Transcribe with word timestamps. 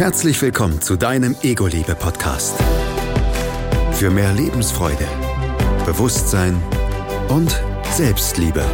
Herzlich 0.00 0.40
willkommen 0.40 0.80
zu 0.80 0.96
deinem 0.96 1.36
Ego-Liebe-Podcast. 1.42 2.56
Für 3.92 4.08
mehr 4.08 4.32
Lebensfreude, 4.32 5.06
Bewusstsein 5.84 6.58
und 7.28 7.62
Selbstliebe. 7.92 8.64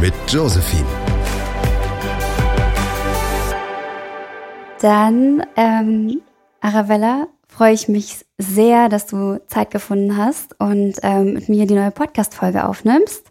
Mit 0.00 0.12
Josephine. 0.26 0.88
Dann, 4.80 5.46
ähm, 5.54 6.20
Arabella, 6.60 7.28
freue 7.46 7.74
ich 7.74 7.86
mich 7.86 8.26
sehr, 8.38 8.88
dass 8.88 9.06
du 9.06 9.40
Zeit 9.46 9.70
gefunden 9.70 10.16
hast 10.16 10.58
und 10.58 10.94
ähm, 11.04 11.34
mit 11.34 11.48
mir 11.48 11.68
die 11.68 11.74
neue 11.74 11.92
Podcast-Folge 11.92 12.66
aufnimmst. 12.66 13.30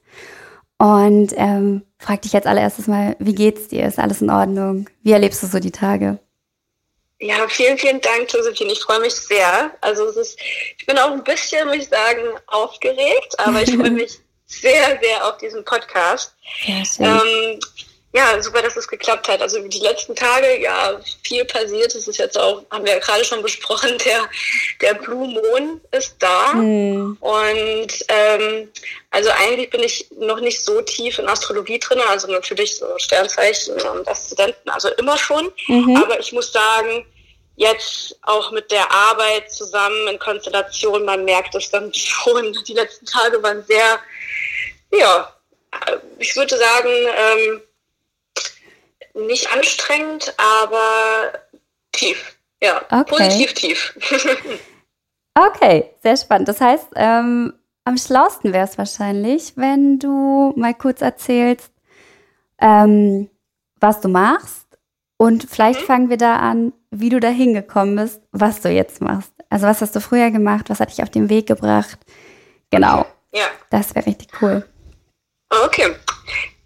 Und 0.78 1.34
ähm, 1.36 1.82
frag 2.00 2.21
dich 2.21 2.34
jetzt 2.34 2.47
allererstes 2.47 2.88
mal, 2.88 3.16
wie 3.20 3.36
geht's 3.36 3.68
dir? 3.68 3.86
Ist 3.86 3.99
alles 3.99 4.21
in 4.21 4.30
Ordnung? 4.30 4.89
Wie 5.03 5.12
erlebst 5.12 5.44
du 5.44 5.48
so 5.48 5.59
die 5.59 5.71
Tage? 5.71 6.17
Ja, 7.22 7.48
vielen, 7.49 7.77
vielen 7.77 7.99
Dank, 7.99 8.31
Josephine. 8.34 8.72
Ich 8.72 8.80
freue 8.80 9.02
mich 9.02 9.13
sehr. 9.13 9.72
Also 9.81 10.05
es 10.05 10.16
ist, 10.16 10.39
ich 10.77 10.85
bin 10.85 10.98
auch 10.98 11.12
ein 11.12 11.23
bisschen, 11.23 11.67
muss 11.67 11.77
ich 11.77 11.89
sagen, 11.89 12.22
aufgeregt, 12.48 13.38
aber 13.38 13.62
ich 13.62 13.75
freue 13.75 13.91
mich 13.91 14.20
sehr, 14.45 14.98
sehr 15.02 15.27
auf 15.27 15.38
diesen 15.38 15.63
Podcast. 15.66 16.34
Schön. 16.41 16.84
Ähm, 16.99 17.59
ja, 18.12 18.41
super, 18.41 18.63
dass 18.63 18.76
es 18.76 18.88
geklappt 18.88 19.27
hat. 19.27 19.41
Also 19.41 19.59
die 19.68 19.80
letzten 19.80 20.16
Tage, 20.16 20.59
ja, 20.59 21.00
viel 21.23 21.45
passiert. 21.45 21.94
Es 21.94 22.08
ist 22.08 22.17
jetzt 22.17 22.40
auch, 22.40 22.63
haben 22.72 22.84
wir 22.84 22.94
ja 22.94 23.00
gerade 23.00 23.23
schon 23.23 23.44
besprochen, 23.44 23.98
der, 24.05 24.27
der 24.81 24.95
Blue 24.95 25.27
Moon 25.27 25.80
ist 25.91 26.16
da. 26.17 26.53
Hm. 26.53 27.17
Und 27.20 28.05
ähm, 28.08 28.70
also 29.12 29.30
eigentlich 29.30 29.70
bin 29.70 29.84
ich 29.84 30.08
noch 30.17 30.40
nicht 30.40 30.66
so 30.66 30.81
tief 30.81 31.20
in 31.20 31.27
Astrologie 31.27 31.77
drin, 31.77 32.00
also 32.08 32.27
natürlich 32.31 32.77
so 32.77 32.88
Sternzeichen 32.98 33.76
und 33.76 34.08
Aszendenten, 34.08 34.70
also 34.72 34.89
immer 34.98 35.17
schon. 35.17 35.52
Mhm. 35.67 35.95
Aber 35.98 36.20
ich 36.20 36.31
muss 36.31 36.52
sagen, 36.52 37.05
jetzt 37.58 38.17
auch 38.23 38.52
mit 38.52 38.72
der 38.72 38.92
Arbeit 38.92 39.52
zusammen 39.52 40.08
in 40.08 40.17
Konstellation, 40.17 41.05
man 41.05 41.26
merkt 41.26 41.53
es 41.53 41.70
dann 41.70 41.94
schon. 41.94 42.58
Die 42.67 42.73
letzten 42.73 43.05
Tage 43.05 43.42
waren 43.44 43.64
sehr, 43.66 44.00
ja, 44.92 45.36
ich 46.17 46.36
würde 46.36 46.58
sagen, 46.58 46.89
ähm, 46.89 47.61
nicht 49.28 49.52
anstrengend, 49.53 50.34
aber 50.38 51.34
tief. 51.92 52.38
Ja, 52.62 52.81
Okay. 52.92 53.03
positiv 53.06 53.53
tief. 53.53 53.98
Okay, 55.38 55.92
sehr 56.03 56.17
spannend. 56.17 56.50
Das 56.50 56.59
heißt, 56.59 56.88
ähm, 56.95 57.53
am 57.86 57.98
schlausten 57.98 58.52
wäre 58.52 58.66
es 58.67 58.78
wahrscheinlich, 58.78 59.53
wenn 59.56 59.98
du 60.00 60.53
mal 60.58 60.73
kurz 60.73 61.02
erzählst, 61.02 61.72
ähm, 62.59 63.30
was 63.80 64.02
du 64.02 64.09
machst. 64.09 64.67
Und 65.17 65.48
vielleicht 65.50 65.81
Mhm. 65.81 65.86
fangen 65.86 66.09
wir 66.09 66.17
da 66.17 66.38
an, 66.38 66.73
wie 66.92 67.09
du 67.09 67.20
da 67.22 67.30
hingekommen 67.30 67.95
bist, 67.95 68.22
was 68.31 68.59
du 68.61 68.70
jetzt 68.70 69.02
machst. 69.02 69.31
Also 69.50 69.66
was 69.67 69.81
hast 69.81 69.95
du 69.95 70.02
früher 70.02 70.30
gemacht? 70.31 70.70
Was 70.70 70.80
hat 70.81 70.89
dich 70.92 71.02
auf 71.04 71.09
den 71.09 71.30
Weg 71.30 71.48
gebracht? 71.48 72.00
Genau, 72.70 73.06
ja. 73.33 73.45
das 73.70 73.95
wäre 73.95 74.06
richtig 74.08 74.30
cool. 74.42 74.67
Okay. 75.66 75.95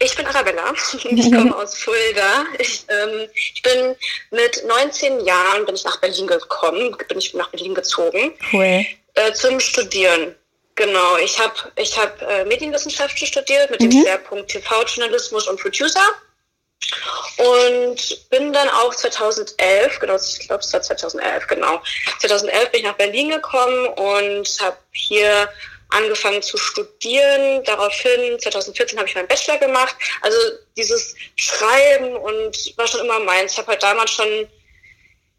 Ich 0.04 0.16
bin 0.16 0.26
Arabella. 0.26 0.74
Ich 0.94 1.32
komme 1.32 1.56
aus 1.56 1.78
Fulda. 1.78 2.46
Ich, 2.60 2.86
ähm, 2.90 3.28
ich 3.34 3.62
bin 3.62 3.96
mit 4.32 4.64
19 4.66 5.26
Jahren 5.26 5.66
bin 5.66 5.76
ich 5.76 5.84
nach 5.86 5.98
Berlin 6.02 6.28
gekommen, 6.28 6.96
bin 7.08 7.18
ich 7.18 7.34
nach 7.34 7.50
Berlin 7.50 7.74
gezogen 7.74 8.34
Cool. 8.52 8.86
äh, 9.16 9.34
zum 9.34 9.60
Studieren. 9.60 10.36
Genau, 10.76 11.18
ich 11.18 11.38
habe 11.40 11.54
ich 11.76 11.98
hab, 11.98 12.20
äh, 12.24 12.46
Medienwissenschaften 12.46 13.28
studiert 13.28 13.70
mit 13.70 13.80
dem 13.82 13.90
Mhm. 13.90 14.02
Schwerpunkt 14.02 14.50
TV-Journalismus 14.52 15.48
und 15.48 15.60
Producer. 15.62 16.02
Und 17.38 18.30
bin 18.30 18.52
dann 18.52 18.70
auch 18.70 18.94
2011, 18.94 20.00
genau, 20.00 20.16
ich 20.18 20.48
glaube 20.48 20.62
es 20.62 20.74
war 20.74 20.82
2011, 20.82 21.48
genau. 21.48 21.82
2011 22.20 22.72
bin 22.72 22.82
ich 22.82 22.86
nach 22.88 22.96
Berlin 22.96 23.30
gekommen 23.30 23.88
und 23.88 24.48
habe 24.60 24.78
hier 24.92 25.48
angefangen 25.94 26.42
zu 26.42 26.58
studieren. 26.58 27.64
Daraufhin, 27.64 28.40
2014 28.40 28.98
habe 28.98 29.08
ich 29.08 29.16
meinen 29.16 29.28
Bachelor 29.28 29.58
gemacht. 29.58 29.96
Also 30.22 30.38
dieses 30.76 31.16
Schreiben 31.36 32.16
und 32.16 32.78
war 32.78 32.88
schon 32.88 33.02
immer 33.02 33.20
meins. 33.20 33.54
Ich 33.54 33.58
habe 33.58 33.70
halt 33.70 33.84
damals 33.84 34.12
schon 34.12 34.48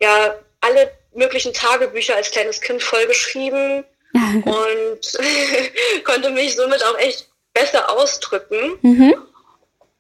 ja 0.01 0.39
alle 0.61 0.91
möglichen 1.15 1.53
Tagebücher 1.53 2.17
als 2.17 2.31
kleines 2.31 2.61
Kind 2.61 2.83
vollgeschrieben 2.83 3.85
und 4.15 5.19
konnte 6.05 6.31
mich 6.31 6.57
somit 6.57 6.83
auch 6.85 6.99
echt 6.99 7.29
besser 7.53 7.91
ausdrücken. 7.91 8.79
Mhm. 8.83 9.15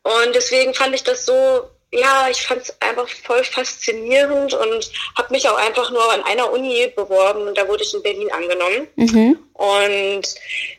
Und 0.03 0.34
deswegen 0.34 0.75
fand 0.75 0.94
ich 0.94 1.03
das 1.03 1.25
so, 1.25 1.70
ja, 1.94 2.28
ich 2.28 2.43
fand 2.43 2.62
es 2.62 2.75
einfach 2.81 3.09
voll 3.09 3.44
faszinierend 3.44 4.55
und 4.55 4.91
habe 5.16 5.32
mich 5.32 5.49
auch 5.49 5.56
einfach 5.56 5.91
nur 5.91 6.12
an 6.12 6.22
einer 6.25 6.50
Uni 6.50 6.93
beworben 6.94 7.47
und 7.47 7.56
da 7.56 7.69
wurde 7.69 7.84
ich 7.84 7.94
in 7.94 8.03
Berlin 8.03 8.31
angenommen. 8.32 8.88
Mhm. 8.97 9.38
Und 9.53 10.22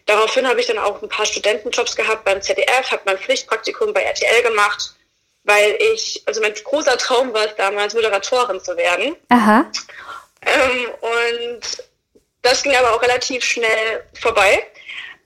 daraufhin 0.06 0.48
habe 0.48 0.60
ich 0.60 0.68
dann 0.68 0.78
auch 0.78 1.02
ein 1.02 1.10
paar 1.10 1.26
Studentenjobs 1.26 1.96
gehabt 1.96 2.26
beim 2.26 2.42
ZDF, 2.42 2.92
habe 2.92 3.04
mein 3.06 3.18
Pflichtpraktikum 3.18 3.94
bei 3.94 4.04
RTL 4.04 4.44
gemacht, 4.44 4.94
weil 5.44 5.78
ich, 5.94 6.22
also 6.26 6.42
mein 6.42 6.54
großer 6.54 6.98
Traum 6.98 7.34
war 7.34 7.46
es 7.46 7.56
damals, 7.56 7.94
Moderatorin 7.94 8.60
zu 8.60 8.76
werden. 8.76 9.16
Aha. 9.30 9.72
Ähm, 10.42 10.88
und 11.02 11.62
das 12.42 12.62
ging 12.62 12.76
aber 12.76 12.94
auch 12.94 13.02
relativ 13.02 13.44
schnell 13.44 14.04
vorbei, 14.20 14.68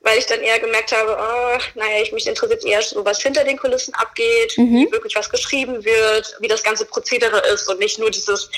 weil 0.01 0.17
ich 0.17 0.25
dann 0.25 0.39
eher 0.41 0.59
gemerkt 0.59 0.91
habe, 0.95 1.17
oh, 1.19 1.57
naja, 1.75 2.01
ich 2.01 2.11
mich 2.11 2.25
interessiert 2.25 2.65
eher 2.65 2.81
so, 2.81 3.03
was 3.03 3.21
hinter 3.21 3.43
den 3.43 3.57
Kulissen 3.57 3.93
abgeht, 3.95 4.57
Mhm. 4.57 4.87
wie 4.87 4.91
wirklich 4.91 5.15
was 5.15 5.29
geschrieben 5.29 5.83
wird, 5.83 6.35
wie 6.39 6.47
das 6.47 6.63
ganze 6.63 6.85
Prozedere 6.85 7.39
ist 7.53 7.67
und 7.67 7.79
nicht 7.79 7.99
nur 7.99 8.09
dieses, 8.09 8.49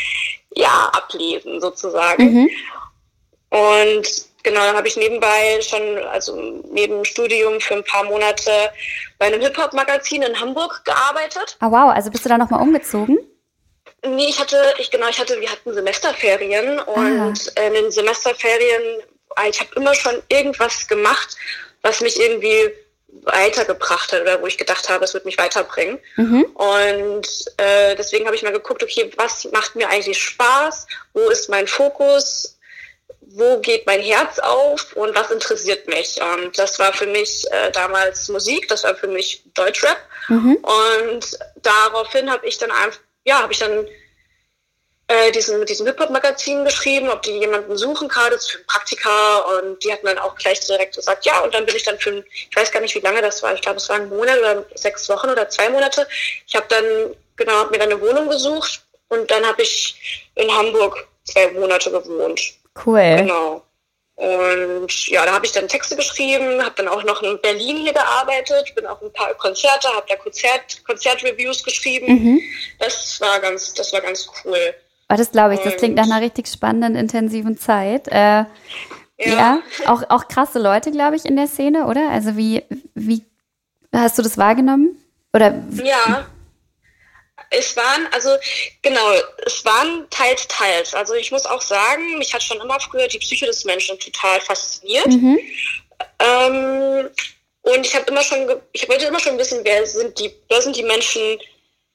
ja, 0.55 0.89
Ablesen 0.93 1.59
sozusagen. 1.61 2.23
Mhm. 2.23 2.49
Und 3.49 4.07
genau, 4.43 4.61
dann 4.61 4.75
habe 4.75 4.87
ich 4.87 4.97
nebenbei 4.97 5.59
schon, 5.61 5.97
also 6.09 6.61
neben 6.71 7.03
Studium 7.05 7.59
für 7.59 7.75
ein 7.75 7.83
paar 7.83 8.03
Monate 8.03 8.51
bei 9.17 9.25
einem 9.27 9.41
Hip-Hop-Magazin 9.41 10.21
in 10.21 10.39
Hamburg 10.39 10.81
gearbeitet. 10.85 11.57
Ah, 11.59 11.71
wow, 11.71 11.91
also 11.93 12.09
bist 12.09 12.23
du 12.25 12.29
da 12.29 12.37
nochmal 12.37 12.61
umgezogen? 12.61 13.17
Nee, 14.03 14.27
ich 14.29 14.39
hatte, 14.39 14.73
ich 14.79 14.89
genau, 14.89 15.07
ich 15.09 15.19
hatte, 15.19 15.39
wir 15.39 15.51
hatten 15.51 15.73
Semesterferien 15.73 16.79
und 16.79 17.53
in 17.63 17.73
den 17.73 17.91
Semesterferien, 17.91 18.81
ich 19.49 19.59
habe 19.59 19.71
immer 19.75 19.93
schon 19.95 20.21
irgendwas 20.29 20.87
gemacht, 20.87 21.35
was 21.81 22.01
mich 22.01 22.19
irgendwie 22.19 22.71
weitergebracht 23.23 24.13
hat 24.13 24.21
oder 24.21 24.41
wo 24.41 24.47
ich 24.47 24.57
gedacht 24.57 24.89
habe, 24.89 25.03
es 25.03 25.13
wird 25.13 25.25
mich 25.25 25.37
weiterbringen. 25.37 25.99
Mhm. 26.15 26.43
Und 26.43 27.27
äh, 27.57 27.95
deswegen 27.95 28.25
habe 28.25 28.35
ich 28.35 28.43
mal 28.43 28.53
geguckt, 28.53 28.83
okay, 28.83 29.11
was 29.17 29.45
macht 29.51 29.75
mir 29.75 29.89
eigentlich 29.89 30.21
Spaß? 30.21 30.87
Wo 31.13 31.29
ist 31.29 31.49
mein 31.49 31.67
Fokus? 31.67 32.57
Wo 33.33 33.59
geht 33.59 33.85
mein 33.85 34.01
Herz 34.01 34.39
auf 34.39 34.93
und 34.95 35.15
was 35.15 35.31
interessiert 35.31 35.87
mich? 35.87 36.19
Und 36.21 36.57
das 36.57 36.79
war 36.79 36.93
für 36.93 37.05
mich 37.05 37.45
äh, 37.51 37.71
damals 37.71 38.27
Musik, 38.29 38.67
das 38.67 38.83
war 38.83 38.95
für 38.95 39.07
mich 39.07 39.43
Deutschrap. 39.53 39.97
Mhm. 40.27 40.55
Und 40.55 41.39
daraufhin 41.61 42.29
habe 42.29 42.45
ich 42.45 42.57
dann 42.57 42.71
einfach, 42.71 42.99
ja, 43.23 43.41
habe 43.41 43.53
ich 43.53 43.59
dann 43.59 43.87
äh, 45.11 45.31
diesen, 45.31 45.59
mit 45.59 45.69
diesem 45.69 45.85
Hip-Hop-Magazin 45.87 46.63
geschrieben, 46.63 47.09
ob 47.09 47.21
die 47.21 47.31
jemanden 47.31 47.75
suchen 47.75 48.07
gerade 48.07 48.39
für 48.39 48.59
ein 48.59 48.65
Praktika 48.65 49.39
und 49.39 49.83
die 49.83 49.91
hatten 49.91 50.05
dann 50.05 50.17
auch 50.17 50.35
gleich 50.35 50.59
direkt 50.61 50.95
gesagt, 50.95 51.25
ja, 51.25 51.41
und 51.41 51.53
dann 51.53 51.65
bin 51.65 51.75
ich 51.75 51.83
dann 51.83 51.99
für, 51.99 52.23
ich 52.29 52.55
weiß 52.55 52.71
gar 52.71 52.79
nicht, 52.79 52.95
wie 52.95 52.99
lange 52.99 53.21
das 53.21 53.43
war, 53.43 53.53
ich 53.53 53.61
glaube, 53.61 53.77
es 53.77 53.89
war 53.89 53.97
ein 53.97 54.09
Monat 54.09 54.39
oder 54.39 54.65
sechs 54.75 55.09
Wochen 55.09 55.29
oder 55.29 55.49
zwei 55.49 55.69
Monate. 55.69 56.07
Ich 56.47 56.55
habe 56.55 56.65
dann, 56.69 56.85
genau, 57.35 57.53
hab 57.53 57.71
mir 57.71 57.79
dann 57.79 57.91
eine 57.91 58.01
Wohnung 58.01 58.29
gesucht 58.29 58.83
und 59.09 59.29
dann 59.29 59.45
habe 59.45 59.61
ich 59.61 60.29
in 60.35 60.49
Hamburg 60.49 61.07
zwei 61.25 61.51
Monate 61.51 61.91
gewohnt. 61.91 62.41
Cool. 62.85 63.15
Genau. 63.17 63.63
Und 64.15 65.07
ja, 65.07 65.25
da 65.25 65.33
habe 65.33 65.45
ich 65.45 65.51
dann 65.51 65.67
Texte 65.67 65.95
geschrieben, 65.95 66.63
habe 66.63 66.75
dann 66.75 66.87
auch 66.87 67.03
noch 67.03 67.23
in 67.23 67.41
Berlin 67.41 67.77
hier 67.77 67.93
gearbeitet, 67.93 68.73
bin 68.75 68.85
auch 68.85 69.01
ein 69.01 69.11
paar 69.11 69.33
Konzerte, 69.33 69.87
habe 69.87 70.05
da 70.07 70.15
Konzert, 70.15 70.83
Konzertreviews 70.85 71.63
geschrieben. 71.63 72.07
Mhm. 72.07 72.41
Das 72.79 73.19
war 73.19 73.39
ganz, 73.39 73.73
das 73.73 73.91
war 73.91 74.01
ganz 74.01 74.29
cool. 74.45 74.75
Oh, 75.11 75.15
das 75.17 75.31
glaube 75.31 75.55
ich. 75.55 75.59
Das 75.59 75.75
klingt 75.75 75.95
nach 75.95 76.05
einer 76.05 76.21
richtig 76.21 76.47
spannenden, 76.47 76.95
intensiven 76.95 77.57
Zeit. 77.57 78.07
Äh, 78.07 78.45
ja. 79.17 79.61
auch, 79.85 80.03
auch 80.09 80.27
krasse 80.27 80.59
Leute, 80.59 80.91
glaube 80.91 81.15
ich, 81.15 81.25
in 81.25 81.35
der 81.35 81.47
Szene, 81.47 81.85
oder? 81.85 82.09
Also 82.09 82.37
wie, 82.37 82.63
wie 82.95 83.23
hast 83.93 84.17
du 84.17 84.21
das 84.21 84.37
wahrgenommen? 84.37 84.97
Oder 85.33 85.61
Ja. 85.83 86.27
Es 87.53 87.75
waren, 87.75 88.07
also 88.13 88.29
genau, 88.81 89.11
es 89.45 89.65
waren 89.65 90.07
teils, 90.09 90.47
teils. 90.47 90.93
Also 90.93 91.15
ich 91.15 91.31
muss 91.31 91.45
auch 91.45 91.61
sagen, 91.61 92.17
mich 92.17 92.33
hat 92.33 92.41
schon 92.41 92.61
immer 92.61 92.79
früher 92.79 93.09
die 93.09 93.19
Psyche 93.19 93.45
des 93.45 93.65
Menschen 93.65 93.99
total 93.99 94.39
fasziniert. 94.39 95.07
mhm. 95.07 95.37
Ähm, 96.19 97.09
und 97.63 97.85
ich 97.85 97.93
habe 97.93 98.05
immer 98.09 98.23
schon, 98.23 98.47
ich 98.71 98.87
wollte 98.87 99.05
immer 99.05 99.19
schon 99.19 99.37
wissen, 99.37 99.59
wer 99.63 99.85
sind 99.85 100.17
die, 100.17 100.33
wer 100.47 100.61
sind 100.61 100.75
die 100.75 100.83
Menschen 100.83 101.21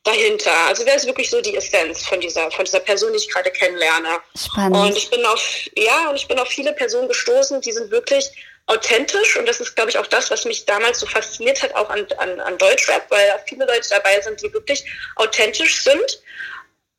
dahinter? 0.07 0.53
Also 0.69 0.87
wer 0.87 0.97
ist 0.97 1.07
wirklich 1.07 1.31
so 1.31 1.41
die 1.41 1.57
Essenz 1.57 2.07
von 2.07 2.21
dieser, 2.21 2.51
von 2.51 2.65
dieser 2.65 2.81
Person, 2.81 3.13
die 3.13 3.19
ich 3.19 3.31
gerade 3.31 3.51
kennenlerne? 3.51 4.09
Und 4.35 4.41
spannend. 4.41 4.97
ich 4.97 5.11
bin 5.11 5.25
auf, 5.27 5.43
ja, 5.77 6.11
und 6.11 6.17
ich 6.17 6.29
bin 6.29 6.39
auf 6.39 6.49
viele 6.49 6.73
Personen 6.73 7.09
gestoßen, 7.09 7.61
die 7.61 7.73
sind 7.73 7.91
wirklich 7.91 8.31
authentisch 8.67 9.37
und 9.37 9.47
das 9.47 9.61
ist, 9.61 9.77
glaube 9.77 9.91
ich, 9.91 9.99
auch 9.99 10.07
das, 10.07 10.31
was 10.31 10.45
mich 10.45 10.65
damals 10.67 11.01
so 11.01 11.07
fasziniert 11.07 11.63
hat, 11.63 11.75
auch 11.75 11.89
an, 11.89 12.07
an, 12.19 12.41
an 12.41 12.59
Deutschrap, 12.59 13.11
weil 13.11 13.41
viele 13.47 13.65
Leute 13.65 13.89
dabei 13.91 14.21
sind, 14.21 14.43
die 14.43 14.53
wirklich 14.53 14.85
authentisch 15.17 15.85
sind 15.85 16.21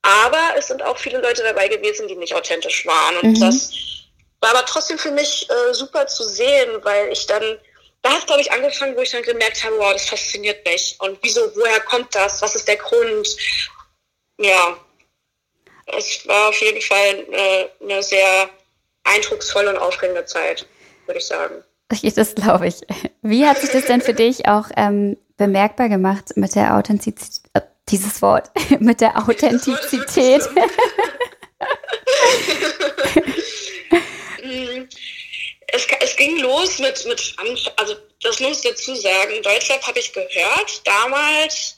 Aber 0.01 0.55
es 0.57 0.67
sind 0.67 0.81
auch 0.81 0.97
viele 0.97 1.19
Leute 1.19 1.43
dabei 1.43 1.67
gewesen, 1.67 2.07
die 2.07 2.15
nicht 2.15 2.33
authentisch 2.33 2.85
waren. 2.85 3.17
Und 3.17 3.37
mhm. 3.37 3.41
das 3.41 3.71
war 4.39 4.51
aber 4.51 4.65
trotzdem 4.65 4.97
für 4.97 5.11
mich 5.11 5.49
äh, 5.49 5.73
super 5.73 6.07
zu 6.07 6.23
sehen, 6.23 6.69
weil 6.83 7.11
ich 7.11 7.25
dann, 7.27 7.57
da 8.01 8.11
hat 8.11 8.27
glaube 8.27 8.41
ich 8.41 8.51
angefangen, 8.51 8.95
wo 8.95 9.01
ich 9.01 9.11
dann 9.11 9.23
gemerkt 9.23 9.63
habe, 9.63 9.77
wow, 9.77 9.93
das 9.93 10.07
fasziniert 10.07 10.65
mich. 10.65 10.95
Und 10.99 11.17
wieso, 11.21 11.41
woher 11.55 11.79
kommt 11.81 12.13
das? 12.13 12.41
Was 12.41 12.55
ist 12.55 12.67
der 12.67 12.77
Grund? 12.77 13.27
Ja, 14.37 14.77
es 15.87 16.27
war 16.27 16.49
auf 16.49 16.61
jeden 16.61 16.81
Fall 16.81 17.25
äh, 17.31 17.69
eine 17.81 18.03
sehr 18.03 18.49
eindrucksvolle 19.03 19.71
und 19.71 19.77
aufregende 19.77 20.25
Zeit, 20.25 20.67
würde 21.05 21.19
ich 21.19 21.25
sagen. 21.25 21.63
Das 22.15 22.35
glaube 22.35 22.67
ich. 22.67 22.81
Wie 23.21 23.45
hat 23.45 23.59
sich 23.59 23.69
das 23.69 23.85
denn 23.85 24.01
für 24.01 24.13
dich 24.13 24.45
auch 24.49 24.65
ähm, 24.75 25.15
bemerkbar 25.37 25.87
gemacht 25.87 26.35
mit 26.35 26.53
der 26.53 26.75
Authentizität? 26.75 27.49
Äh, 27.53 27.61
dieses 27.89 28.21
Wort, 28.21 28.51
mit 28.79 29.01
der 29.01 29.17
Authentizität. 29.17 30.43
Es, 35.67 35.85
es, 35.99 36.15
ging 36.15 36.37
los 36.39 36.79
mit, 36.79 37.05
mit, 37.05 37.35
also 37.75 37.95
das 38.21 38.39
muss 38.39 38.57
ich 38.57 38.69
dazu 38.69 38.95
sagen, 38.95 39.41
Deutschrap 39.43 39.85
habe 39.85 39.99
ich 39.99 40.13
gehört 40.13 40.81
damals. 40.85 41.77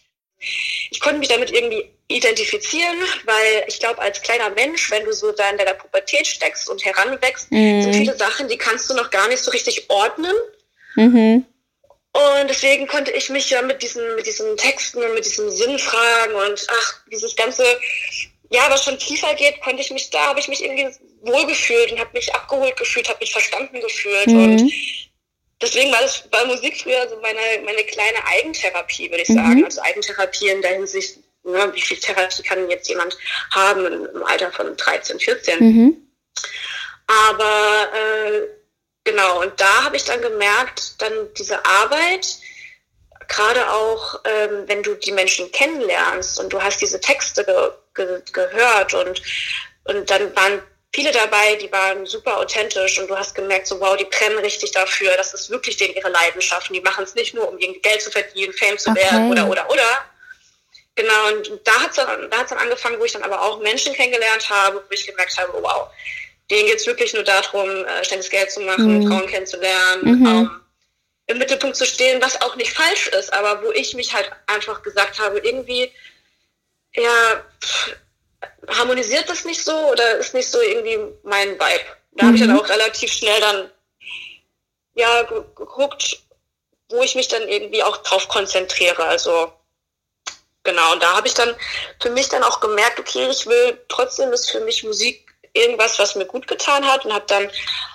Ich 0.91 0.99
konnte 0.99 1.19
mich 1.19 1.27
damit 1.27 1.51
irgendwie 1.51 1.91
identifizieren, 2.07 2.97
weil 3.25 3.65
ich 3.67 3.79
glaube, 3.79 3.99
als 3.99 4.21
kleiner 4.21 4.49
Mensch, 4.51 4.89
wenn 4.91 5.05
du 5.05 5.13
so 5.13 5.31
da 5.31 5.49
in 5.49 5.57
deiner 5.57 5.73
Pubertät 5.73 6.25
steckst 6.25 6.69
und 6.69 6.83
heranwächst, 6.83 7.51
mhm. 7.51 7.83
sind 7.83 7.95
viele 7.95 8.17
Sachen, 8.17 8.47
die 8.47 8.57
kannst 8.57 8.89
du 8.89 8.95
noch 8.95 9.09
gar 9.09 9.27
nicht 9.27 9.43
so 9.43 9.51
richtig 9.51 9.89
ordnen. 9.89 10.35
Mhm. 10.95 11.45
Und 12.11 12.49
deswegen 12.49 12.87
konnte 12.87 13.11
ich 13.11 13.29
mich 13.29 13.49
ja 13.51 13.61
mit 13.61 13.83
diesen, 13.83 14.15
mit 14.15 14.25
diesen 14.25 14.57
Texten 14.57 15.03
und 15.03 15.13
mit 15.13 15.25
diesen 15.25 15.51
Sinnfragen 15.51 16.35
und 16.35 16.67
ach, 16.69 16.99
dieses 17.11 17.35
ganze, 17.35 17.63
ja, 18.49 18.65
was 18.69 18.83
schon 18.83 18.97
tiefer 18.97 19.33
geht, 19.35 19.61
konnte 19.61 19.81
ich 19.81 19.91
mich, 19.91 20.09
da 20.09 20.27
habe 20.27 20.39
ich 20.39 20.47
mich 20.47 20.63
irgendwie 20.63 20.87
wohlgefühlt 21.21 21.91
und 21.91 21.99
habe 21.99 22.11
mich 22.13 22.33
abgeholt 22.33 22.77
gefühlt, 22.77 23.09
habe 23.09 23.19
mich 23.19 23.31
verstanden 23.31 23.79
gefühlt. 23.81 24.27
Mhm. 24.27 24.43
Und 24.43 24.73
deswegen 25.61 25.91
war 25.91 26.01
das 26.01 26.23
bei 26.29 26.45
Musik 26.45 26.81
früher 26.81 27.07
so 27.09 27.19
meine, 27.21 27.39
meine 27.65 27.83
kleine 27.83 28.25
Eigentherapie, 28.25 29.09
würde 29.09 29.23
ich 29.23 29.27
sagen. 29.27 29.59
Mhm. 29.59 29.65
Also 29.65 29.81
Eigentherapie 29.81 30.49
in 30.49 30.61
der 30.61 30.73
Hinsicht, 30.73 31.17
ne, 31.43 31.71
wie 31.73 31.81
viel 31.81 31.97
Therapie 31.97 32.43
kann 32.43 32.69
jetzt 32.69 32.89
jemand 32.89 33.17
haben 33.51 33.85
im 33.85 34.23
Alter 34.23 34.51
von 34.51 34.75
13, 34.75 35.19
14. 35.19 35.59
Mhm. 35.59 35.97
Aber 37.07 37.89
äh, 37.93 38.41
genau, 39.03 39.41
und 39.41 39.59
da 39.59 39.83
habe 39.83 39.95
ich 39.95 40.03
dann 40.05 40.21
gemerkt, 40.21 41.01
dann 41.01 41.11
diese 41.37 41.65
Arbeit, 41.65 42.37
gerade 43.27 43.71
auch, 43.71 44.19
ähm, 44.25 44.63
wenn 44.67 44.83
du 44.83 44.95
die 44.95 45.11
Menschen 45.11 45.51
kennenlernst 45.51 46.39
und 46.39 46.51
du 46.51 46.61
hast 46.61 46.81
diese 46.81 46.99
Texte 46.99 47.45
ge 47.45 47.71
ge 47.95 48.21
gehört 48.31 48.93
und, 48.93 49.21
und 49.85 50.09
dann 50.09 50.35
waren 50.35 50.61
viele 50.93 51.11
dabei, 51.11 51.55
die 51.55 51.71
waren 51.71 52.05
super 52.05 52.37
authentisch 52.37 52.99
und 52.99 53.07
du 53.07 53.17
hast 53.17 53.35
gemerkt, 53.35 53.67
so 53.67 53.79
wow, 53.79 53.95
die 53.95 54.05
brennen 54.05 54.39
richtig 54.39 54.71
dafür, 54.71 55.15
das 55.17 55.33
ist 55.33 55.49
wirklich 55.49 55.77
denen 55.77 55.95
ihre 55.95 56.09
Leidenschaft 56.09 56.69
und 56.69 56.75
die 56.75 56.81
machen 56.81 57.03
es 57.03 57.15
nicht 57.15 57.33
nur, 57.33 57.47
um 57.47 57.57
irgendwie 57.59 57.81
Geld 57.81 58.01
zu 58.01 58.11
verdienen, 58.11 58.53
Fame 58.53 58.77
zu 58.77 58.89
okay. 58.89 59.01
werden 59.03 59.31
oder, 59.31 59.47
oder, 59.47 59.69
oder. 59.69 60.05
Genau, 60.95 61.27
und 61.27 61.61
da 61.63 61.71
hat 61.79 61.91
es 61.91 61.95
dann, 61.95 62.29
dann 62.29 62.57
angefangen, 62.57 62.99
wo 62.99 63.05
ich 63.05 63.13
dann 63.13 63.23
aber 63.23 63.41
auch 63.41 63.61
Menschen 63.61 63.93
kennengelernt 63.93 64.49
habe, 64.49 64.83
wo 64.85 64.93
ich 64.93 65.05
gemerkt 65.05 65.37
habe, 65.37 65.53
wow, 65.61 65.87
denen 66.49 66.67
geht 66.67 66.77
es 66.77 66.87
wirklich 66.87 67.13
nur 67.13 67.23
darum, 67.23 67.69
äh, 67.85 68.03
schnelles 68.03 68.29
Geld 68.29 68.51
zu 68.51 68.59
machen, 68.61 68.99
mhm. 68.99 69.07
Frauen 69.07 69.27
kennenzulernen, 69.27 70.01
mhm. 70.03 70.25
ähm, 70.25 70.61
im 71.27 71.37
Mittelpunkt 71.37 71.77
zu 71.77 71.85
stehen, 71.85 72.21
was 72.21 72.41
auch 72.41 72.55
nicht 72.55 72.73
falsch 72.73 73.07
ist, 73.07 73.31
aber 73.31 73.63
wo 73.63 73.71
ich 73.71 73.93
mich 73.93 74.13
halt 74.13 74.31
einfach 74.47 74.81
gesagt 74.81 75.19
habe, 75.19 75.39
irgendwie, 75.39 75.91
ja, 76.95 77.43
pff, 77.63 77.95
harmonisiert 78.67 79.29
das 79.29 79.45
nicht 79.45 79.63
so 79.63 79.73
oder 79.73 80.17
ist 80.17 80.33
nicht 80.33 80.49
so 80.49 80.61
irgendwie 80.61 80.99
mein 81.23 81.53
Vibe. 81.53 81.85
Da 82.11 82.23
mhm. 82.23 82.27
habe 82.27 82.35
ich 82.35 82.41
dann 82.41 82.53
mhm. 82.53 82.59
auch 82.59 82.69
relativ 82.69 83.11
schnell 83.11 83.39
dann 83.39 83.71
ja 84.95 85.23
geguckt, 85.23 86.19
wo 86.89 87.01
ich 87.01 87.15
mich 87.15 87.27
dann 87.27 87.47
irgendwie 87.47 87.83
auch 87.83 87.97
drauf 87.97 88.27
konzentriere. 88.27 89.03
Also 89.03 89.51
genau, 90.63 90.93
und 90.93 91.03
da 91.03 91.15
habe 91.15 91.27
ich 91.27 91.33
dann 91.33 91.55
für 92.01 92.09
mich 92.09 92.29
dann 92.29 92.43
auch 92.43 92.59
gemerkt, 92.59 92.99
okay, 92.99 93.27
ich 93.29 93.45
will 93.45 93.79
trotzdem 93.87 94.31
ist 94.33 94.51
für 94.51 94.59
mich 94.61 94.83
Musik 94.83 95.25
irgendwas, 95.53 95.97
was 95.99 96.15
mir 96.15 96.25
gut 96.25 96.47
getan 96.47 96.85
hat 96.85 97.05
und 97.05 97.13
habe 97.13 97.25
dann 97.27 97.49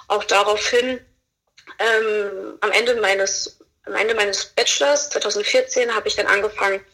auch 0.09 0.25
daraufhin 0.25 1.05
ähm, 1.79 2.59
am 2.61 2.73
Ende 2.73 2.97
meines 3.01 3.59
am 3.87 3.95
Ende 3.95 4.15
meines 4.15 4.47
Bachelors 4.47 5.11
2014 5.11 5.95
habe 5.95 6.09
ich 6.09 6.17
dann 6.17 6.27
angefangen 6.27 6.85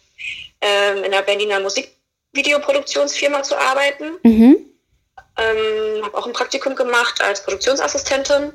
ähm, 0.60 1.04
in 1.04 1.12
der 1.12 1.22
Berliner 1.22 1.60
Musik 1.60 1.96
Videoproduktionsfirma 2.32 3.42
zu 3.42 3.58
arbeiten. 3.58 4.18
Mhm. 4.22 4.66
Ähm, 5.36 6.04
habe 6.04 6.16
auch 6.16 6.26
ein 6.26 6.32
Praktikum 6.32 6.74
gemacht 6.74 7.20
als 7.22 7.42
Produktionsassistentin. 7.42 8.52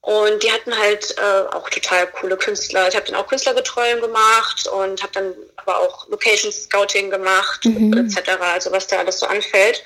Und 0.00 0.42
die 0.42 0.50
hatten 0.50 0.76
halt 0.76 1.16
äh, 1.18 1.54
auch 1.54 1.68
total 1.68 2.06
coole 2.06 2.36
Künstler. 2.36 2.88
Ich 2.88 2.94
habe 2.94 3.06
dann 3.06 3.16
auch 3.16 3.26
Künstlerbetreuung 3.26 4.00
gemacht 4.00 4.66
und 4.68 5.02
habe 5.02 5.12
dann 5.12 5.34
aber 5.56 5.80
auch 5.80 6.08
Location 6.08 6.52
Scouting 6.52 7.10
gemacht, 7.10 7.64
mhm. 7.64 7.92
etc. 7.92 8.40
Also 8.40 8.70
was 8.72 8.86
da 8.86 8.98
alles 8.98 9.18
so 9.18 9.26
anfällt. 9.26 9.84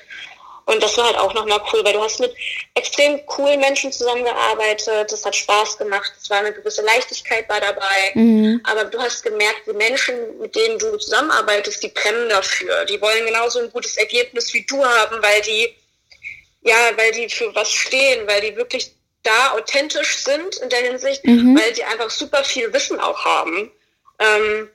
Und 0.65 0.81
das 0.81 0.97
war 0.97 1.05
halt 1.05 1.17
auch 1.17 1.33
nochmal 1.33 1.61
cool, 1.71 1.83
weil 1.83 1.93
du 1.93 2.01
hast 2.01 2.19
mit 2.19 2.33
extrem 2.73 3.25
coolen 3.25 3.59
Menschen 3.59 3.91
zusammengearbeitet. 3.91 5.11
Das 5.11 5.25
hat 5.25 5.35
Spaß 5.35 5.77
gemacht. 5.77 6.11
Es 6.21 6.29
war 6.29 6.37
eine 6.37 6.53
gewisse 6.53 6.81
Leichtigkeit 6.83 7.47
bei 7.47 7.59
dabei. 7.59 8.11
Mhm. 8.13 8.61
Aber 8.63 8.85
du 8.85 8.99
hast 8.99 9.23
gemerkt, 9.23 9.67
die 9.67 9.73
Menschen, 9.73 10.39
mit 10.39 10.55
denen 10.55 10.79
du 10.79 10.97
zusammenarbeitest, 10.97 11.83
die 11.83 11.89
brennen 11.89 12.29
dafür. 12.29 12.85
Die 12.85 13.01
wollen 13.01 13.25
genauso 13.25 13.59
ein 13.59 13.71
gutes 13.71 13.97
Ergebnis 13.97 14.53
wie 14.53 14.65
du 14.65 14.83
haben, 14.83 15.21
weil 15.21 15.41
die, 15.41 15.75
ja, 16.61 16.91
weil 16.95 17.11
die 17.11 17.27
für 17.27 17.53
was 17.53 17.71
stehen, 17.71 18.25
weil 18.27 18.41
die 18.41 18.55
wirklich 18.55 18.93
da 19.23 19.51
authentisch 19.51 20.17
sind 20.17 20.57
in 20.57 20.69
der 20.69 20.79
Hinsicht, 20.79 21.25
mhm. 21.25 21.57
weil 21.59 21.73
die 21.73 21.83
einfach 21.83 22.09
super 22.09 22.43
viel 22.43 22.71
Wissen 22.73 22.99
auch 22.99 23.23
haben. 23.25 23.71
Ähm, 24.19 24.69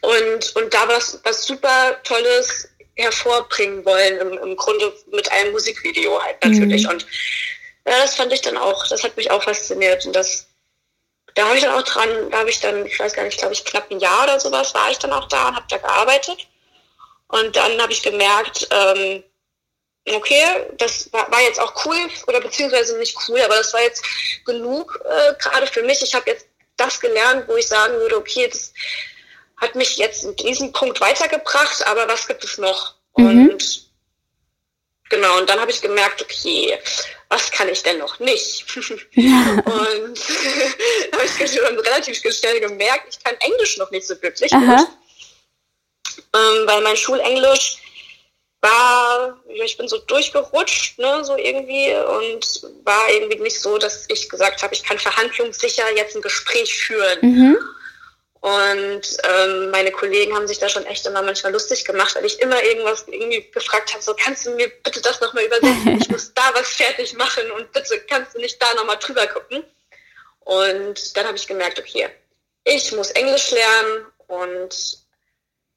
und, 0.00 0.56
und 0.56 0.74
da 0.74 0.88
was, 0.88 1.20
was 1.24 1.44
super 1.44 1.96
Tolles 2.04 2.68
hervorbringen 2.96 3.84
wollen, 3.84 4.18
im, 4.18 4.38
im 4.38 4.56
Grunde 4.56 4.92
mit 5.12 5.30
einem 5.30 5.52
Musikvideo 5.52 6.20
halt 6.22 6.42
natürlich. 6.42 6.84
Mhm. 6.84 6.90
Und 6.90 7.06
ja, 7.86 7.98
das 8.00 8.16
fand 8.16 8.32
ich 8.32 8.40
dann 8.40 8.56
auch, 8.56 8.86
das 8.88 9.04
hat 9.04 9.16
mich 9.16 9.30
auch 9.30 9.42
fasziniert. 9.42 10.04
Und 10.06 10.16
das, 10.16 10.46
da 11.34 11.46
habe 11.46 11.56
ich 11.56 11.62
dann 11.62 11.78
auch 11.78 11.82
dran, 11.82 12.08
da 12.30 12.38
habe 12.38 12.50
ich 12.50 12.60
dann, 12.60 12.84
ich 12.86 12.98
weiß 12.98 13.12
gar 13.12 13.24
nicht, 13.24 13.38
glaube 13.38 13.54
ich, 13.54 13.64
knapp 13.64 13.90
ein 13.90 14.00
Jahr 14.00 14.24
oder 14.24 14.40
sowas, 14.40 14.74
war 14.74 14.90
ich 14.90 14.98
dann 14.98 15.12
auch 15.12 15.28
da 15.28 15.48
und 15.48 15.56
habe 15.56 15.66
da 15.68 15.76
gearbeitet. 15.76 16.46
Und 17.28 17.54
dann 17.54 17.80
habe 17.80 17.92
ich 17.92 18.02
gemerkt, 18.02 18.68
ähm, 18.70 19.22
okay, 20.14 20.42
das 20.78 21.12
war, 21.12 21.30
war, 21.30 21.40
jetzt 21.42 21.60
auch 21.60 21.84
cool, 21.84 21.96
oder 22.26 22.40
beziehungsweise 22.40 22.96
nicht 22.98 23.16
cool, 23.28 23.40
aber 23.40 23.56
das 23.56 23.72
war 23.72 23.82
jetzt 23.82 24.02
genug 24.44 25.00
äh, 25.04 25.34
gerade 25.38 25.66
für 25.66 25.82
mich. 25.82 26.02
Ich 26.02 26.14
habe 26.14 26.30
jetzt 26.30 26.46
das 26.76 27.00
gelernt, 27.00 27.48
wo 27.48 27.56
ich 27.56 27.66
sagen 27.66 27.94
würde, 27.94 28.16
okay, 28.16 28.48
das 28.48 28.72
hat 29.56 29.74
mich 29.74 29.96
jetzt 29.96 30.24
in 30.24 30.36
diesem 30.36 30.72
Punkt 30.72 31.00
weitergebracht, 31.00 31.86
aber 31.86 32.08
was 32.08 32.26
gibt 32.26 32.44
es 32.44 32.58
noch? 32.58 32.95
Mhm. 33.16 33.50
Und 33.50 33.86
genau, 35.08 35.38
und 35.38 35.48
dann 35.48 35.60
habe 35.60 35.70
ich 35.70 35.80
gemerkt, 35.80 36.22
okay, 36.22 36.78
was 37.28 37.50
kann 37.50 37.68
ich 37.68 37.82
denn 37.82 37.98
noch 37.98 38.18
nicht? 38.20 38.64
und 38.76 38.86
habe 39.16 41.24
ich 41.24 41.52
schon 41.52 41.78
relativ 41.78 42.16
schnell 42.16 42.60
gemerkt, 42.60 43.06
ich 43.10 43.22
kann 43.22 43.34
Englisch 43.40 43.76
noch 43.78 43.90
nicht 43.90 44.06
so 44.06 44.20
wirklich 44.22 44.52
Aha. 44.52 44.76
gut. 44.76 44.88
Ähm, 46.34 46.66
weil 46.66 46.82
mein 46.82 46.96
Schulenglisch 46.96 47.78
war, 48.60 49.38
ich 49.48 49.76
bin 49.76 49.88
so 49.88 49.98
durchgerutscht, 49.98 50.98
ne, 50.98 51.24
so 51.24 51.36
irgendwie, 51.36 51.94
und 51.94 52.62
war 52.84 53.10
irgendwie 53.10 53.40
nicht 53.40 53.60
so, 53.60 53.78
dass 53.78 54.06
ich 54.08 54.28
gesagt 54.28 54.62
habe, 54.62 54.74
ich 54.74 54.82
kann 54.82 54.98
verhandlungssicher 54.98 55.94
jetzt 55.94 56.16
ein 56.16 56.22
Gespräch 56.22 56.74
führen. 56.74 57.18
Mhm. 57.22 57.58
Und 58.40 59.02
ähm, 59.24 59.70
meine 59.70 59.90
Kollegen 59.90 60.34
haben 60.34 60.46
sich 60.46 60.58
da 60.58 60.68
schon 60.68 60.86
echt 60.86 61.06
immer 61.06 61.22
manchmal 61.22 61.52
lustig 61.52 61.84
gemacht, 61.84 62.14
weil 62.14 62.24
ich 62.24 62.40
immer 62.40 62.62
irgendwas 62.62 63.04
irgendwie 63.08 63.50
gefragt 63.50 63.92
habe, 63.92 64.02
so 64.02 64.14
kannst 64.14 64.46
du 64.46 64.50
mir 64.50 64.68
bitte 64.84 65.00
das 65.00 65.20
nochmal 65.20 65.44
übersetzen? 65.44 65.98
Ich 66.00 66.08
muss 66.08 66.32
da 66.34 66.42
was 66.54 66.68
fertig 66.68 67.14
machen 67.16 67.50
und 67.52 67.72
bitte 67.72 67.98
kannst 68.08 68.34
du 68.34 68.38
nicht 68.38 68.60
da 68.60 68.72
nochmal 68.74 68.98
drüber 68.98 69.26
gucken. 69.26 69.64
Und 70.40 71.16
dann 71.16 71.26
habe 71.26 71.36
ich 71.36 71.46
gemerkt, 71.46 71.78
okay, 71.78 72.08
ich 72.64 72.92
muss 72.92 73.10
Englisch 73.12 73.50
lernen 73.50 74.06
und 74.28 74.98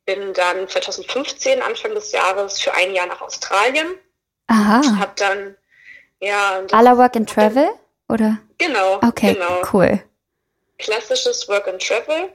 bin 0.06 0.34
dann 0.34 0.68
2015, 0.68 1.62
Anfang 1.62 1.94
des 1.96 2.12
Jahres, 2.12 2.60
für 2.60 2.74
ein 2.74 2.94
Jahr 2.94 3.08
nach 3.08 3.22
Australien. 3.22 3.96
Aha. 4.48 4.82
Hab 5.00 5.16
dann, 5.16 5.56
ja. 6.20 6.63
Aller 6.72 6.98
Work 6.98 7.16
and 7.16 7.30
Travel, 7.30 7.70
oder? 8.10 8.38
Genau. 8.58 9.00
Okay, 9.04 9.34
genau. 9.34 9.62
cool. 9.74 10.04
Klassisches 10.78 11.48
Work 11.48 11.68
and 11.68 11.82
Travel 11.82 12.32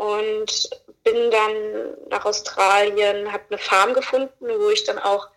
und 0.00 0.70
bin 1.04 1.30
dann 1.30 2.08
nach 2.08 2.24
Australien, 2.24 3.30
habe 3.30 3.44
eine 3.50 3.58
Farm 3.58 3.92
gefunden, 3.92 4.46
wo 4.58 4.70
ich 4.70 4.84
dann 4.84 4.98
auch 4.98 5.28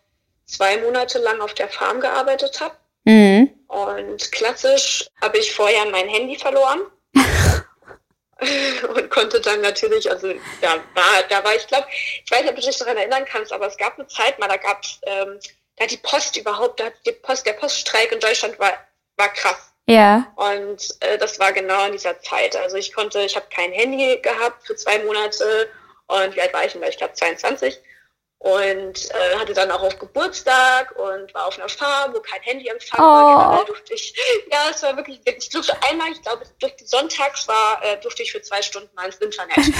zwei 0.45 0.77
Monate 0.77 1.19
lang 1.19 1.41
auf 1.41 1.53
der 1.53 1.67
Farm 1.67 1.99
gearbeitet 1.99 2.61
habe. 2.61 2.75
Mhm. 3.03 3.49
Und 3.67 4.31
klassisch 4.31 5.05
habe 5.21 5.37
ich 5.37 5.53
vorher 5.53 5.85
mein 5.89 6.07
Handy 6.07 6.37
verloren. 6.37 6.81
und 8.95 9.09
konnte 9.09 9.41
dann 9.41 9.61
natürlich, 9.61 10.09
also 10.09 10.33
da 10.61 10.75
war, 10.93 11.23
da 11.29 11.43
war 11.43 11.55
ich 11.55 11.67
glaube, 11.67 11.87
ich 11.91 12.31
weiß 12.31 12.41
nicht, 12.41 12.49
ob 12.49 12.55
du 12.55 12.61
dich 12.61 12.77
daran 12.77 12.97
erinnern 12.97 13.25
kannst, 13.25 13.51
aber 13.51 13.67
es 13.67 13.77
gab 13.77 13.99
eine 13.99 14.07
Zeit 14.07 14.39
mal, 14.39 14.47
da 14.47 14.57
gab 14.57 14.81
es, 14.83 14.99
ähm, 15.03 15.39
da 15.75 15.83
hat 15.83 15.91
die 15.91 15.97
Post 15.97 16.37
überhaupt, 16.37 16.79
da 16.79 16.85
hat 16.85 16.93
die 17.05 17.11
Post, 17.11 17.45
der 17.45 17.53
Poststreik 17.53 18.11
in 18.11 18.19
Deutschland 18.19 18.57
war, 18.59 18.73
war 19.17 19.29
krass. 19.29 19.72
Ja. 19.87 20.31
Und 20.35 20.95
äh, 21.01 21.17
das 21.17 21.39
war 21.39 21.51
genau 21.51 21.85
in 21.85 21.91
dieser 21.91 22.19
Zeit. 22.21 22.55
Also 22.55 22.77
ich 22.77 22.93
konnte, 22.93 23.19
ich 23.21 23.35
habe 23.35 23.47
kein 23.53 23.71
Handy 23.71 24.19
gehabt 24.21 24.65
für 24.65 24.75
zwei 24.75 24.99
Monate 25.03 25.69
und 26.07 26.35
wie 26.35 26.41
alt 26.41 26.53
war 26.53 26.65
ich 26.65 26.73
denn? 26.73 26.83
Ich 26.83 26.97
glaube 26.97 27.13
22 27.13 27.79
und 28.43 29.09
äh, 29.11 29.39
hatte 29.39 29.53
dann 29.53 29.71
auch 29.71 29.81
auf 29.81 29.97
Geburtstag 29.97 30.93
und 30.97 31.33
war 31.33 31.47
auf 31.47 31.57
einer 31.57 31.69
Farm, 31.69 32.13
wo 32.13 32.19
kein 32.19 32.41
Handyempfang 32.41 32.99
oh. 32.99 33.03
war. 33.03 33.49
Generell 33.49 33.65
durfte 33.65 33.93
ich, 33.93 34.13
ja, 34.51 34.57
es 34.69 34.83
war 34.83 34.97
wirklich, 34.97 35.21
ich 35.23 35.49
durfte 35.49 35.73
einmal, 35.89 36.11
ich 36.11 36.21
glaube, 36.21 36.43
durch 36.59 36.75
die 36.75 36.85
Sonntags 36.85 37.47
war, 37.47 37.81
äh, 37.83 37.97
durfte 38.01 38.21
ich 38.21 38.33
für 38.33 38.41
zwei 38.41 38.61
Stunden 38.61 38.93
mal 38.95 39.05
ins 39.05 39.15
Internet. 39.17 39.55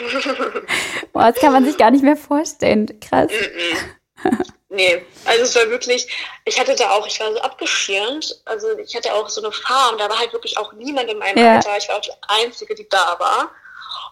Boah, 1.12 1.30
das 1.30 1.40
kann 1.40 1.52
man 1.52 1.66
sich 1.66 1.76
gar 1.76 1.90
nicht 1.90 2.04
mehr 2.04 2.16
vorstellen. 2.16 2.98
Krass. 3.00 3.30
Mm 3.30 4.28
-mm. 4.28 4.46
Nee, 4.74 5.04
also 5.26 5.42
es 5.42 5.54
war 5.54 5.68
wirklich, 5.68 6.08
ich 6.46 6.58
hatte 6.58 6.74
da 6.74 6.92
auch, 6.92 7.06
ich 7.06 7.20
war 7.20 7.30
so 7.30 7.40
abgeschirmt, 7.40 8.40
also 8.46 8.78
ich 8.78 8.96
hatte 8.96 9.12
auch 9.12 9.28
so 9.28 9.42
eine 9.42 9.52
Farm, 9.52 9.98
da 9.98 10.08
war 10.08 10.18
halt 10.18 10.32
wirklich 10.32 10.56
auch 10.56 10.72
niemand 10.72 11.10
in 11.10 11.18
meinem 11.18 11.44
ja. 11.44 11.56
Alter, 11.56 11.76
ich 11.76 11.88
war 11.90 11.96
auch 11.98 12.00
die 12.00 12.10
Einzige, 12.26 12.74
die 12.74 12.88
da 12.88 13.16
war. 13.18 13.50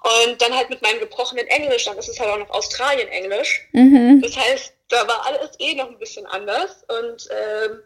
Und 0.02 0.40
dann 0.40 0.55
halt 0.55 0.69
mit 0.69 0.83
meinem 0.83 1.00
gebrochenen 1.00 1.47
Englisch, 1.47 1.87
dann 1.87 1.97
ist 1.97 2.09
es 2.09 2.21
halt 2.21 2.29
auch 2.29 2.38
noch 2.38 2.50
Australien-Englisch. 2.50 3.69
Mhm. 3.73 4.21
Das 4.23 4.37
heißt, 4.37 4.73
da 4.88 5.09
war 5.09 5.25
alles 5.26 5.50
eh 5.59 5.75
noch 5.75 5.88
ein 5.88 5.99
bisschen 5.99 6.26
anders. 6.26 6.85
Und 6.88 7.29
ähm, 7.31 7.83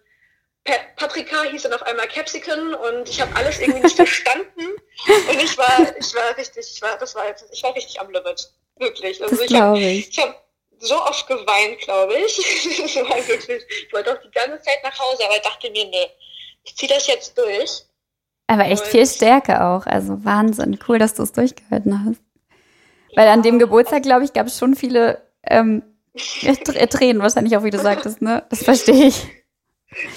Paprika 0.96 1.42
hieß 1.42 1.62
dann 1.62 1.74
auf 1.74 1.82
einmal 1.82 2.08
Capsicum 2.08 2.74
und 2.74 3.08
ich 3.08 3.20
habe 3.20 3.34
alles 3.36 3.60
irgendwie 3.60 3.80
nicht 3.80 3.96
verstanden. 3.96 4.66
Und 5.28 5.42
ich 5.42 5.56
war, 5.58 5.94
ich 5.98 6.14
war 6.14 6.36
richtig, 6.36 6.66
ich 6.72 6.82
war, 6.82 6.96
das 6.98 7.14
war 7.14 7.26
jetzt, 7.28 7.44
ich 7.52 7.62
war 7.62 7.74
richtig 7.74 8.00
am 8.00 8.10
Limit. 8.10 8.48
Wirklich. 8.78 9.22
Also 9.22 9.36
das 9.36 9.44
ich 9.44 9.54
habe 9.54 9.78
ich 9.78 10.18
hab 10.18 10.43
so 10.78 10.94
oft 10.96 11.26
geweint, 11.26 11.80
glaube 11.80 12.14
ich. 12.14 12.38
ich 12.86 13.92
wollte 13.92 14.12
auch 14.12 14.20
die 14.22 14.30
ganze 14.30 14.60
Zeit 14.62 14.82
nach 14.82 14.98
Hause, 14.98 15.24
aber 15.24 15.36
ich 15.36 15.42
dachte 15.42 15.70
mir, 15.70 15.84
nee, 15.86 16.10
ich 16.64 16.76
ziehe 16.76 16.92
das 16.92 17.06
jetzt 17.06 17.36
durch. 17.38 17.84
Aber 18.46 18.66
echt 18.66 18.86
viel 18.86 19.06
Stärke 19.06 19.64
auch. 19.64 19.86
Also 19.86 20.24
Wahnsinn. 20.24 20.78
Cool, 20.86 20.98
dass 20.98 21.14
du 21.14 21.22
es 21.22 21.32
durchgehalten 21.32 22.04
hast. 22.04 22.20
Weil 23.16 23.28
an 23.28 23.42
dem 23.42 23.58
Geburtstag, 23.58 24.02
glaube 24.02 24.24
ich, 24.24 24.32
gab 24.32 24.46
es 24.46 24.58
schon 24.58 24.74
viele 24.74 25.22
ähm, 25.46 25.82
Tränen, 26.90 27.22
wahrscheinlich 27.22 27.56
auch, 27.56 27.64
wie 27.64 27.70
du 27.70 27.78
sagtest, 27.78 28.20
ne? 28.22 28.44
Das 28.50 28.64
verstehe 28.64 29.06
ich. 29.06 29.26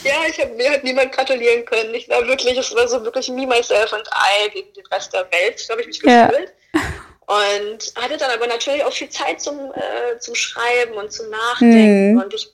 Ja, 0.04 0.14
ich 0.28 0.40
hab, 0.42 0.56
mir 0.56 0.72
hat 0.72 0.84
niemand 0.84 1.12
gratulieren 1.12 1.64
können. 1.66 1.94
Ich 1.94 2.10
war 2.10 2.26
wirklich, 2.28 2.58
es 2.58 2.74
war 2.76 2.88
so 2.88 3.04
wirklich 3.04 3.30
me, 3.30 3.46
myself 3.46 3.94
and 3.94 4.08
I 4.08 4.50
gegen 4.50 4.74
den 4.74 4.86
Rest 4.88 5.14
der 5.14 5.28
Welt, 5.32 5.60
so 5.60 5.72
habe 5.72 5.82
ich 5.82 5.88
mich 5.88 6.00
gefühlt. 6.00 6.54
Ja. 6.74 6.82
Und 7.28 7.94
hatte 7.96 8.18
dann 8.18 8.32
aber 8.32 8.48
natürlich 8.48 8.84
auch 8.84 8.94
viel 8.94 9.10
Zeit 9.10 9.42
zum, 9.42 9.72
äh, 9.74 10.18
zum 10.20 10.34
Schreiben 10.34 10.94
und 10.94 11.12
zum 11.12 11.30
Nachdenken. 11.30 12.14
Mhm. 12.14 12.22
Und 12.22 12.34
ich 12.34 12.50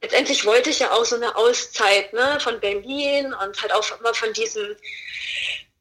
letztendlich 0.00 0.46
wollte 0.46 0.70
ich 0.70 0.78
ja 0.78 0.90
auch 0.92 1.04
so 1.04 1.16
eine 1.16 1.36
Auszeit 1.36 2.12
ne, 2.14 2.38
von 2.40 2.58
Berlin 2.60 3.26
und 3.26 3.60
halt 3.60 3.72
auch 3.72 3.84
immer 4.00 4.14
von 4.14 4.32
diesem 4.32 4.74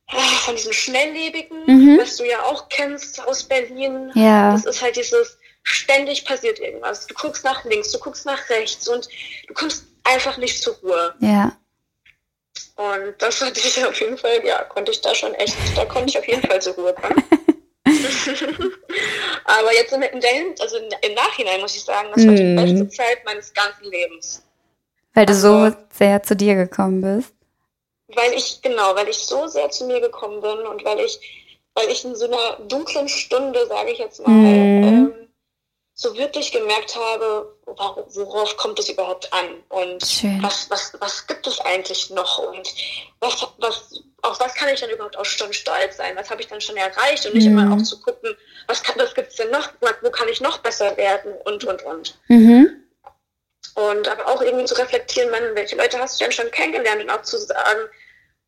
äh, 0.08 0.18
von 0.44 0.56
diesem 0.56 0.74
Schnelllebigen, 0.74 1.64
mhm. 1.66 2.00
was 2.00 2.18
du 2.18 2.26
ja 2.26 2.44
auch 2.44 2.68
kennst 2.68 3.26
aus 3.26 3.44
Berlin. 3.44 4.12
Ja. 4.16 4.52
Das 4.52 4.66
ist 4.66 4.82
halt 4.82 4.98
dieses 4.98 5.38
ständig 5.64 6.26
passiert 6.26 6.60
irgendwas. 6.60 7.08
Du 7.08 7.14
guckst 7.14 7.44
nach 7.44 7.64
links, 7.66 7.92
du 7.92 8.00
guckst 8.00 8.26
nach 8.26 8.50
rechts 8.50 8.88
und 8.88 9.08
du 9.48 9.54
kommst 9.54 9.86
einfach 10.04 10.38
nicht 10.38 10.62
zur 10.62 10.76
Ruhe. 10.78 11.16
Ja. 11.20 11.56
Und 12.76 13.16
das 13.20 13.42
hatte 13.42 13.60
ich 13.60 13.86
auf 13.86 14.00
jeden 14.00 14.18
Fall, 14.18 14.44
ja, 14.46 14.64
konnte 14.64 14.92
ich 14.92 15.02
da 15.02 15.14
schon 15.14 15.34
echt, 15.36 15.56
da 15.76 15.86
konnte 15.86 16.10
ich 16.10 16.18
auf 16.18 16.28
jeden 16.28 16.42
Fall 16.42 16.62
zur 16.62 16.74
Ruhe 16.74 16.94
kommen. 16.94 17.24
Aber 19.46 19.74
jetzt 19.74 19.92
der 19.92 20.14
also 20.60 20.78
im 20.78 21.14
Nachhinein 21.14 21.62
muss 21.62 21.76
ich 21.76 21.84
sagen, 21.84 22.10
das 22.16 22.26
war 22.26 22.34
die 22.34 22.44
mhm. 22.44 22.56
beste 22.56 22.90
Zeit 22.90 23.26
meines 23.26 23.54
ganzen 23.54 23.86
Lebens. 23.86 24.44
Weil 25.14 25.26
du 25.26 25.34
also, 25.34 25.70
so 25.70 25.76
sehr 25.92 26.24
zu 26.24 26.36
dir 26.36 26.56
gekommen 26.56 27.02
bist. 27.02 27.34
Weil 28.10 28.34
ich, 28.34 28.62
genau, 28.62 28.96
weil 28.96 29.08
ich 29.10 29.18
so 29.18 29.48
sehr 29.48 29.70
zu 29.70 29.86
mir 29.86 30.02
gekommen 30.02 30.42
bin 30.42 30.60
und 30.68 30.84
weil 30.84 31.00
ich, 31.00 31.20
weil 31.74 31.90
ich 31.90 32.04
in 32.06 32.16
so 32.16 32.26
einer 32.26 32.58
dunklen 32.68 33.08
Stunde, 33.08 33.68
sage 33.68 33.92
ich 33.92 34.00
jetzt 34.00 34.26
mal, 34.26 34.32
mhm. 34.32 34.84
ähm, 34.84 35.14
so 35.94 36.16
wirklich 36.18 36.52
gemerkt 36.52 36.96
habe, 36.96 37.54
worauf 37.66 38.56
kommt 38.56 38.80
es 38.80 38.88
überhaupt 38.88 39.32
an 39.34 39.48
und 39.68 40.02
was, 40.42 40.70
was, 40.70 40.94
was 41.00 41.28
gibt 41.28 41.46
es 41.46 41.60
eigentlich 41.60 42.10
noch 42.10 42.38
und 42.40 42.74
was, 43.20 43.46
was, 43.58 44.04
auf 44.22 44.40
was 44.40 44.54
kann 44.56 44.70
ich 44.70 44.80
dann 44.80 44.90
überhaupt 44.90 45.18
auch 45.18 45.26
schon 45.26 45.52
stolz 45.54 45.98
sein, 45.98 46.16
was 46.16 46.30
habe 46.30 46.42
ich 46.42 46.48
dann 46.48 46.62
schon 46.62 46.78
erreicht 46.78 47.26
und 47.26 47.36
nicht 47.36 47.48
mhm. 47.48 47.58
immer 47.58 47.76
auch 47.76 47.82
zu 47.82 48.00
gucken, 48.02 48.36
was, 48.68 48.82
was 48.96 49.14
gibt 49.14 49.30
es 49.30 49.36
denn 49.36 49.52
noch, 49.52 49.70
wo 50.02 50.10
kann 50.10 50.28
ich 50.28 50.42
noch 50.42 50.60
besser 50.60 50.96
werden 50.98 51.34
und, 51.46 51.64
und, 51.64 51.84
und. 51.84 52.20
Mhm. 52.28 52.84
Und 53.76 54.08
aber 54.08 54.28
auch 54.28 54.42
irgendwie 54.42 54.66
zu 54.66 54.78
reflektieren, 54.78 55.32
man, 55.32 55.56
welche 55.56 55.76
Leute 55.76 56.00
hast 56.00 56.20
du 56.20 56.26
denn 56.26 56.34
schon 56.34 56.52
kennengelernt 56.52 57.02
und 57.02 57.10
auch 57.10 57.22
zu 57.22 57.38
sagen, 57.38 57.80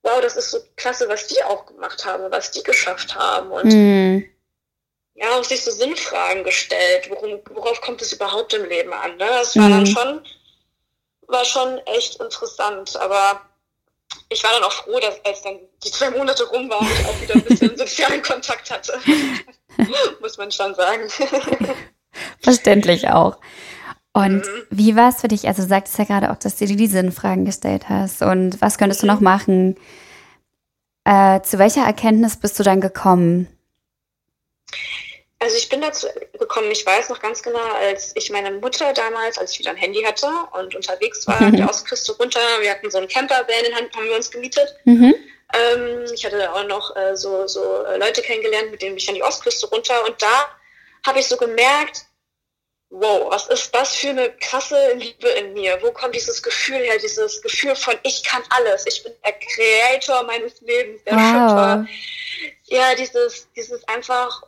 wow, 0.03 0.19
das 0.21 0.35
ist 0.35 0.51
so 0.51 0.59
klasse, 0.75 1.07
was 1.07 1.27
die 1.27 1.41
auch 1.43 1.65
gemacht 1.65 2.05
haben, 2.05 2.31
was 2.31 2.51
die 2.51 2.63
geschafft 2.63 3.15
haben 3.15 3.51
und 3.51 3.65
mhm 3.65 4.31
ja, 5.21 5.37
auch 5.37 5.43
sich 5.43 5.63
so 5.63 5.71
Sinnfragen 5.71 6.43
gestellt, 6.43 7.09
worum, 7.09 7.39
worauf 7.51 7.79
kommt 7.81 8.01
es 8.01 8.13
überhaupt 8.13 8.53
im 8.53 8.65
Leben 8.65 8.91
an. 8.91 9.11
Ne? 9.17 9.27
Das 9.27 9.55
war 9.55 9.67
mhm. 9.67 9.71
dann 9.71 9.87
schon, 9.87 10.21
war 11.27 11.45
schon 11.45 11.77
echt 11.85 12.19
interessant. 12.19 12.95
Aber 12.97 13.41
ich 14.29 14.43
war 14.43 14.51
dann 14.51 14.63
auch 14.63 14.71
froh, 14.71 14.99
dass 14.99 15.23
als 15.25 15.41
dann 15.41 15.59
die 15.83 15.91
zwei 15.91 16.09
Monate 16.09 16.43
rum 16.45 16.69
waren, 16.69 16.87
ich 16.87 17.05
auch 17.05 17.21
wieder 17.21 17.35
ein 17.35 17.43
bisschen 17.43 17.77
sozialen 17.77 18.21
Kontakt 18.21 18.71
hatte. 18.71 18.93
Muss 20.21 20.37
man 20.37 20.51
schon 20.51 20.73
sagen. 20.75 21.09
Verständlich 22.41 23.09
auch. 23.09 23.37
Und 24.13 24.45
mhm. 24.45 24.65
wie 24.69 24.95
war 24.95 25.09
es 25.09 25.21
für 25.21 25.27
dich? 25.27 25.47
Also 25.47 25.63
du 25.63 25.69
sagtest 25.69 25.97
ja 25.97 26.05
gerade 26.05 26.31
auch, 26.31 26.37
dass 26.37 26.57
du 26.57 26.65
dir 26.65 26.75
die 26.75 26.87
Sinnfragen 26.87 27.45
gestellt 27.45 27.89
hast. 27.89 28.21
Und 28.21 28.61
was 28.61 28.77
könntest 28.77 29.03
mhm. 29.03 29.07
du 29.07 29.13
noch 29.13 29.21
machen? 29.21 29.75
Äh, 31.03 31.41
zu 31.41 31.57
welcher 31.57 31.83
Erkenntnis 31.85 32.37
bist 32.37 32.59
du 32.59 32.63
dann 32.63 32.81
gekommen? 32.81 33.47
Also 35.41 35.57
ich 35.57 35.69
bin 35.69 35.81
dazu 35.81 36.07
gekommen, 36.37 36.69
ich 36.69 36.85
weiß 36.85 37.09
noch 37.09 37.19
ganz 37.19 37.41
genau, 37.41 37.63
als 37.73 38.11
ich 38.15 38.29
meine 38.29 38.51
Mutter 38.51 38.93
damals, 38.93 39.39
als 39.39 39.53
ich 39.53 39.59
wieder 39.59 39.71
ein 39.71 39.75
Handy 39.75 40.03
hatte 40.03 40.27
und 40.51 40.75
unterwegs 40.75 41.27
war, 41.27 41.41
mhm. 41.41 41.55
die 41.55 41.63
Ostküste 41.63 42.15
runter, 42.17 42.39
wir 42.59 42.69
hatten 42.69 42.91
so 42.91 42.99
einen 42.99 43.07
Campervan 43.07 43.65
in 43.67 43.75
Hand, 43.75 43.95
haben 43.95 44.05
wir 44.05 44.15
uns 44.15 44.29
gemietet. 44.29 44.75
Mhm. 44.85 45.15
Ähm, 45.53 46.05
ich 46.13 46.23
hatte 46.23 46.53
auch 46.53 46.63
noch 46.67 46.95
äh, 46.95 47.17
so, 47.17 47.47
so 47.47 47.83
äh, 47.85 47.97
Leute 47.97 48.21
kennengelernt, 48.21 48.69
mit 48.69 48.83
denen 48.83 48.91
bin 48.91 48.99
ich 48.99 49.09
an 49.09 49.15
die 49.15 49.23
Ostküste 49.23 49.67
runter 49.69 50.05
und 50.05 50.21
da 50.21 50.47
habe 51.07 51.17
ich 51.17 51.27
so 51.27 51.37
gemerkt, 51.37 52.05
wow, 52.91 53.31
was 53.31 53.47
ist 53.47 53.73
das 53.73 53.95
für 53.95 54.09
eine 54.09 54.31
krasse 54.33 54.93
Liebe 54.93 55.27
in 55.27 55.53
mir? 55.53 55.79
Wo 55.81 55.91
kommt 55.91 56.13
dieses 56.13 56.43
Gefühl 56.43 56.77
her, 56.77 56.99
dieses 56.99 57.41
Gefühl 57.41 57.75
von 57.75 57.95
ich 58.03 58.23
kann 58.23 58.43
alles, 58.51 58.85
ich 58.85 59.03
bin 59.03 59.13
der 59.25 59.33
Creator 59.33 60.21
meines 60.21 60.61
Lebens, 60.61 61.03
der 61.03 61.15
wow. 61.15 61.23
Schöpfer. 61.23 61.87
Ja, 62.65 62.93
dieses, 62.95 63.47
dieses 63.55 63.87
einfach 63.87 64.43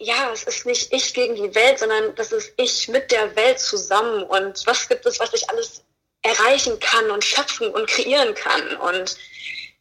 ja, 0.00 0.30
es 0.32 0.44
ist 0.44 0.64
nicht 0.64 0.92
ich 0.92 1.12
gegen 1.12 1.34
die 1.34 1.54
Welt, 1.54 1.78
sondern 1.78 2.14
das 2.14 2.32
ist 2.32 2.54
ich 2.56 2.88
mit 2.88 3.10
der 3.12 3.36
Welt 3.36 3.60
zusammen. 3.60 4.22
Und 4.24 4.66
was 4.66 4.88
gibt 4.88 5.04
es, 5.04 5.20
was 5.20 5.32
ich 5.34 5.48
alles 5.50 5.84
erreichen 6.22 6.80
kann 6.80 7.10
und 7.10 7.22
schöpfen 7.22 7.68
und 7.68 7.86
kreieren 7.86 8.34
kann? 8.34 8.76
Und 8.76 9.16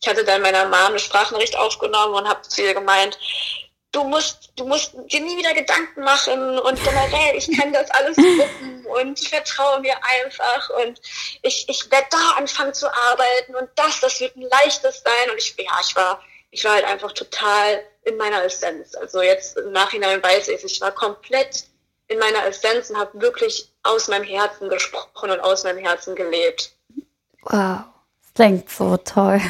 ich 0.02 0.08
hatte 0.08 0.26
dann 0.26 0.42
meiner 0.42 0.66
Mom 0.66 0.74
eine 0.74 1.00
Sprachnachricht 1.00 1.58
aufgenommen 1.58 2.16
und 2.16 2.28
habe 2.28 2.42
zu 2.42 2.62
ihr 2.62 2.74
gemeint, 2.74 3.18
du 3.94 4.04
musst, 4.04 4.52
du 4.58 4.66
musst 4.66 4.94
dir 5.06 5.22
nie 5.22 5.38
wieder 5.38 5.54
Gedanken 5.54 6.02
machen 6.04 6.60
und 6.60 6.84
generell, 6.84 7.36
ich 7.36 7.50
kann 7.58 7.72
das 7.72 7.90
alles 7.92 8.18
wuppen 8.18 8.86
und 8.88 9.20
ich 9.20 9.30
vertraue 9.30 9.80
mir 9.80 9.96
einfach 10.04 10.70
und 10.82 11.00
ich, 11.44 11.68
ich 11.68 11.90
werde 11.92 12.08
da 12.12 12.32
anfangen 12.38 12.74
zu 12.74 12.94
arbeiten 12.94 13.56
und 13.56 13.70
das, 13.76 14.02
das 14.02 14.20
wird 14.20 14.36
ein 14.36 14.42
leichtes 14.42 15.02
sein. 15.02 15.32
Und 15.32 15.38
ich, 15.38 15.56
ja, 15.58 15.80
ich 15.82 15.96
war, 15.96 16.22
ich 16.52 16.64
war 16.66 16.74
halt 16.74 16.86
einfach 16.86 17.14
total 17.14 17.84
in 18.10 18.18
meiner 18.18 18.44
Essenz. 18.44 18.96
Also 18.96 19.22
jetzt 19.22 19.58
im 19.58 19.72
Nachhinein 19.72 20.22
weiß 20.22 20.50
ich, 20.50 20.64
ich 20.64 20.82
war 20.82 20.92
komplett 20.92 21.66
in 22.08 22.20
meiner 22.20 22.46
Essenz 22.46 22.90
und 22.90 22.98
habe 22.98 23.22
wirklich 23.22 23.72
aus 23.84 24.08
meinem 24.08 24.24
Herzen 24.24 24.70
gesprochen 24.70 25.32
und 25.32 25.40
aus 25.40 25.64
meinem 25.64 25.78
Herzen 25.78 26.16
gelebt. 26.16 26.74
Wow, 27.44 27.84
das 28.22 28.34
klingt 28.36 28.70
so 28.70 28.98
toll. 28.98 29.42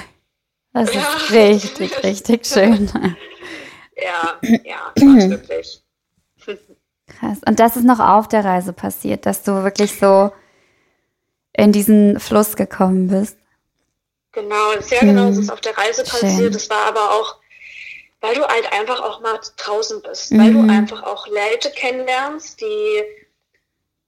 Das 0.74 0.94
ja. 0.94 1.02
ist 1.02 1.32
richtig, 1.32 2.04
richtig 2.04 2.46
schön. 2.46 2.92
Ja, 4.02 4.40
ja, 4.64 4.94
wirklich. 4.96 5.84
Krass. 6.46 7.40
Und 7.46 7.60
das 7.60 7.76
ist 7.76 7.84
noch 7.84 8.00
auf 8.00 8.30
der 8.30 8.46
Reise 8.46 8.72
passiert, 8.72 9.26
dass 9.26 9.44
du 9.44 9.64
wirklich 9.64 10.00
so 10.00 10.32
in 11.54 11.74
diesen 11.74 12.18
Fluss 12.18 12.56
gekommen 12.56 13.10
bist. 13.10 13.38
Genau, 14.32 14.80
sehr 14.80 15.02
genau 15.02 15.24
mhm. 15.24 15.32
ist 15.32 15.38
es 15.40 15.50
auf 15.50 15.60
der 15.60 15.78
Reise 15.78 16.04
passiert. 16.04 16.56
Es 16.56 16.70
war 16.70 16.86
aber 16.86 17.12
auch 17.12 17.40
weil 18.22 18.36
du 18.36 18.46
halt 18.46 18.72
einfach 18.72 19.00
auch 19.02 19.22
mal 19.22 19.40
draußen 19.58 20.02
bist, 20.02 20.32
mhm. 20.32 20.40
weil 20.40 20.54
du 20.54 20.72
einfach 20.72 21.04
auch 21.04 21.28
Leute 21.28 21.72
kennenlernst, 21.72 22.60
die 22.62 23.04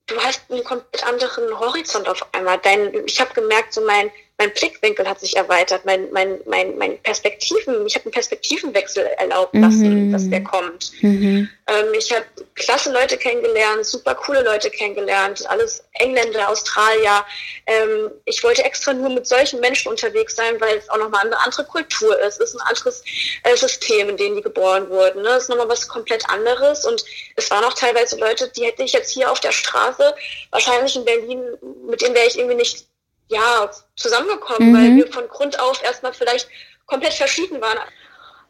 du 0.08 0.20
hast 0.22 0.44
einen 0.50 0.64
komplett 0.64 1.06
anderen 1.08 1.58
Horizont 1.58 2.08
auf 2.08 2.26
einmal. 2.34 2.60
Dein, 2.60 2.94
ich 3.06 3.20
habe 3.22 3.34
gemerkt, 3.34 3.74
so 3.74 3.82
mein, 3.82 4.12
mein 4.42 4.54
Blickwinkel 4.54 5.08
hat 5.08 5.20
sich 5.20 5.38
erweitert, 5.38 5.86
mein, 5.86 6.12
mein, 6.12 6.40
mein, 6.48 6.76
mein 6.76 6.98
Perspektiven, 7.04 7.86
ich 7.86 7.94
habe 7.94 8.06
einen 8.06 8.14
Perspektivenwechsel 8.14 9.06
erlaubt 9.20 9.54
lassen, 9.54 10.08
mhm. 10.08 10.12
dass 10.12 10.28
der 10.28 10.44
kommt. 10.44 10.92
Mhm. 11.02 11.48
Ähm, 11.68 11.86
ich 11.96 12.12
habe 12.12 12.26
klasse 12.56 12.92
Leute 12.92 13.18
kennengelernt, 13.18 13.86
super 13.86 14.16
coole 14.16 14.44
Leute 14.44 14.72
kennengelernt, 14.72 15.48
alles 15.48 15.84
Engländer, 15.94 16.50
Australier. 16.50 17.24
Ähm, 17.68 18.10
ich 18.26 18.44
wollte 18.44 18.64
extra 18.64 18.94
nur 18.94 19.12
mit 19.12 19.28
solchen 19.28 19.60
Menschen 19.60 19.92
unterwegs 19.92 20.36
sein, 20.36 20.60
weil 20.60 20.78
es 20.78 20.90
auch 20.90 20.98
nochmal 20.98 21.28
eine 21.28 21.38
andere 21.38 21.64
Kultur 21.66 22.20
ist. 22.22 22.42
Es 22.42 22.50
ist 22.50 22.56
ein 22.56 22.68
anderes 22.68 23.04
äh, 23.44 23.56
System, 23.56 24.10
in 24.10 24.18
dem 24.18 24.36
die 24.36 24.42
geboren 24.42 24.90
wurden. 24.90 25.22
Ne? 25.22 25.30
Es 25.30 25.44
ist 25.44 25.50
nochmal 25.50 25.70
was 25.70 25.88
komplett 25.88 26.28
anderes. 26.30 26.84
Und 26.86 27.06
es 27.36 27.52
waren 27.52 27.64
auch 27.64 27.74
teilweise 27.74 28.18
Leute, 28.18 28.48
die 28.56 28.66
hätte 28.66 28.82
ich 28.82 28.94
jetzt 28.94 29.12
hier 29.12 29.32
auf 29.32 29.40
der 29.40 29.52
Straße, 29.52 30.16
wahrscheinlich 30.50 30.96
in 30.96 31.06
Berlin, 31.06 31.44
mit 31.88 32.02
denen 32.02 32.16
wäre 32.16 32.26
ich 32.26 32.40
irgendwie 32.40 32.56
nicht 32.56 32.88
ja, 33.32 33.72
zusammengekommen, 33.96 34.72
mhm. 34.72 34.76
weil 34.76 34.96
wir 34.96 35.12
von 35.12 35.28
Grund 35.28 35.60
auf 35.60 35.82
erstmal 35.84 36.14
vielleicht 36.14 36.50
komplett 36.86 37.14
verschieden 37.14 37.62
waren. 37.62 37.80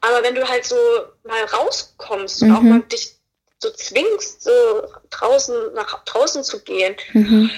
Aber 0.02 0.24
wenn 0.24 0.36
du 0.36 0.48
halt 0.48 0.66
so 0.66 0.76
mal 1.24 1.44
rauskommst 1.46 2.42
mhm. 2.42 2.50
und 2.50 2.58
auch 2.58 2.62
mhm. 2.62 2.70
mal 2.70 2.82
dich 2.82 3.16
so 3.60 3.70
zwingst, 3.70 4.42
so 4.42 4.52
draußen 5.12 5.74
nach 5.76 6.04
draußen 6.06 6.44
zu 6.44 6.62
gehen, 6.64 6.96
mhm. 7.14 7.52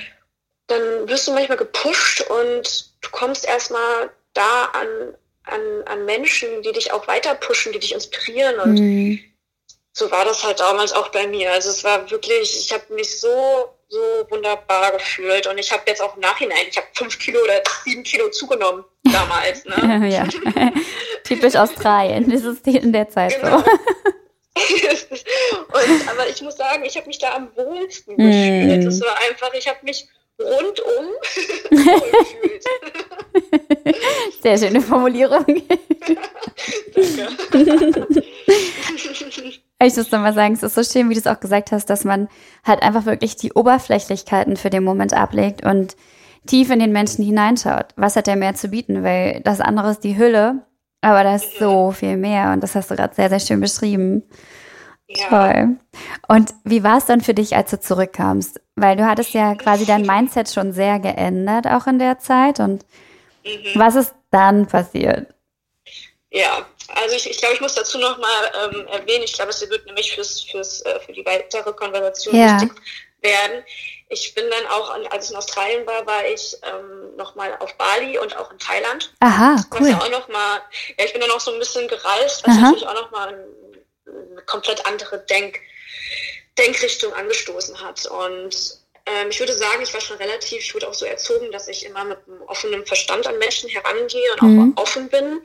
dann 0.67 1.07
wirst 1.07 1.27
du 1.27 1.31
manchmal 1.31 1.57
gepusht 1.57 2.21
und 2.29 2.91
du 3.01 3.09
kommst 3.11 3.45
erstmal 3.45 4.11
da 4.33 4.65
an, 4.73 5.15
an, 5.43 5.61
an 5.85 6.05
Menschen, 6.05 6.61
die 6.63 6.73
dich 6.73 6.91
auch 6.91 7.07
weiter 7.07 7.35
pushen, 7.35 7.71
die 7.71 7.79
dich 7.79 7.93
inspirieren 7.93 8.59
und 8.59 8.73
mhm. 8.73 9.19
so 9.93 10.11
war 10.11 10.25
das 10.25 10.43
halt 10.43 10.59
damals 10.59 10.91
auch 10.91 11.07
bei 11.09 11.25
mir. 11.27 11.53
Also 11.53 11.69
es 11.69 11.85
war 11.85 12.11
wirklich, 12.11 12.57
ich 12.57 12.73
habe 12.73 12.93
mich 12.93 13.21
so 13.21 13.73
so 13.93 14.25
wunderbar 14.29 14.91
gefühlt 14.91 15.45
und 15.45 15.59
ich 15.59 15.71
habe 15.71 15.83
jetzt 15.85 16.01
auch 16.01 16.15
im 16.15 16.21
Nachhinein, 16.21 16.65
ich 16.67 16.77
habe 16.77 16.87
fünf 16.93 17.19
Kilo 17.19 17.39
oder 17.43 17.61
sieben 17.83 18.01
Kilo 18.03 18.29
zugenommen 18.29 18.83
damals. 19.03 19.63
Ne? 19.65 20.09
ja, 20.09 20.27
typisch 21.23 21.55
Australien, 21.55 22.27
das 22.29 22.43
ist 22.43 22.65
in 22.65 22.91
der 22.91 23.07
Zeit 23.09 23.39
genau. 23.39 23.59
so. 23.59 23.65
und, 24.55 26.09
aber 26.09 26.27
ich 26.27 26.41
muss 26.41 26.57
sagen, 26.57 26.83
ich 26.85 26.97
habe 26.97 27.05
mich 27.07 27.19
da 27.19 27.35
am 27.35 27.55
wohlsten 27.55 28.17
gefühlt. 28.17 28.85
Es 28.85 28.99
mm. 28.99 29.03
war 29.03 29.17
einfach, 29.29 29.53
ich 29.53 29.67
habe 29.67 29.79
mich 29.83 30.07
rundum 30.39 31.13
gefühlt. 31.69 32.65
Sehr 34.41 34.57
schöne 34.57 34.81
Formulierung. 34.81 35.45
Danke. 37.51 38.23
Ich 39.85 39.97
muss 39.97 40.11
mal 40.11 40.33
sagen, 40.33 40.53
es 40.53 40.63
ist 40.63 40.75
so 40.75 40.83
schön, 40.83 41.09
wie 41.09 41.13
du 41.13 41.19
es 41.19 41.27
auch 41.27 41.39
gesagt 41.39 41.71
hast, 41.71 41.89
dass 41.89 42.05
man 42.05 42.27
halt 42.63 42.81
einfach 42.81 43.05
wirklich 43.05 43.35
die 43.35 43.53
Oberflächlichkeiten 43.53 44.55
für 44.55 44.69
den 44.69 44.83
Moment 44.83 45.13
ablegt 45.13 45.65
und 45.65 45.95
tief 46.47 46.69
in 46.69 46.79
den 46.79 46.91
Menschen 46.91 47.23
hineinschaut. 47.23 47.87
Was 47.95 48.15
hat 48.15 48.27
der 48.27 48.35
mehr 48.35 48.55
zu 48.55 48.69
bieten? 48.69 49.03
Weil 49.03 49.41
das 49.43 49.59
andere 49.59 49.91
ist 49.91 50.03
die 50.03 50.17
Hülle, 50.17 50.65
aber 51.01 51.23
da 51.23 51.35
ist 51.35 51.57
so 51.59 51.91
viel 51.91 52.17
mehr 52.17 52.53
und 52.53 52.61
das 52.63 52.75
hast 52.75 52.91
du 52.91 52.95
gerade 52.95 53.13
sehr, 53.13 53.29
sehr 53.29 53.39
schön 53.39 53.59
beschrieben. 53.59 54.23
Ja. 55.07 55.27
Toll. 55.27 55.75
Und 56.27 56.53
wie 56.63 56.83
war 56.83 56.97
es 56.97 57.05
dann 57.05 57.21
für 57.21 57.33
dich, 57.33 57.55
als 57.55 57.71
du 57.71 57.79
zurückkamst? 57.79 58.61
Weil 58.75 58.95
du 58.95 59.05
hattest 59.05 59.33
ja 59.33 59.53
quasi 59.55 59.85
dein 59.85 60.05
Mindset 60.05 60.49
schon 60.49 60.71
sehr 60.71 60.99
geändert, 60.99 61.67
auch 61.67 61.87
in 61.87 61.99
der 61.99 62.19
Zeit. 62.19 62.59
Und 62.59 62.85
mhm. 63.45 63.79
was 63.79 63.95
ist 63.95 64.15
dann 64.31 64.65
passiert? 64.65 65.32
Ja, 66.33 66.65
also 66.87 67.15
ich, 67.15 67.29
ich 67.29 67.37
glaube, 67.37 67.53
ich 67.53 67.61
muss 67.61 67.75
dazu 67.75 67.99
nochmal 67.99 68.51
ähm, 68.63 68.87
erwähnen, 68.87 69.23
ich 69.23 69.33
glaube, 69.33 69.51
es 69.51 69.61
wird 69.69 69.85
nämlich 69.85 70.15
fürs, 70.15 70.41
fürs, 70.41 70.81
äh, 70.81 70.99
für 71.01 71.13
die 71.13 71.23
weitere 71.23 71.71
Konversation 71.73 72.35
ja. 72.35 72.59
wichtig 72.59 72.71
werden. 73.21 73.63
Ich 74.09 74.33
bin 74.33 74.45
dann 74.49 74.65
auch, 74.71 74.89
als 75.11 75.25
ich 75.25 75.31
in 75.31 75.37
Australien 75.37 75.85
war, 75.85 76.05
war 76.07 76.25
ich 76.25 76.57
ähm, 76.63 77.15
nochmal 77.17 77.55
auf 77.59 77.75
Bali 77.77 78.17
und 78.17 78.35
auch 78.35 78.51
in 78.51 78.57
Thailand. 78.57 79.13
Aha, 79.19 79.63
cool. 79.79 79.89
Ja 79.89 79.99
auch 79.99 80.09
noch 80.09 80.27
mal, 80.27 80.59
ja, 80.97 81.05
ich 81.05 81.13
bin 81.13 81.21
dann 81.21 81.29
auch 81.29 81.39
so 81.39 81.53
ein 81.53 81.59
bisschen 81.59 81.87
gereist, 81.87 82.41
was 82.47 82.57
Aha. 82.57 82.61
natürlich 82.61 82.87
auch 82.87 82.95
nochmal 82.95 83.27
eine, 83.27 84.41
komplett 84.47 84.83
andere 84.87 85.19
Denk, 85.19 85.59
Denkrichtung 86.57 87.13
angestoßen 87.13 87.79
hat. 87.79 88.07
Und 88.07 88.79
ähm, 89.05 89.29
ich 89.29 89.39
würde 89.39 89.53
sagen, 89.53 89.83
ich 89.83 89.93
war 89.93 90.01
schon 90.01 90.17
relativ, 90.17 90.59
ich 90.59 90.73
wurde 90.73 90.89
auch 90.89 90.95
so 90.95 91.05
erzogen, 91.05 91.51
dass 91.51 91.67
ich 91.67 91.85
immer 91.85 92.03
mit 92.05 92.17
einem 92.27 92.41
offenen 92.47 92.83
Verstand 92.87 93.27
an 93.27 93.37
Menschen 93.37 93.69
herangehe 93.69 94.33
und 94.41 94.49
mhm. 94.49 94.73
auch 94.75 94.81
offen 94.81 95.09
bin 95.09 95.43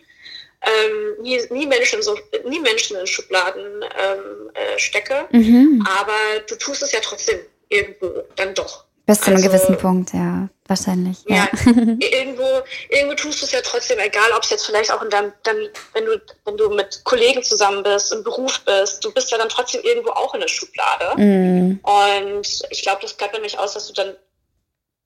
ähm, 0.62 1.22
nie, 1.22 1.40
nie, 1.50 1.66
Menschen 1.66 2.02
so, 2.02 2.18
nie 2.44 2.60
Menschen 2.60 2.96
in 2.96 3.06
Schubladen 3.06 3.82
ähm, 3.82 4.50
äh, 4.54 4.78
stecke. 4.78 5.26
Mhm. 5.30 5.86
Aber 6.00 6.40
du 6.48 6.56
tust 6.56 6.82
es 6.82 6.92
ja 6.92 7.00
trotzdem 7.00 7.38
irgendwo 7.68 8.22
dann 8.36 8.54
doch. 8.54 8.84
Bis 9.06 9.20
zu 9.20 9.28
einem 9.28 9.36
also, 9.36 9.48
gewissen 9.48 9.78
Punkt, 9.78 10.12
ja, 10.12 10.50
wahrscheinlich. 10.66 11.16
Ja, 11.26 11.48
ja 11.64 11.72
irgendwo, 11.98 12.44
irgendwo 12.90 13.14
tust 13.14 13.40
du 13.40 13.46
es 13.46 13.52
ja 13.52 13.62
trotzdem, 13.62 13.98
egal 14.00 14.32
ob 14.36 14.42
es 14.42 14.50
jetzt 14.50 14.66
vielleicht 14.66 14.92
auch 14.92 15.00
in 15.00 15.08
deinem, 15.08 15.32
dann, 15.44 15.56
wenn 15.94 16.04
du, 16.04 16.20
wenn 16.44 16.56
du 16.58 16.68
mit 16.68 17.04
Kollegen 17.04 17.42
zusammen 17.42 17.82
bist, 17.82 18.12
im 18.12 18.22
Beruf 18.22 18.60
bist, 18.66 19.02
du 19.02 19.10
bist 19.10 19.30
ja 19.30 19.38
dann 19.38 19.48
trotzdem 19.48 19.80
irgendwo 19.82 20.10
auch 20.10 20.34
in 20.34 20.40
der 20.40 20.48
Schublade. 20.48 21.18
Mhm. 21.18 21.80
Und 21.82 22.62
ich 22.68 22.82
glaube, 22.82 23.00
das 23.00 23.14
bleibt 23.14 23.34
dann 23.34 23.40
nicht 23.40 23.58
aus, 23.58 23.72
dass 23.72 23.86
du 23.86 23.94
dann 23.94 24.14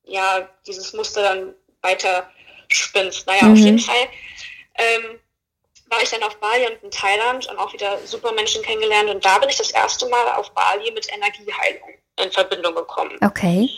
ja 0.04 0.48
dieses 0.66 0.92
Muster 0.94 1.22
dann 1.22 1.54
weiter 1.80 2.28
spinnst. 2.66 3.28
Naja, 3.28 3.44
mhm. 3.44 3.52
auf 3.52 3.58
jeden 3.58 3.78
Fall. 3.78 4.08
Ähm, 4.78 5.20
war 5.92 6.02
ich 6.02 6.10
dann 6.10 6.22
auf 6.22 6.36
Bali 6.36 6.66
und 6.66 6.82
in 6.82 6.90
Thailand 6.90 7.46
und 7.48 7.58
auch 7.58 7.72
wieder 7.72 7.98
super 8.04 8.32
Menschen 8.32 8.62
kennengelernt. 8.62 9.10
Und 9.10 9.24
da 9.24 9.38
bin 9.38 9.48
ich 9.50 9.58
das 9.58 9.70
erste 9.70 10.08
Mal 10.08 10.32
auf 10.32 10.50
Bali 10.52 10.90
mit 10.90 11.06
Energieheilung 11.12 11.90
in 12.20 12.32
Verbindung 12.32 12.74
gekommen. 12.74 13.18
Okay. 13.22 13.68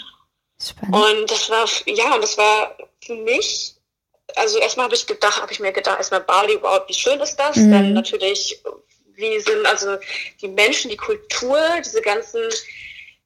Spannend. 0.63 0.95
Und 0.95 1.31
das 1.31 1.51
war, 1.51 1.69
ja, 1.87 2.15
und 2.15 2.23
das 2.23 2.39
war 2.39 2.77
für 3.05 3.17
mich, 3.17 3.75
also 4.37 4.59
erstmal 4.59 4.85
habe 4.85 4.95
ich 4.95 5.07
gedacht, 5.07 5.43
habe 5.43 5.53
ich 5.53 5.61
mir 5.61 5.73
gedacht, 5.73 5.99
erstmal 5.99 6.21
Bali, 6.21 6.57
wow, 6.63 6.83
wie 6.87 6.95
schön 6.95 7.19
ist 7.21 7.37
das? 7.37 7.57
Mhm. 7.57 7.73
Dann 7.73 7.93
natürlich, 7.93 8.63
wie 9.15 9.41
sind 9.41 9.67
also 9.67 9.97
die 10.41 10.49
Menschen, 10.49 10.91
die 10.91 10.97
Kultur, 10.97 11.59
diese 11.85 12.01
ganzen, 12.01 12.43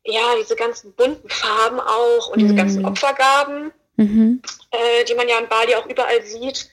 ja, 0.04 0.34
diese 0.40 0.56
ganzen 0.56 0.94
bunten 0.94 1.28
Farben 1.28 1.80
auch 1.80 2.28
und 2.28 2.38
mhm. 2.38 2.42
diese 2.44 2.54
ganzen 2.54 2.84
Opfergaben, 2.86 3.70
mhm. 3.96 4.40
äh, 4.70 5.04
die 5.04 5.14
man 5.14 5.28
ja 5.28 5.38
in 5.38 5.48
Bali 5.48 5.74
auch 5.74 5.86
überall 5.86 6.24
sieht. 6.24 6.70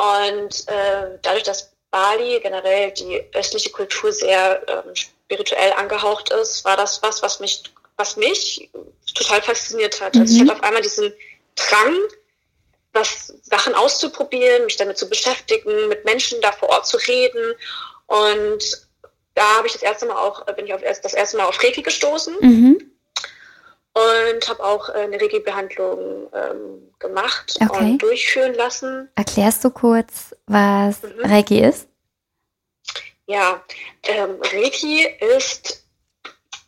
Und 0.00 0.66
äh, 0.68 1.18
dadurch, 1.20 1.42
dass 1.42 1.72
Bali 1.90 2.40
generell 2.40 2.90
die 2.92 3.22
östliche 3.34 3.70
Kultur 3.70 4.12
sehr 4.12 4.62
ähm, 4.66 4.94
spirituell 4.94 5.72
angehaucht 5.72 6.30
ist, 6.30 6.64
war 6.64 6.76
das 6.76 7.02
was, 7.02 7.22
was 7.22 7.40
mich, 7.40 7.64
was 7.96 8.16
mich 8.16 8.70
total 9.14 9.42
fasziniert 9.42 10.00
hat. 10.00 10.14
Mhm. 10.14 10.20
Also 10.22 10.34
ich 10.34 10.42
mhm. 10.42 10.48
hatte 10.48 10.58
auf 10.58 10.64
einmal 10.64 10.82
diesen 10.82 11.12
Drang, 11.54 11.96
was 12.94 13.34
Sachen 13.42 13.74
auszuprobieren, 13.74 14.64
mich 14.64 14.76
damit 14.76 14.96
zu 14.96 15.08
beschäftigen, 15.08 15.88
mit 15.88 16.04
Menschen 16.06 16.40
da 16.40 16.52
vor 16.52 16.70
Ort 16.70 16.86
zu 16.86 16.96
reden. 16.96 17.54
Und 18.06 18.86
da 19.34 19.56
habe 19.56 19.66
ich 19.66 19.74
das 19.74 19.82
erste 19.82 20.06
Mal 20.06 20.16
auch, 20.16 20.46
bin 20.46 20.66
ich 20.66 20.72
auf, 20.72 20.80
das 20.82 21.14
erste 21.14 21.36
Mal 21.36 21.44
auf 21.44 21.62
Reiki 21.62 21.82
gestoßen. 21.82 22.36
Mhm 22.40 22.89
und 23.92 24.48
habe 24.48 24.62
auch 24.62 24.88
äh, 24.88 24.98
eine 24.98 25.20
Reiki-Behandlung 25.20 26.30
ähm, 26.32 26.92
gemacht 26.98 27.56
okay. 27.60 27.78
und 27.78 27.98
durchführen 27.98 28.54
lassen. 28.54 29.08
Erklärst 29.16 29.64
du 29.64 29.70
kurz, 29.70 30.34
was 30.46 31.02
mhm. 31.02 31.24
Reiki 31.24 31.60
ist? 31.60 31.88
Ja, 33.26 33.64
ähm, 34.04 34.38
Reiki 34.42 35.06
ist 35.36 35.84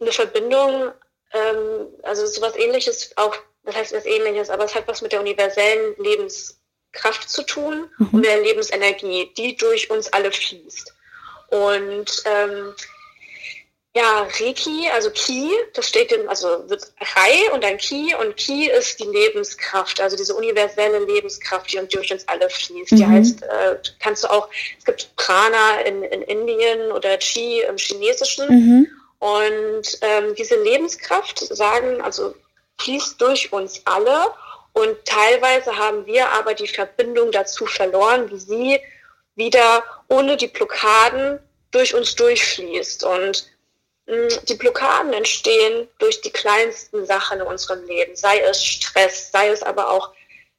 eine 0.01 0.13
Verbindung, 0.13 0.93
ähm, 1.33 1.87
also 2.03 2.27
sowas 2.27 2.57
ähnliches, 2.57 3.17
auch, 3.17 3.37
das 3.65 3.77
heißt 3.77 3.93
was 3.95 4.07
ähnliches, 4.07 4.51
aber 4.51 4.65
es 4.65 4.75
hat 4.75 4.89
was 4.89 5.03
mit 5.03 5.13
der 5.13 5.21
universellen 5.21 5.95
Lebenskraft 5.99 7.29
zu 7.29 7.45
tun 7.45 7.89
mhm. 7.99 8.09
und 8.13 8.25
der 8.25 8.41
Lebensenergie, 8.41 9.33
die 9.37 9.57
durch 9.57 9.91
uns 9.91 10.13
alle 10.13 10.33
fließt. 10.33 10.95
Und 11.51 12.23
ähm, 12.25 12.75
ja, 13.95 14.27
Reiki, 14.41 14.89
also 14.95 15.11
Ki, 15.11 15.51
das 15.75 15.87
steht 15.87 16.13
in, 16.13 16.27
also 16.27 16.69
wird 16.69 16.91
Rei 17.15 17.53
und 17.53 17.63
dann 17.63 17.77
Ki 17.77 18.15
und 18.19 18.37
Ki 18.37 18.71
ist 18.71 18.99
die 19.01 19.07
Lebenskraft, 19.07 20.01
also 20.01 20.17
diese 20.17 20.35
universelle 20.35 21.01
Lebenskraft, 21.01 21.71
die 21.71 21.87
durch 21.89 22.11
uns 22.11 22.27
alle 22.27 22.49
fließt. 22.49 22.93
Mhm. 22.93 22.97
Die 22.97 23.07
heißt, 23.07 23.43
äh, 23.43 23.77
kannst 24.01 24.25
du 24.25 24.31
auch, 24.31 24.49
es 24.79 24.85
gibt 24.87 25.15
Prana 25.17 25.81
in, 25.85 26.03
in 26.05 26.23
Indien 26.23 26.91
oder 26.93 27.19
Chi 27.19 27.61
im 27.69 27.77
Chinesischen 27.77 28.49
mhm. 28.49 28.89
und 29.19 29.99
ähm, 30.01 30.35
diese 30.37 30.57
Lebenskraft 30.63 31.41
sagen, 31.55 32.01
also 32.01 32.35
fließt 32.79 33.21
durch 33.21 33.53
uns 33.53 33.83
alle 33.85 34.29
und 34.73 35.05
teilweise 35.05 35.77
haben 35.77 36.07
wir 36.07 36.31
aber 36.31 36.55
die 36.55 36.67
Verbindung 36.67 37.31
dazu 37.31 37.67
verloren, 37.67 38.31
wie 38.31 38.39
sie 38.39 38.81
wieder 39.35 39.85
ohne 40.09 40.39
die 40.39 40.47
Blockaden 40.47 41.39
durch 41.73 41.95
uns 41.95 42.15
durchfließt 42.15 43.05
und 43.05 43.52
die 44.07 44.55
Blockaden 44.55 45.13
entstehen 45.13 45.89
durch 45.99 46.21
die 46.21 46.31
kleinsten 46.31 47.07
Sachen 47.07 47.41
in 47.41 47.47
unserem 47.47 47.85
Leben, 47.87 48.17
sei 48.17 48.41
es 48.41 48.65
Stress, 48.65 49.31
sei 49.31 49.49
es 49.49 49.63
aber 49.63 49.91
auch 49.91 50.13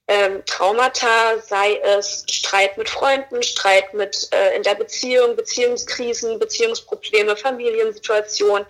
ähm, 0.07 0.43
Traumata, 0.45 1.39
sei 1.39 1.77
es 1.77 2.25
Streit 2.29 2.77
mit 2.77 2.89
Freunden, 2.89 3.41
Streit 3.43 3.93
mit 3.93 4.29
äh, 4.33 4.55
in 4.55 4.63
der 4.63 4.75
Beziehung, 4.75 5.35
Beziehungskrisen, 5.35 6.39
Beziehungsprobleme, 6.39 7.35
Familiensituation, 7.35 8.65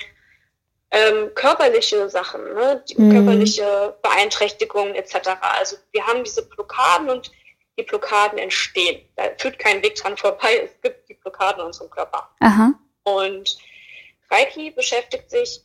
ähm, 0.91 1.31
körperliche 1.33 2.07
Sachen, 2.09 2.53
ne? 2.53 2.83
die, 2.87 3.01
mhm. 3.01 3.11
körperliche 3.11 3.95
Beeinträchtigungen 4.01 4.93
etc. 4.95 5.29
Also 5.41 5.77
wir 5.91 6.05
haben 6.05 6.23
diese 6.23 6.47
Blockaden 6.47 7.09
und 7.09 7.31
die 7.79 7.83
Blockaden 7.83 8.37
entstehen. 8.37 9.01
Da 9.15 9.23
führt 9.37 9.57
kein 9.57 9.81
Weg 9.81 9.95
dran 9.95 10.15
vorbei. 10.17 10.61
Es 10.65 10.81
gibt 10.81 11.09
die 11.09 11.15
Blockaden 11.15 11.61
in 11.61 11.67
unserem 11.67 11.89
Körper. 11.89 12.29
Aha. 12.39 12.73
Und 13.03 13.57
Reiki 14.33 14.71
beschäftigt 14.71 15.29
sich 15.29 15.61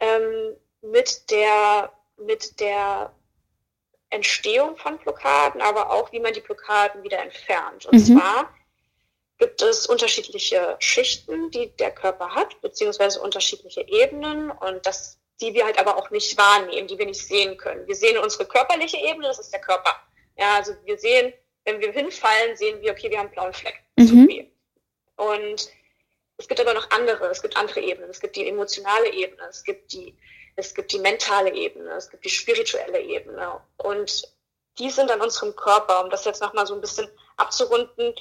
ähm, 0.00 0.56
mit 0.80 1.30
der 1.30 1.92
mit 2.16 2.60
der 2.60 3.12
Entstehung 4.10 4.76
von 4.76 4.98
Blockaden, 4.98 5.60
aber 5.60 5.90
auch 5.90 6.12
wie 6.12 6.20
man 6.20 6.32
die 6.32 6.40
Blockaden 6.40 7.02
wieder 7.02 7.18
entfernt. 7.20 7.86
Und 7.86 7.98
mhm. 7.98 8.18
zwar 8.18 8.54
gibt 9.38 9.60
es 9.62 9.86
unterschiedliche 9.86 10.76
Schichten, 10.78 11.50
die 11.50 11.74
der 11.76 11.90
Körper 11.90 12.34
hat, 12.34 12.60
beziehungsweise 12.60 13.20
unterschiedliche 13.20 13.84
Ebenen 13.88 14.50
und 14.52 14.86
das, 14.86 15.18
die 15.40 15.52
wir 15.52 15.64
halt 15.64 15.78
aber 15.78 15.96
auch 15.96 16.10
nicht 16.10 16.38
wahrnehmen, 16.38 16.86
die 16.86 16.98
wir 16.98 17.06
nicht 17.06 17.26
sehen 17.26 17.56
können. 17.56 17.86
Wir 17.88 17.96
sehen 17.96 18.16
unsere 18.18 18.46
körperliche 18.46 18.98
Ebene, 18.98 19.26
das 19.26 19.40
ist 19.40 19.52
der 19.52 19.60
Körper. 19.60 19.96
Ja, 20.36 20.54
also 20.54 20.72
wir 20.84 20.96
sehen, 20.96 21.32
wenn 21.64 21.80
wir 21.80 21.90
hinfallen, 21.90 22.56
sehen 22.56 22.80
wir, 22.80 22.92
okay, 22.92 23.10
wir 23.10 23.18
haben 23.18 23.26
einen 23.26 23.34
blauen 23.34 23.52
Fleck. 23.52 23.82
Mhm. 23.96 24.46
Und 25.16 25.68
es 26.36 26.48
gibt 26.48 26.60
aber 26.60 26.74
noch 26.74 26.90
andere, 26.90 27.26
es 27.26 27.42
gibt 27.42 27.56
andere 27.56 27.80
Ebenen. 27.80 28.10
Es 28.10 28.20
gibt 28.20 28.36
die 28.36 28.48
emotionale 28.48 29.12
Ebene, 29.12 29.42
es 29.48 29.62
gibt 29.62 29.92
die, 29.92 30.16
es 30.56 30.74
gibt 30.74 30.92
die 30.92 30.98
mentale 30.98 31.54
Ebene, 31.54 31.90
es 31.92 32.10
gibt 32.10 32.24
die 32.24 32.30
spirituelle 32.30 33.00
Ebene. 33.00 33.60
Und 33.76 34.34
die 34.78 34.90
sind 34.90 35.10
an 35.10 35.20
unserem 35.20 35.54
Körper, 35.54 36.02
um 36.02 36.10
das 36.10 36.24
jetzt 36.24 36.42
nochmal 36.42 36.66
so 36.66 36.74
ein 36.74 36.80
bisschen 36.80 37.08
abzurunden. 37.36 38.14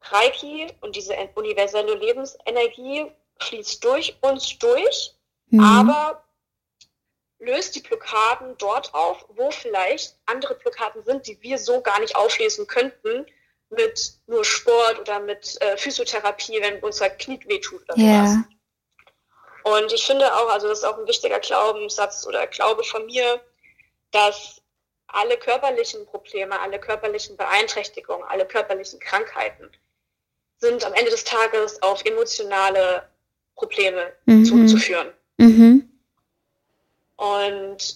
Reiki 0.00 0.68
und 0.80 0.94
diese 0.94 1.14
universelle 1.34 1.94
Lebensenergie 1.94 3.10
fließt 3.40 3.82
durch 3.84 4.16
uns 4.20 4.58
durch, 4.58 5.14
mhm. 5.50 5.60
aber 5.60 6.24
löst 7.40 7.74
die 7.74 7.80
Blockaden 7.80 8.56
dort 8.58 8.94
auf, 8.94 9.24
wo 9.28 9.50
vielleicht 9.50 10.16
andere 10.26 10.54
Blockaden 10.54 11.04
sind, 11.04 11.26
die 11.26 11.40
wir 11.42 11.58
so 11.58 11.80
gar 11.80 12.00
nicht 12.00 12.16
auflesen 12.16 12.66
könnten 12.66 13.26
mit 13.70 14.12
nur 14.26 14.44
Sport 14.44 15.00
oder 15.00 15.20
mit 15.20 15.60
äh, 15.60 15.76
Physiotherapie, 15.76 16.60
wenn 16.60 16.80
unser 16.80 17.10
Knie 17.10 17.40
wehtut 17.46 17.82
oder 17.84 17.98
yeah. 17.98 18.26
sowas. 18.26 18.44
Und 19.64 19.92
ich 19.92 20.06
finde 20.06 20.34
auch, 20.34 20.48
also 20.48 20.68
das 20.68 20.78
ist 20.78 20.84
auch 20.84 20.98
ein 20.98 21.06
wichtiger 21.06 21.40
Glaubenssatz 21.40 22.26
oder 22.26 22.46
Glaube 22.46 22.84
von 22.84 23.04
mir, 23.06 23.40
dass 24.10 24.62
alle 25.08 25.36
körperlichen 25.36 26.06
Probleme, 26.06 26.58
alle 26.60 26.78
körperlichen 26.78 27.36
Beeinträchtigungen, 27.36 28.26
alle 28.28 28.46
körperlichen 28.46 29.00
Krankheiten 29.00 29.70
sind 30.58 30.84
am 30.84 30.92
Ende 30.94 31.10
des 31.10 31.24
Tages 31.24 31.82
auf 31.82 32.04
emotionale 32.04 33.08
Probleme 33.54 34.12
mhm. 34.26 34.44
zuzuführen. 34.44 35.12
Mhm. 35.36 35.90
Und 37.16 37.94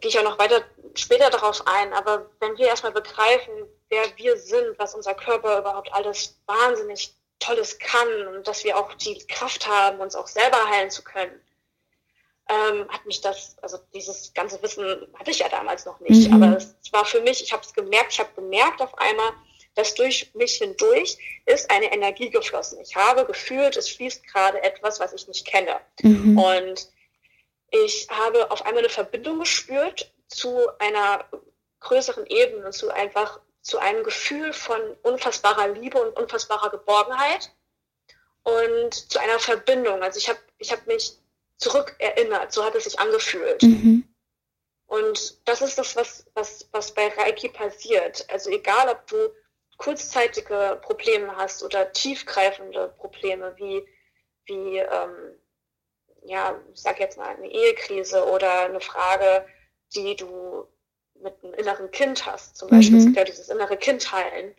gehe 0.00 0.08
ich 0.08 0.18
auch 0.18 0.24
noch 0.24 0.38
weiter 0.38 0.62
später 0.94 1.30
darauf 1.30 1.66
ein, 1.66 1.92
aber 1.92 2.30
wenn 2.40 2.56
wir 2.56 2.66
erstmal 2.66 2.92
begreifen, 2.92 3.52
wer 3.90 4.04
wir 4.16 4.36
sind, 4.36 4.78
was 4.78 4.94
unser 4.94 5.14
Körper 5.14 5.58
überhaupt 5.58 5.92
alles 5.92 6.38
wahnsinnig 6.46 7.14
Tolles 7.38 7.78
kann 7.78 8.26
und 8.28 8.48
dass 8.48 8.64
wir 8.64 8.76
auch 8.76 8.94
die 8.94 9.18
Kraft 9.26 9.68
haben, 9.68 10.00
uns 10.00 10.14
auch 10.16 10.26
selber 10.26 10.68
heilen 10.68 10.90
zu 10.90 11.02
können, 11.02 11.40
ähm, 12.48 12.88
hat 12.88 13.04
mich 13.06 13.20
das, 13.20 13.56
also 13.62 13.78
dieses 13.94 14.32
ganze 14.34 14.60
Wissen 14.62 15.06
hatte 15.18 15.30
ich 15.30 15.38
ja 15.38 15.48
damals 15.48 15.84
noch 15.84 16.00
nicht, 16.00 16.28
mhm. 16.28 16.42
aber 16.42 16.56
es 16.56 16.92
war 16.92 17.04
für 17.04 17.20
mich, 17.20 17.42
ich 17.42 17.52
habe 17.52 17.62
es 17.62 17.74
gemerkt, 17.74 18.12
ich 18.12 18.20
habe 18.20 18.30
gemerkt 18.34 18.80
auf 18.80 18.96
einmal, 18.98 19.32
dass 19.74 19.94
durch 19.94 20.34
mich 20.34 20.54
hindurch 20.54 21.18
ist 21.46 21.70
eine 21.70 21.92
Energie 21.92 22.30
geflossen. 22.30 22.80
Ich 22.80 22.96
habe 22.96 23.24
gefühlt, 23.24 23.76
es 23.76 23.88
fließt 23.88 24.26
gerade 24.26 24.60
etwas, 24.64 24.98
was 24.98 25.12
ich 25.12 25.28
nicht 25.28 25.46
kenne. 25.46 25.80
Mhm. 26.02 26.36
Und 26.36 26.88
ich 27.70 28.08
habe 28.10 28.50
auf 28.50 28.66
einmal 28.66 28.82
eine 28.82 28.88
Verbindung 28.88 29.38
gespürt 29.38 30.12
zu 30.26 30.66
einer 30.80 31.24
größeren 31.78 32.26
Ebene, 32.26 32.70
zu 32.70 32.90
einfach 32.90 33.40
zu 33.60 33.78
einem 33.78 34.04
Gefühl 34.04 34.52
von 34.52 34.80
unfassbarer 35.02 35.68
Liebe 35.68 36.00
und 36.00 36.16
unfassbarer 36.16 36.70
Geborgenheit 36.70 37.52
und 38.42 38.94
zu 38.94 39.18
einer 39.18 39.38
Verbindung. 39.38 40.02
Also 40.02 40.18
ich 40.18 40.28
habe 40.28 40.38
ich 40.58 40.72
hab 40.72 40.86
mich 40.86 41.18
zurückerinnert, 41.58 42.52
so 42.52 42.64
hat 42.64 42.74
es 42.74 42.84
sich 42.84 42.98
angefühlt. 42.98 43.62
Mhm. 43.62 44.08
Und 44.86 45.46
das 45.46 45.60
ist 45.60 45.76
das, 45.76 45.96
was, 45.96 46.26
was, 46.34 46.68
was 46.72 46.94
bei 46.94 47.08
Reiki 47.08 47.50
passiert. 47.50 48.24
Also 48.30 48.50
egal, 48.50 48.88
ob 48.88 49.06
du 49.06 49.16
kurzzeitige 49.76 50.78
Probleme 50.82 51.36
hast 51.36 51.62
oder 51.62 51.92
tiefgreifende 51.92 52.94
Probleme 52.98 53.54
wie, 53.58 53.86
wie 54.46 54.78
ähm, 54.78 55.38
ja, 56.22 56.60
ich 56.72 56.80
sag 56.80 57.00
jetzt 57.00 57.18
mal 57.18 57.28
eine 57.36 57.50
Ehekrise 57.50 58.24
oder 58.24 58.60
eine 58.60 58.80
Frage, 58.80 59.46
die 59.94 60.16
du 60.16 60.66
mit 61.22 61.34
einem 61.42 61.54
inneren 61.54 61.90
Kind 61.90 62.26
hast, 62.26 62.56
zum 62.56 62.68
Beispiel, 62.68 62.94
mhm. 62.94 62.98
es 62.98 63.04
gibt 63.06 63.16
ja 63.16 63.24
dieses 63.24 63.48
innere 63.48 63.76
Kind 63.76 64.12
heilen, 64.12 64.54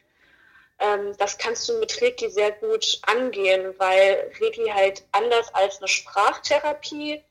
ähm, 0.80 1.14
das 1.18 1.38
kannst 1.38 1.68
du 1.68 1.78
mit 1.80 2.02
Reiki 2.02 2.30
sehr 2.30 2.52
gut 2.52 3.00
angehen, 3.04 3.74
weil 3.78 4.32
Reiki 4.40 4.70
halt 4.74 5.04
anders 5.12 5.54
als 5.54 5.80
eine 5.80 5.88
Sprachtherapie 5.88 7.22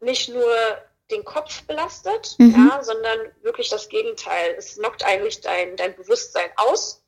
nicht 0.00 0.30
nur 0.30 0.54
den 1.10 1.24
Kopf 1.24 1.62
belastet, 1.64 2.36
mhm. 2.38 2.54
ja, 2.68 2.82
sondern 2.82 3.18
wirklich 3.42 3.68
das 3.68 3.88
Gegenteil. 3.88 4.54
Es 4.56 4.76
knockt 4.76 5.04
eigentlich 5.04 5.40
dein, 5.40 5.76
dein 5.76 5.94
Bewusstsein 5.94 6.50
aus 6.56 7.02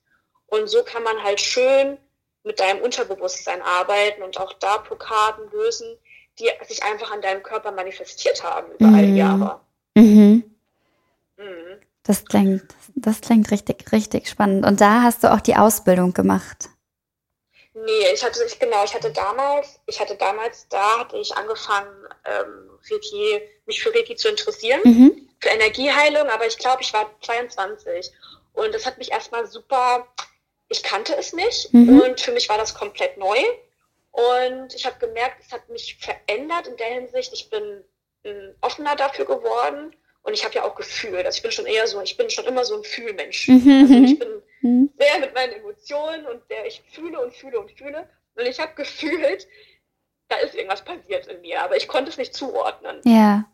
und 0.46 0.68
so 0.68 0.82
kann 0.82 1.02
man 1.02 1.22
halt 1.22 1.40
schön 1.40 1.98
mit 2.44 2.60
deinem 2.60 2.82
Unterbewusstsein 2.82 3.62
arbeiten 3.62 4.22
und 4.22 4.38
auch 4.38 4.52
da 4.54 4.78
Blockaden 4.78 5.50
lösen, 5.52 5.96
die 6.38 6.50
sich 6.66 6.82
einfach 6.82 7.12
an 7.12 7.22
deinem 7.22 7.42
Körper 7.42 7.72
manifestiert 7.72 8.42
haben 8.42 8.72
über 8.72 8.88
mhm. 8.88 8.94
all 8.94 9.06
die 9.06 9.16
Jahre. 9.16 9.60
Mhm. 9.94 10.51
Das 12.04 12.24
klingt, 12.24 12.64
das 12.94 13.20
klingt 13.20 13.50
richtig, 13.50 13.92
richtig 13.92 14.28
spannend. 14.28 14.66
Und 14.66 14.80
da 14.80 15.02
hast 15.02 15.22
du 15.22 15.32
auch 15.32 15.40
die 15.40 15.56
Ausbildung 15.56 16.12
gemacht. 16.12 16.68
Nee, 17.74 18.12
ich 18.12 18.22
hatte, 18.24 18.42
ich, 18.44 18.58
genau, 18.58 18.84
ich 18.84 18.92
hatte 18.92 19.12
damals, 19.12 19.80
ich 19.86 19.98
hatte 20.00 20.16
damals, 20.16 20.68
da 20.68 21.00
hatte 21.00 21.16
ich 21.16 21.34
angefangen, 21.34 22.06
ähm, 22.24 22.70
Reiki, 22.90 23.40
mich 23.66 23.82
für 23.82 23.94
Reiki 23.94 24.16
zu 24.16 24.28
interessieren, 24.28 24.80
mhm. 24.84 25.28
für 25.40 25.48
Energieheilung, 25.48 26.28
aber 26.28 26.46
ich 26.46 26.58
glaube, 26.58 26.82
ich 26.82 26.92
war 26.92 27.10
22. 27.22 28.12
Und 28.52 28.74
das 28.74 28.84
hat 28.84 28.98
mich 28.98 29.10
erstmal 29.10 29.46
super, 29.46 30.06
ich 30.68 30.82
kannte 30.82 31.16
es 31.16 31.32
nicht 31.32 31.72
mhm. 31.72 32.00
und 32.00 32.20
für 32.20 32.32
mich 32.32 32.48
war 32.48 32.58
das 32.58 32.74
komplett 32.74 33.16
neu. 33.16 33.38
Und 34.10 34.74
ich 34.74 34.84
habe 34.84 34.98
gemerkt, 34.98 35.42
es 35.42 35.52
hat 35.52 35.68
mich 35.70 35.96
verändert 35.98 36.66
in 36.66 36.76
der 36.76 36.88
Hinsicht, 36.88 37.32
ich 37.32 37.48
bin 37.48 37.82
ähm, 38.24 38.54
offener 38.60 38.96
dafür 38.96 39.24
geworden 39.24 39.96
und 40.22 40.34
ich 40.34 40.44
habe 40.44 40.54
ja 40.54 40.64
auch 40.64 40.74
gefühlt. 40.74 41.26
Also 41.26 41.36
ich 41.36 41.42
bin 41.42 41.52
schon 41.52 41.66
eher 41.66 41.86
so, 41.86 42.00
ich 42.00 42.16
bin 42.16 42.30
schon 42.30 42.44
immer 42.44 42.64
so 42.64 42.76
ein 42.76 42.84
Fühlmensch. 42.84 43.48
Mhm. 43.48 43.82
Also 43.82 43.94
ich 43.94 44.18
bin 44.18 44.42
mhm. 44.60 44.92
sehr 44.98 45.18
mit 45.18 45.34
meinen 45.34 45.52
Emotionen 45.54 46.26
und 46.26 46.42
der 46.48 46.66
ich 46.66 46.82
fühle 46.92 47.20
und 47.20 47.34
fühle 47.34 47.58
und 47.58 47.70
fühle. 47.72 48.08
Und 48.36 48.46
ich 48.46 48.60
habe 48.60 48.74
gefühlt, 48.74 49.48
da 50.28 50.36
ist 50.36 50.54
irgendwas 50.54 50.84
passiert 50.84 51.26
in 51.26 51.40
mir, 51.40 51.62
aber 51.62 51.76
ich 51.76 51.88
konnte 51.88 52.10
es 52.10 52.18
nicht 52.18 52.34
zuordnen. 52.34 53.00
Ja. 53.04 53.44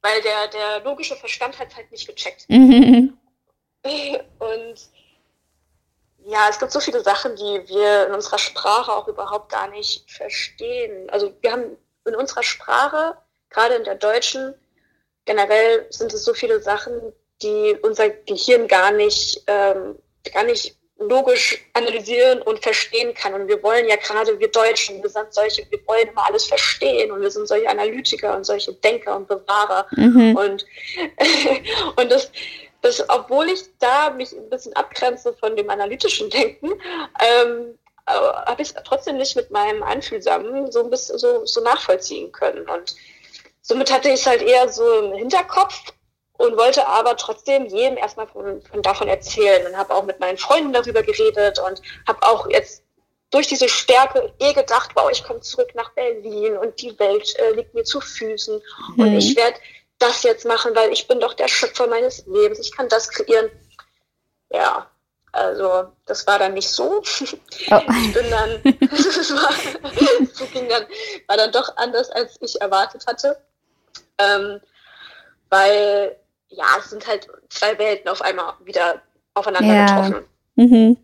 Weil 0.00 0.20
der, 0.22 0.48
der 0.48 0.80
logische 0.80 1.14
Verstand 1.14 1.58
hat 1.58 1.68
es 1.68 1.76
halt 1.76 1.92
nicht 1.92 2.06
gecheckt. 2.06 2.46
Mhm. 2.48 3.16
Und 4.38 4.90
ja, 6.24 6.48
es 6.48 6.58
gibt 6.58 6.72
so 6.72 6.80
viele 6.80 7.02
Sachen, 7.02 7.36
die 7.36 7.68
wir 7.68 8.06
in 8.06 8.14
unserer 8.14 8.38
Sprache 8.38 8.92
auch 8.92 9.08
überhaupt 9.08 9.50
gar 9.50 9.68
nicht 9.68 10.10
verstehen. 10.10 11.10
Also 11.10 11.34
wir 11.40 11.52
haben 11.52 11.76
in 12.06 12.14
unserer 12.14 12.42
Sprache, 12.42 13.16
gerade 13.50 13.74
in 13.74 13.84
der 13.84 13.96
deutschen, 13.96 14.54
generell 15.24 15.86
sind 15.90 16.12
es 16.12 16.24
so 16.24 16.34
viele 16.34 16.60
Sachen, 16.60 16.92
die 17.42 17.76
unser 17.82 18.08
Gehirn 18.10 18.68
gar 18.68 18.92
nicht, 18.92 19.42
ähm, 19.46 19.96
gar 20.32 20.44
nicht 20.44 20.76
logisch 20.98 21.64
analysieren 21.72 22.42
und 22.42 22.62
verstehen 22.62 23.12
kann. 23.14 23.34
Und 23.34 23.48
wir 23.48 23.62
wollen 23.62 23.88
ja 23.88 23.96
gerade, 23.96 24.38
wir 24.38 24.48
Deutschen, 24.48 25.02
wir 25.02 25.10
sind 25.10 25.32
solche, 25.32 25.66
wir 25.70 25.80
wollen 25.86 26.08
immer 26.08 26.26
alles 26.26 26.46
verstehen 26.46 27.10
und 27.10 27.20
wir 27.20 27.30
sind 27.30 27.48
solche 27.48 27.68
Analytiker 27.68 28.36
und 28.36 28.44
solche 28.44 28.72
Denker 28.74 29.16
und 29.16 29.26
Bewahrer. 29.28 29.86
Mhm. 29.96 30.36
Und, 30.36 30.66
und 31.96 32.12
das, 32.12 32.30
das, 32.82 33.08
obwohl 33.08 33.48
ich 33.48 33.62
da 33.78 34.10
mich 34.10 34.32
ein 34.32 34.48
bisschen 34.48 34.72
abgrenze 34.74 35.32
von 35.34 35.56
dem 35.56 35.68
analytischen 35.70 36.30
Denken, 36.30 36.70
ähm, 37.20 37.78
äh, 38.06 38.12
habe 38.12 38.62
ich 38.62 38.72
trotzdem 38.84 39.16
nicht 39.16 39.36
mit 39.36 39.50
meinem 39.50 39.82
Einfühlsamen 39.82 40.70
so 40.70 40.82
ein 40.82 40.90
bisschen 40.90 41.18
so, 41.18 41.44
so 41.46 41.60
nachvollziehen 41.62 42.32
können. 42.32 42.68
Und 42.68 42.94
somit 43.62 43.90
hatte 43.90 44.08
ich 44.08 44.20
es 44.20 44.26
halt 44.26 44.42
eher 44.42 44.68
so 44.68 45.00
im 45.00 45.14
Hinterkopf 45.14 45.92
und 46.34 46.56
wollte 46.56 46.86
aber 46.86 47.16
trotzdem 47.16 47.66
jedem 47.66 47.96
erstmal 47.96 48.26
von, 48.26 48.60
von 48.62 48.82
davon 48.82 49.08
erzählen 49.08 49.66
und 49.66 49.76
habe 49.76 49.94
auch 49.94 50.04
mit 50.04 50.20
meinen 50.20 50.38
Freunden 50.38 50.72
darüber 50.72 51.02
geredet 51.02 51.58
und 51.60 51.80
habe 52.06 52.22
auch 52.22 52.48
jetzt 52.50 52.82
durch 53.30 53.46
diese 53.46 53.68
Stärke 53.68 54.32
eh 54.40 54.52
gedacht, 54.52 54.90
wow, 54.94 55.10
ich 55.10 55.24
komme 55.24 55.40
zurück 55.40 55.70
nach 55.74 55.92
Berlin 55.92 56.56
und 56.56 56.80
die 56.82 56.98
Welt 56.98 57.34
äh, 57.38 57.52
liegt 57.52 57.74
mir 57.74 57.84
zu 57.84 58.00
Füßen 58.00 58.60
mhm. 58.96 59.02
und 59.02 59.16
ich 59.16 59.36
werde 59.36 59.56
das 59.98 60.22
jetzt 60.22 60.44
machen, 60.44 60.74
weil 60.74 60.92
ich 60.92 61.06
bin 61.06 61.20
doch 61.20 61.34
der 61.34 61.48
Schöpfer 61.48 61.86
meines 61.86 62.26
Lebens, 62.26 62.58
ich 62.58 62.76
kann 62.76 62.88
das 62.88 63.08
kreieren. 63.08 63.50
Ja, 64.50 64.90
Also 65.30 65.86
das 66.06 66.26
war 66.26 66.38
dann 66.38 66.54
nicht 66.54 66.68
so. 66.68 67.00
Oh. 67.00 67.02
Ich 68.02 68.12
bin 68.12 68.30
dann, 68.30 68.62
das 68.90 69.30
war, 69.30 69.54
das 69.82 70.50
ging 70.52 70.68
dann, 70.68 70.86
war 71.26 71.36
dann 71.36 71.52
doch 71.52 71.76
anders, 71.76 72.10
als 72.10 72.36
ich 72.40 72.60
erwartet 72.60 73.06
hatte. 73.06 73.40
Ähm, 74.18 74.60
weil 75.50 76.16
ja, 76.48 76.66
es 76.78 76.90
sind 76.90 77.06
halt 77.06 77.28
zwei 77.48 77.78
Welten 77.78 78.08
auf 78.08 78.22
einmal 78.22 78.54
wieder 78.64 79.02
aufeinander 79.34 79.74
ja. 79.74 79.86
getroffen. 79.86 80.24
Mhm. 80.56 80.96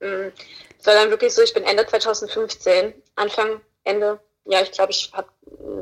Mm, 0.00 0.32
es 0.78 0.86
war 0.86 0.94
dann 0.94 1.10
wirklich 1.10 1.34
so, 1.34 1.42
ich 1.42 1.54
bin 1.54 1.64
Ende 1.64 1.86
2015, 1.86 2.94
Anfang, 3.16 3.60
Ende, 3.84 4.20
ja, 4.44 4.60
ich 4.62 4.72
glaube, 4.72 4.92
ich 4.92 5.10
habe 5.12 5.28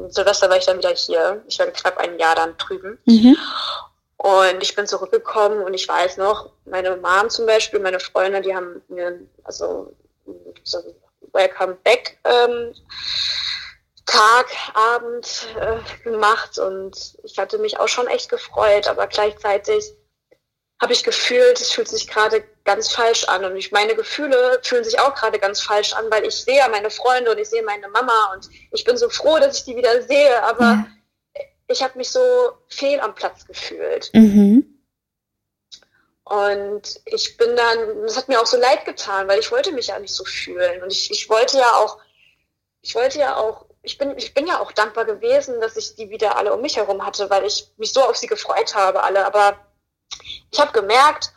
Silvester 0.08 0.48
war 0.48 0.56
ich 0.56 0.66
dann 0.66 0.78
wieder 0.78 0.90
hier. 0.90 1.42
Ich 1.48 1.58
war 1.58 1.66
knapp 1.66 1.98
ein 1.98 2.18
Jahr 2.18 2.34
dann 2.34 2.56
drüben. 2.58 2.98
Mhm. 3.06 3.36
Und 4.16 4.62
ich 4.62 4.74
bin 4.74 4.86
zurückgekommen 4.86 5.62
und 5.64 5.74
ich 5.74 5.88
weiß 5.88 6.16
noch, 6.18 6.50
meine 6.64 6.96
Mom 6.96 7.28
zum 7.28 7.46
Beispiel, 7.46 7.80
meine 7.80 7.98
Freunde, 7.98 8.40
die 8.40 8.54
haben 8.54 8.82
mir 8.88 9.20
also 9.42 9.92
so 10.62 10.78
Welcome 11.32 11.76
Back 11.82 12.18
ähm, 12.24 12.72
Tag, 14.12 14.46
Abend 14.74 15.46
äh, 15.58 16.02
gemacht 16.04 16.58
und 16.58 17.16
ich 17.24 17.38
hatte 17.38 17.58
mich 17.58 17.78
auch 17.80 17.88
schon 17.88 18.06
echt 18.06 18.28
gefreut, 18.28 18.88
aber 18.88 19.06
gleichzeitig 19.06 19.94
habe 20.80 20.92
ich 20.92 21.04
gefühlt, 21.04 21.60
es 21.60 21.70
fühlt 21.70 21.88
sich 21.88 22.08
gerade 22.08 22.44
ganz 22.64 22.92
falsch 22.92 23.24
an 23.24 23.44
und 23.44 23.56
ich, 23.56 23.72
meine 23.72 23.94
Gefühle 23.94 24.60
fühlen 24.62 24.84
sich 24.84 24.98
auch 24.98 25.14
gerade 25.14 25.38
ganz 25.38 25.60
falsch 25.60 25.92
an, 25.92 26.10
weil 26.10 26.24
ich 26.26 26.34
sehe 26.34 26.58
ja 26.58 26.68
meine 26.68 26.90
Freunde 26.90 27.30
und 27.30 27.38
ich 27.38 27.48
sehe 27.48 27.62
meine 27.62 27.88
Mama 27.88 28.32
und 28.34 28.48
ich 28.72 28.84
bin 28.84 28.96
so 28.96 29.08
froh, 29.08 29.38
dass 29.38 29.58
ich 29.58 29.64
die 29.64 29.76
wieder 29.76 30.02
sehe, 30.02 30.42
aber 30.42 30.64
ja 30.64 30.86
ich 31.72 31.82
habe 31.82 31.98
mich 31.98 32.10
so 32.10 32.52
fehl 32.68 33.00
am 33.00 33.14
Platz 33.14 33.46
gefühlt. 33.46 34.10
Mhm. 34.14 34.78
Und 36.24 37.00
ich 37.04 37.36
bin 37.36 37.56
dann, 37.56 38.02
das 38.02 38.16
hat 38.16 38.28
mir 38.28 38.40
auch 38.40 38.46
so 38.46 38.56
leid 38.56 38.84
getan, 38.84 39.28
weil 39.28 39.40
ich 39.40 39.50
wollte 39.50 39.72
mich 39.72 39.88
ja 39.88 39.98
nicht 39.98 40.14
so 40.14 40.24
fühlen. 40.24 40.82
Und 40.82 40.92
ich, 40.92 41.10
ich 41.10 41.28
wollte 41.28 41.58
ja 41.58 41.72
auch, 41.76 41.98
ich 42.80 42.94
wollte 42.94 43.18
ja 43.18 43.36
auch, 43.36 43.66
ich 43.82 43.98
bin, 43.98 44.16
ich 44.16 44.34
bin 44.34 44.46
ja 44.46 44.60
auch 44.60 44.72
dankbar 44.72 45.04
gewesen, 45.04 45.60
dass 45.60 45.76
ich 45.76 45.96
die 45.96 46.10
wieder 46.10 46.36
alle 46.36 46.52
um 46.52 46.60
mich 46.60 46.76
herum 46.76 47.04
hatte, 47.04 47.28
weil 47.30 47.44
ich 47.44 47.68
mich 47.76 47.92
so 47.92 48.02
auf 48.02 48.16
sie 48.16 48.26
gefreut 48.28 48.74
habe, 48.74 49.02
alle. 49.02 49.26
Aber 49.26 49.56
ich 50.50 50.60
habe 50.60 50.72
gemerkt, 50.72 51.32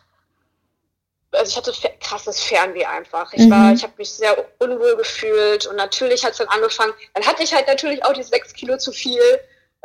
also 1.31 1.49
ich 1.49 1.57
hatte 1.57 1.73
krasses 1.99 2.41
Fernweh 2.41 2.85
einfach. 2.85 3.33
Ich 3.33 3.49
war, 3.49 3.69
mhm. 3.69 3.75
ich 3.75 3.83
habe 3.83 3.93
mich 3.97 4.11
sehr 4.11 4.37
unwohl 4.59 4.95
gefühlt 4.95 5.65
und 5.65 5.75
natürlich 5.75 6.23
hat 6.23 6.31
es 6.31 6.37
dann 6.37 6.47
angefangen, 6.47 6.93
dann 7.13 7.25
hatte 7.25 7.43
ich 7.43 7.53
halt 7.53 7.67
natürlich 7.67 8.03
auch 8.05 8.13
die 8.13 8.23
sechs 8.23 8.53
Kilo 8.53 8.77
zu 8.77 8.91
viel 8.91 9.21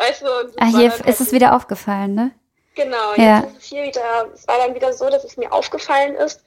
Weißt 0.01 0.23
du, 0.23 0.27
ah, 0.57 0.65
hier 0.65 0.87
ist 0.87 1.05
halt 1.05 1.21
es 1.21 1.31
wieder 1.31 1.55
aufgefallen, 1.55 2.15
ne? 2.15 2.31
Genau, 2.75 3.13
ja. 3.17 3.41
jetzt 3.41 3.51
ist 3.51 3.59
es 3.59 3.65
hier 3.69 3.85
wieder, 3.85 4.29
es 4.33 4.49
war 4.49 4.57
dann 4.57 4.75
wieder 4.75 4.95
so, 4.95 5.11
dass 5.11 5.25
es 5.25 5.37
mir 5.37 5.53
aufgefallen 5.53 6.15
ist. 6.15 6.43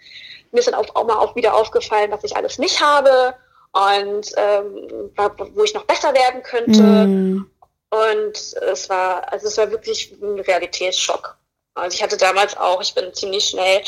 Mir 0.52 0.60
ist 0.60 0.68
dann 0.68 0.74
auch, 0.74 0.88
auch 0.96 1.06
mal 1.06 1.18
auch 1.18 1.36
wieder 1.36 1.54
aufgefallen, 1.54 2.10
was 2.12 2.24
ich 2.24 2.36
alles 2.36 2.58
nicht 2.58 2.82
habe 2.82 3.36
und 3.74 4.32
ähm, 4.38 5.12
wo 5.56 5.64
ich 5.64 5.74
noch 5.74 5.86
besser 5.86 6.14
werden 6.14 6.44
könnte. 6.44 6.82
Mm. 6.82 7.50
Und 7.90 8.38
es 8.38 8.90
war, 8.90 9.32
also 9.32 9.48
es 9.48 9.58
war 9.58 9.70
wirklich 9.70 10.12
ein 10.22 10.40
Realitätsschock. 10.40 11.38
Also 11.76 11.96
ich 11.96 12.04
hatte 12.04 12.18
damals 12.18 12.56
auch, 12.56 12.82
ich 12.82 12.94
bin 12.94 13.14
ziemlich 13.14 13.46
schnell 13.46 13.84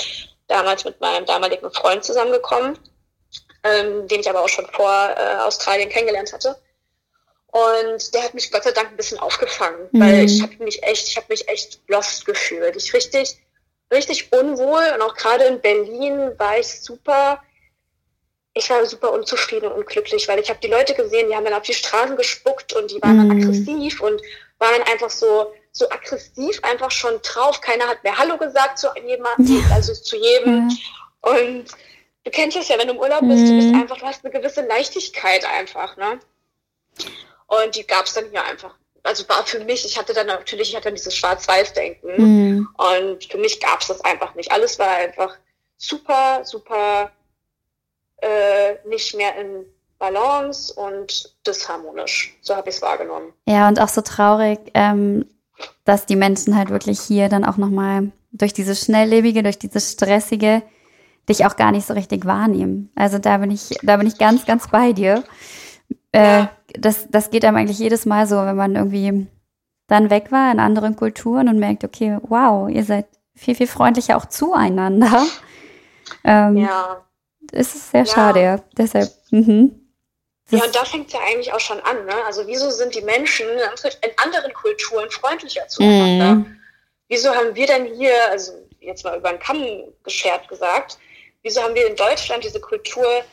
damals 0.48 0.86
mit 0.86 1.00
meinem 1.02 1.26
damaligen 1.26 1.72
Freund 1.72 2.04
zusammengekommen, 2.04 2.78
ähm, 3.64 4.08
den 4.08 4.20
ich 4.20 4.30
aber 4.30 4.42
auch 4.42 4.50
schon 4.50 4.68
vor 4.68 5.16
äh, 5.16 5.38
Australien 5.38 5.90
kennengelernt 5.90 6.34
hatte. 6.34 6.56
Und 7.48 8.14
der 8.14 8.24
hat 8.24 8.34
mich 8.34 8.52
Gott 8.52 8.64
sei 8.64 8.72
Dank 8.72 8.90
ein 8.90 8.98
bisschen 8.98 9.20
aufgefangen, 9.20 9.88
mhm. 9.92 10.02
weil 10.02 10.26
ich 10.26 10.42
habe 10.42 10.64
mich 10.64 10.84
echt, 10.84 11.08
ich 11.08 11.16
habe 11.16 11.28
mich 11.30 11.48
echt 11.48 11.80
lost 11.88 12.26
gefühlt. 12.26 12.76
Ich 12.76 12.94
richtig, 12.94 13.38
richtig 13.94 14.32
unwohl 14.34 14.84
und 14.94 15.02
auch 15.02 15.16
gerade 15.16 15.46
in 15.46 15.62
Berlin 15.62 16.32
war 16.38 16.58
ich 16.60 16.82
super, 16.82 17.42
ich 18.58 18.70
war 18.70 18.86
super 18.86 19.12
unzufrieden 19.12 19.68
und 19.68 19.74
unglücklich, 19.74 20.28
weil 20.30 20.40
ich 20.40 20.50
habe 20.50 20.62
die 20.62 20.70
Leute 20.70 20.96
gesehen, 20.96 21.28
die 21.28 21.36
haben 21.36 21.44
dann 21.44 21.54
auf 21.54 21.64
die 21.64 21.74
Straßen 21.74 22.16
gespuckt 22.16 22.72
und 22.74 22.90
die 22.90 23.02
waren 23.02 23.18
mhm. 23.18 23.30
dann 23.30 23.42
aggressiv 23.42 24.00
und 24.00 24.22
waren 24.60 24.82
einfach 24.84 25.10
so, 25.10 25.54
so 25.74 25.90
aggressiv 25.90 26.64
einfach 26.64 26.90
schon 26.90 27.22
drauf. 27.22 27.60
Keiner 27.60 27.86
hat 27.86 28.02
mehr 28.06 28.18
Hallo 28.18 28.38
gesagt 28.38 28.80
zu 28.80 28.88
jemandem, 29.06 29.64
also 29.74 29.94
zu 29.94 30.16
jedem. 30.16 30.70
Ja. 30.70 31.32
Und 31.34 31.66
du 32.24 32.32
kennst 32.32 32.56
es 32.56 32.70
ja, 32.70 32.80
wenn 32.80 32.88
du 32.88 32.94
im 32.94 33.00
Urlaub 33.00 33.22
bist, 33.22 33.44
mhm. 33.44 33.48
du 33.48 33.56
bist 33.58 33.68
mhm. 33.68 33.82
einfach, 33.82 33.98
du 33.98 34.06
hast 34.06 34.24
eine 34.24 34.34
gewisse 34.34 34.66
Leichtigkeit 34.66 35.46
einfach, 35.46 35.98
ne? 35.98 36.20
Und 37.48 37.76
die 37.76 37.86
gab 37.86 38.06
es 38.06 38.14
dann 38.14 38.30
hier 38.32 38.44
einfach. 38.46 38.74
Also 39.04 39.28
war 39.28 39.46
für 39.46 39.60
mich, 39.60 39.86
ich 39.86 40.00
hatte 40.00 40.14
dann 40.14 40.28
natürlich, 40.28 40.70
ich 40.70 40.76
hatte 40.76 40.86
dann 40.86 40.96
dieses 40.96 41.16
Schwarz-Weiß-Denken. 41.16 42.16
Mhm. 42.18 42.70
Und 42.78 43.26
für 43.26 43.38
mich 43.38 43.60
gab 43.60 43.82
es 43.82 43.88
das 43.88 44.00
einfach 44.02 44.34
nicht. 44.34 44.52
Alles 44.52 44.80
war 44.80 44.90
einfach 44.90 45.38
super, 45.78 46.46
super 46.46 47.12
äh, 48.18 48.88
nicht 48.88 49.16
mehr 49.16 49.36
in 49.40 49.66
Balance 50.00 50.74
und 50.74 51.36
disharmonisch. 51.48 52.38
So 52.42 52.56
habe 52.56 52.70
ich 52.70 52.76
es 52.76 52.82
wahrgenommen. 52.82 53.34
Ja, 53.46 53.68
und 53.68 53.80
auch 53.80 53.88
so 53.88 54.02
traurig, 54.02 54.60
ähm, 54.74 55.26
dass 55.86 56.06
die 56.06 56.16
Menschen 56.16 56.58
halt 56.58 56.70
wirklich 56.70 57.00
hier 57.00 57.30
dann 57.30 57.46
auch 57.46 57.58
nochmal 57.58 58.12
durch 58.32 58.54
dieses 58.54 58.82
Schnelllebige, 58.82 59.44
durch 59.44 59.58
dieses 59.58 59.94
Stressige 59.94 60.62
dich 61.30 61.46
auch 61.46 61.56
gar 61.56 61.72
nicht 61.72 61.88
so 61.88 61.94
richtig 61.94 62.26
wahrnehmen. 62.26 62.92
Also 62.96 63.18
da 63.18 63.38
bin 63.38 63.52
ich, 63.52 63.70
da 63.82 63.98
bin 63.98 64.08
ich 64.08 64.18
ganz, 64.18 64.46
ganz 64.46 64.68
bei 64.70 64.94
dir. 64.94 65.24
Äh, 66.12 66.40
ja 66.40 66.50
das, 66.80 67.08
das 67.10 67.30
geht 67.30 67.46
einem 67.46 67.58
eigentlich 67.58 67.80
jedes 67.80 68.06
Mal 68.06 68.28
so, 68.28 68.38
wenn 68.38 68.56
man 68.56 68.76
irgendwie 68.76 69.28
dann 69.88 70.10
weg 70.10 70.32
war 70.32 70.52
in 70.52 70.60
anderen 70.60 70.96
Kulturen 70.96 71.48
und 71.48 71.60
merkt, 71.60 71.84
okay, 71.84 72.18
wow, 72.24 72.70
ihr 72.70 72.84
seid 72.84 73.08
viel, 73.36 73.56
viel 73.56 73.68
freundlicher 73.68 74.18
auch 74.18 74.26
zueinander. 74.26 75.24
Ähm, 76.24 76.58
ja. 76.58 77.05
Es 77.52 77.76
ist 77.76 77.92
sehr 77.92 78.04
ja. 78.04 78.14
schade, 78.14 78.42
ja. 78.42 78.60
Deshalb. 78.78 79.10
Mhm. 79.32 79.82
Ja, 80.52 80.64
und 80.64 80.76
da 80.76 80.86
fängt 80.86 81.08
es 81.08 81.14
ja 81.14 81.20
eigentlich 81.28 81.52
auch 81.52 81.60
schon 81.60 81.80
an. 81.82 82.06
Ne? 82.06 82.14
Also 82.26 82.46
wieso 82.46 82.70
sind 82.70 82.94
die 82.94 83.02
Menschen 83.02 83.48
in 83.48 84.12
anderen 84.24 84.54
Kulturen 84.54 85.10
freundlicher 85.10 85.68
zueinander? 85.68 86.36
Mhm. 86.36 86.60
Wieso 87.08 87.34
haben 87.34 87.56
wir 87.56 87.68
denn 87.68 87.86
hier, 87.96 88.14
also 88.30 88.54
jetzt 88.80 89.04
mal 89.04 89.18
über 89.18 89.30
den 89.30 89.40
Kamm 89.40 89.66
geschert 90.04 90.48
gesagt, 90.48 91.00
wieso 91.42 91.62
haben 91.62 91.76
wir 91.76 91.88
in 91.88 91.96
Deutschland 91.96 92.44
diese 92.44 92.60
Kultur, 92.60 93.24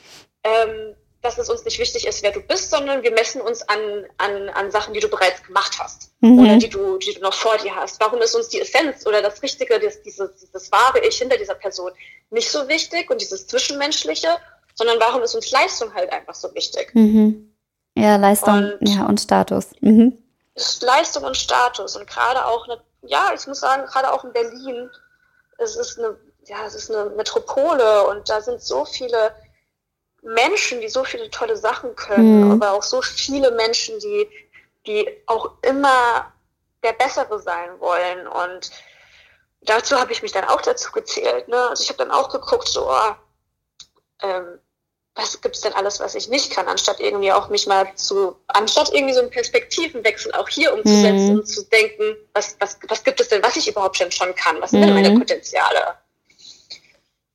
ähm, 0.44 0.94
dass 1.22 1.38
es 1.38 1.48
uns 1.48 1.64
nicht 1.64 1.78
wichtig 1.78 2.06
ist, 2.06 2.22
wer 2.22 2.32
du 2.32 2.40
bist, 2.40 2.70
sondern 2.70 3.02
wir 3.02 3.12
messen 3.12 3.40
uns 3.40 3.62
an, 3.68 3.78
an, 4.18 4.48
an 4.50 4.70
Sachen, 4.72 4.92
die 4.92 5.00
du 5.00 5.08
bereits 5.08 5.42
gemacht 5.44 5.78
hast 5.78 6.12
mhm. 6.20 6.38
oder 6.40 6.56
die 6.56 6.68
du, 6.68 6.98
die 6.98 7.14
du 7.14 7.20
noch 7.20 7.32
vor 7.32 7.56
dir 7.58 7.74
hast. 7.74 8.00
Warum 8.00 8.20
ist 8.20 8.34
uns 8.34 8.48
die 8.48 8.60
Essenz 8.60 9.06
oder 9.06 9.22
das 9.22 9.40
Richtige, 9.42 9.78
das, 9.78 10.02
dieses, 10.02 10.34
dieses 10.40 10.72
wahre 10.72 10.98
Ich 11.06 11.18
hinter 11.18 11.38
dieser 11.38 11.54
Person 11.54 11.92
nicht 12.30 12.50
so 12.50 12.68
wichtig 12.68 13.08
und 13.08 13.20
dieses 13.20 13.46
Zwischenmenschliche, 13.46 14.28
sondern 14.74 14.98
warum 14.98 15.22
ist 15.22 15.34
uns 15.34 15.50
Leistung 15.52 15.94
halt 15.94 16.10
einfach 16.12 16.34
so 16.34 16.52
wichtig? 16.54 16.90
Mhm. 16.94 17.54
Ja, 17.94 18.16
Leistung 18.16 18.72
und, 18.80 18.88
ja, 18.88 19.06
und 19.06 19.20
Status. 19.20 19.66
Mhm. 19.80 20.18
Leistung 20.80 21.22
und 21.22 21.36
Status 21.36 21.96
und 21.96 22.06
gerade 22.06 22.44
auch, 22.46 22.64
eine, 22.64 22.80
ja, 23.02 23.32
ich 23.34 23.46
muss 23.46 23.60
sagen, 23.60 23.86
gerade 23.86 24.12
auch 24.12 24.24
in 24.24 24.32
Berlin, 24.32 24.90
es 25.58 25.76
ist 25.76 25.98
eine, 25.98 26.16
ja, 26.46 26.66
es 26.66 26.74
ist 26.74 26.90
eine 26.90 27.10
Metropole 27.10 28.08
und 28.08 28.28
da 28.28 28.40
sind 28.40 28.60
so 28.60 28.84
viele 28.84 29.32
Menschen, 30.22 30.80
die 30.80 30.88
so 30.88 31.04
viele 31.04 31.30
tolle 31.30 31.56
Sachen 31.56 31.94
können, 31.96 32.46
mhm. 32.46 32.52
aber 32.52 32.72
auch 32.72 32.82
so 32.82 33.02
viele 33.02 33.50
Menschen, 33.52 33.98
die, 33.98 34.28
die 34.86 35.08
auch 35.26 35.50
immer 35.62 36.32
der 36.82 36.92
Bessere 36.92 37.40
sein 37.40 37.80
wollen. 37.80 38.26
Und 38.26 38.70
dazu 39.62 39.98
habe 39.98 40.12
ich 40.12 40.22
mich 40.22 40.32
dann 40.32 40.44
auch 40.44 40.62
dazu 40.62 40.92
gezählt. 40.92 41.48
Ne? 41.48 41.68
Also 41.68 41.82
ich 41.82 41.88
habe 41.88 41.98
dann 41.98 42.10
auch 42.10 42.28
geguckt, 42.28 42.68
so, 42.68 42.88
oh, 42.88 43.14
ähm, 44.22 44.58
was 45.14 45.40
gibt's 45.40 45.60
denn 45.60 45.74
alles, 45.74 46.00
was 46.00 46.14
ich 46.14 46.28
nicht 46.28 46.50
kann, 46.50 46.68
anstatt 46.68 46.98
irgendwie 46.98 47.32
auch 47.32 47.50
mich 47.50 47.66
mal 47.66 47.86
zu, 47.96 48.36
anstatt 48.46 48.92
irgendwie 48.94 49.12
so 49.12 49.20
einen 49.20 49.30
Perspektivenwechsel 49.30 50.32
auch 50.32 50.48
hier 50.48 50.72
umzusetzen 50.72 51.32
mhm. 51.32 51.38
und 51.40 51.46
zu 51.46 51.64
denken, 51.66 52.16
was, 52.32 52.56
was, 52.60 52.78
was 52.88 53.04
gibt 53.04 53.20
es 53.20 53.28
denn, 53.28 53.42
was 53.42 53.56
ich 53.56 53.68
überhaupt 53.68 53.96
schon 53.96 54.34
kann, 54.34 54.60
was 54.60 54.70
sind 54.70 54.80
mhm. 54.80 54.86
denn 54.86 54.94
meine 54.94 55.18
Potenziale? 55.18 55.98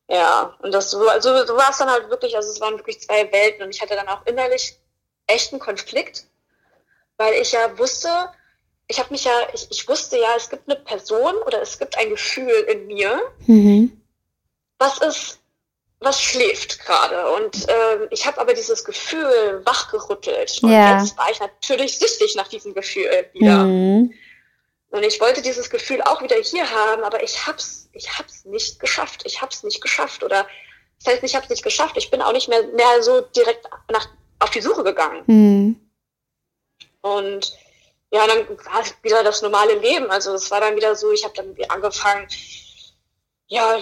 Ja, 0.09 0.55
und 0.61 0.73
das 0.73 0.91
so, 0.91 1.07
also 1.09 1.45
so 1.45 1.57
war 1.57 1.69
es 1.69 1.77
dann 1.77 1.89
halt 1.89 2.09
wirklich, 2.09 2.35
also 2.35 2.49
es 2.49 2.61
waren 2.61 2.77
wirklich 2.77 3.01
zwei 3.01 3.29
Welten 3.31 3.63
und 3.63 3.75
ich 3.75 3.81
hatte 3.81 3.95
dann 3.95 4.07
auch 4.07 4.25
innerlich 4.25 4.77
echt 5.27 5.51
einen 5.51 5.59
Konflikt, 5.59 6.25
weil 7.17 7.33
ich 7.33 7.51
ja 7.51 7.77
wusste, 7.77 8.09
ich 8.87 8.99
habe 8.99 9.09
mich 9.11 9.25
ja, 9.25 9.33
ich, 9.53 9.67
ich 9.69 9.87
wusste 9.87 10.17
ja, 10.17 10.29
es 10.37 10.49
gibt 10.49 10.69
eine 10.69 10.79
Person 10.79 11.35
oder 11.45 11.61
es 11.61 11.77
gibt 11.77 11.97
ein 11.97 12.09
Gefühl 12.09 12.65
in 12.69 12.87
mir, 12.87 13.19
mhm. 13.45 14.01
was 14.79 14.97
ist, 14.99 15.39
was 15.99 16.21
schläft 16.21 16.79
gerade. 16.79 17.29
Und 17.31 17.67
äh, 17.67 18.07
ich 18.11 18.25
habe 18.25 18.39
aber 18.39 18.53
dieses 18.53 18.85
Gefühl 18.85 19.61
wachgerüttelt. 19.65 20.59
Und 20.61 20.71
ja. 20.71 20.99
jetzt 20.99 21.17
war 21.17 21.29
ich 21.29 21.39
natürlich 21.39 21.97
süchtig 21.97 22.35
nach 22.35 22.47
diesem 22.47 22.73
Gefühl 22.73 23.29
wieder. 23.33 23.65
Mhm. 23.65 24.13
Und 24.89 25.03
ich 25.03 25.19
wollte 25.19 25.41
dieses 25.41 25.69
Gefühl 25.69 26.01
auch 26.01 26.21
wieder 26.21 26.37
hier 26.37 26.69
haben, 26.69 27.03
aber 27.03 27.21
ich 27.21 27.45
hab's, 27.45 27.89
ich 27.91 28.17
hab's 28.17 28.45
nicht 28.45 28.79
geschafft. 28.79 29.23
Ich 29.25 29.41
hab's 29.41 29.63
nicht 29.63 29.81
geschafft. 29.81 30.23
Oder 30.23 30.47
das 30.99 31.13
heißt, 31.13 31.23
ich 31.23 31.35
hab's 31.35 31.49
nicht 31.49 31.63
geschafft. 31.63 31.97
Ich 31.97 32.09
bin 32.09 32.21
auch 32.21 32.31
nicht 32.31 32.47
mehr, 32.47 32.63
mehr 32.67 33.03
so 33.03 33.21
direkt 33.21 33.65
nach, 33.91 34.07
auf 34.39 34.49
die 34.51 34.61
Suche 34.61 34.83
gegangen. 34.83 35.23
Mhm. 35.27 35.89
Und 37.01 37.57
ja, 38.11 38.25
dann 38.25 38.47
war 38.49 38.81
es 38.81 38.95
wieder 39.01 39.23
das 39.23 39.41
normale 39.41 39.75
Leben. 39.75 40.09
Also 40.09 40.33
es 40.33 40.49
war 40.51 40.61
dann 40.61 40.75
wieder 40.75 40.95
so, 40.95 41.11
ich 41.11 41.23
habe 41.25 41.33
dann 41.35 41.55
angefangen, 41.69 42.27
ja, 43.47 43.79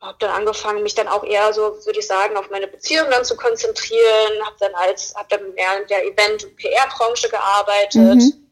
habe 0.00 0.16
dann 0.18 0.30
angefangen, 0.30 0.82
mich 0.82 0.96
dann 0.96 1.06
auch 1.06 1.22
eher 1.22 1.52
so, 1.52 1.62
würde 1.86 2.00
ich 2.00 2.06
sagen, 2.06 2.36
auf 2.36 2.50
meine 2.50 2.66
Beziehung 2.66 3.08
dann 3.10 3.24
zu 3.24 3.36
konzentrieren, 3.36 4.44
habe 4.44 4.56
dann 4.58 4.74
als, 4.74 5.14
habe 5.14 5.28
dann 5.30 5.54
mehr 5.54 5.80
in 5.80 5.86
der 5.86 6.04
Event- 6.04 6.44
und 6.44 6.56
PR-Branche 6.56 7.28
gearbeitet. 7.28 8.16
Mhm. 8.16 8.51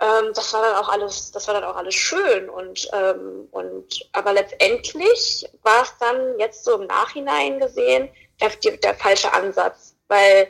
Ähm, 0.00 0.32
das 0.34 0.52
war 0.54 0.62
dann 0.62 0.76
auch 0.76 0.88
alles, 0.88 1.30
das 1.30 1.46
war 1.46 1.54
dann 1.54 1.64
auch 1.64 1.76
alles 1.76 1.94
schön 1.94 2.48
und 2.48 2.88
ähm, 2.92 3.48
und 3.50 4.08
aber 4.12 4.32
letztendlich 4.32 5.46
war 5.62 5.82
es 5.82 5.94
dann 6.00 6.38
jetzt 6.38 6.64
so 6.64 6.80
im 6.80 6.86
Nachhinein 6.86 7.60
gesehen 7.60 8.08
der, 8.40 8.76
der 8.78 8.94
falsche 8.94 9.30
Ansatz, 9.32 9.94
weil 10.08 10.48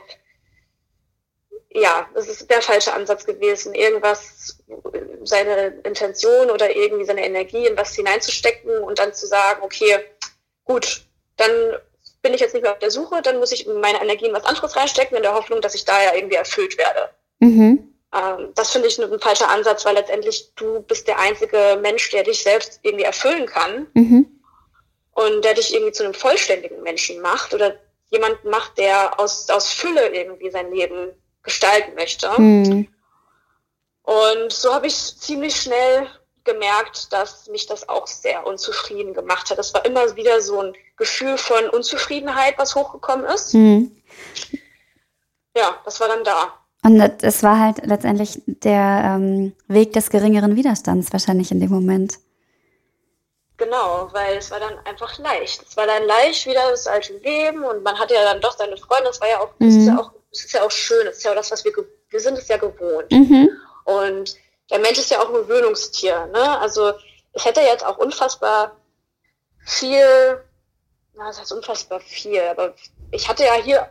ja, 1.73 2.07
es 2.15 2.27
ist 2.27 2.49
der 2.49 2.61
falsche 2.61 2.93
Ansatz 2.93 3.25
gewesen, 3.25 3.73
irgendwas, 3.73 4.57
seine 5.23 5.67
Intention 5.83 6.49
oder 6.49 6.75
irgendwie 6.75 7.05
seine 7.05 7.25
Energie 7.25 7.65
in 7.65 7.77
was 7.77 7.95
hineinzustecken 7.95 8.79
und 8.79 8.99
dann 8.99 9.13
zu 9.13 9.25
sagen, 9.25 9.61
okay, 9.63 9.99
gut, 10.65 11.05
dann 11.37 11.51
bin 12.21 12.33
ich 12.33 12.41
jetzt 12.41 12.53
nicht 12.53 12.63
mehr 12.63 12.73
auf 12.73 12.79
der 12.79 12.91
Suche, 12.91 13.21
dann 13.21 13.39
muss 13.39 13.51
ich 13.51 13.67
meine 13.67 14.01
Energie 14.01 14.27
in 14.27 14.33
was 14.33 14.43
anderes 14.43 14.75
reinstecken, 14.75 15.15
in 15.15 15.23
der 15.23 15.33
Hoffnung, 15.33 15.61
dass 15.61 15.75
ich 15.75 15.85
da 15.85 16.01
ja 16.03 16.13
irgendwie 16.13 16.35
erfüllt 16.35 16.77
werde. 16.77 17.09
Mhm. 17.39 17.90
Ähm, 18.13 18.51
das 18.55 18.71
finde 18.71 18.87
ich 18.87 18.99
ein 18.99 19.19
falscher 19.19 19.49
Ansatz, 19.49 19.85
weil 19.85 19.95
letztendlich 19.95 20.51
du 20.55 20.81
bist 20.81 21.07
der 21.07 21.19
einzige 21.19 21.79
Mensch, 21.81 22.09
der 22.09 22.23
dich 22.23 22.43
selbst 22.43 22.79
irgendwie 22.83 23.05
erfüllen 23.05 23.45
kann 23.45 23.87
mhm. 23.93 24.41
und 25.13 25.45
der 25.45 25.53
dich 25.53 25.73
irgendwie 25.73 25.93
zu 25.93 26.03
einem 26.03 26.13
vollständigen 26.13 26.81
Menschen 26.81 27.21
macht 27.21 27.53
oder 27.53 27.75
jemanden 28.09 28.49
macht, 28.49 28.77
der 28.77 29.19
aus, 29.19 29.49
aus 29.49 29.71
Fülle 29.71 30.09
irgendwie 30.09 30.51
sein 30.51 30.71
Leben 30.73 31.11
gestalten 31.43 31.95
möchte. 31.95 32.29
Mhm. 32.37 32.87
Und 34.03 34.51
so 34.51 34.73
habe 34.73 34.87
ich 34.87 35.17
ziemlich 35.17 35.55
schnell 35.55 36.07
gemerkt, 36.43 37.13
dass 37.13 37.47
mich 37.47 37.67
das 37.67 37.87
auch 37.87 38.07
sehr 38.07 38.45
unzufrieden 38.45 39.13
gemacht 39.13 39.49
hat. 39.49 39.59
Es 39.59 39.73
war 39.73 39.85
immer 39.85 40.15
wieder 40.15 40.41
so 40.41 40.59
ein 40.59 40.73
Gefühl 40.97 41.37
von 41.37 41.69
Unzufriedenheit, 41.69 42.57
was 42.57 42.75
hochgekommen 42.75 43.25
ist. 43.27 43.53
Mhm. 43.53 43.95
Ja, 45.55 45.79
das 45.85 45.99
war 45.99 46.07
dann 46.07 46.23
da. 46.23 46.60
Und 46.83 46.99
es 47.21 47.43
war 47.43 47.59
halt 47.59 47.85
letztendlich 47.85 48.41
der 48.45 49.15
ähm, 49.15 49.53
Weg 49.67 49.93
des 49.93 50.09
geringeren 50.09 50.55
Widerstands 50.55 51.13
wahrscheinlich 51.13 51.51
in 51.51 51.59
dem 51.59 51.69
Moment. 51.69 52.15
Genau, 53.57 54.09
weil 54.11 54.37
es 54.37 54.49
war 54.49 54.59
dann 54.59 54.79
einfach 54.85 55.19
leicht. 55.19 55.61
Es 55.61 55.77
war 55.77 55.85
dann 55.85 56.03
leicht 56.05 56.47
wieder 56.47 56.71
das 56.71 56.87
alte 56.87 57.13
Leben 57.17 57.63
und 57.63 57.83
man 57.83 57.99
hatte 57.99 58.15
ja 58.15 58.23
dann 58.23 58.41
doch 58.41 58.57
seine 58.57 58.77
Freunde. 58.77 59.05
Das 59.05 59.21
war 59.21 59.29
ja 59.29 59.39
auch, 59.39 59.51
mhm. 59.59 59.65
das 59.65 59.75
ist 59.75 59.87
ja 59.87 59.99
auch 59.99 60.11
es 60.31 60.45
ist 60.45 60.53
ja 60.53 60.63
auch 60.63 60.71
schön, 60.71 61.07
es 61.07 61.17
ist 61.17 61.23
ja 61.23 61.31
auch 61.31 61.35
das, 61.35 61.51
was 61.51 61.63
wir, 61.65 61.73
wir 62.09 62.19
sind 62.19 62.37
es 62.37 62.47
ja 62.47 62.57
gewohnt. 62.57 63.11
Mhm. 63.11 63.49
Und 63.83 64.35
der 64.69 64.79
Mensch 64.79 64.97
ist 64.97 65.11
ja 65.11 65.21
auch 65.21 65.27
ein 65.27 65.33
Gewöhnungstier. 65.33 66.27
Ne? 66.27 66.59
Also 66.59 66.93
es 67.33 67.45
hätte 67.45 67.61
jetzt 67.61 67.85
auch 67.85 67.97
unfassbar 67.97 68.77
viel, 69.65 70.41
na, 71.13 71.27
das 71.27 71.39
heißt 71.39 71.51
unfassbar 71.51 71.99
viel, 71.99 72.41
aber 72.41 72.73
ich 73.11 73.27
hatte 73.27 73.43
ja 73.43 73.53
hier 73.55 73.87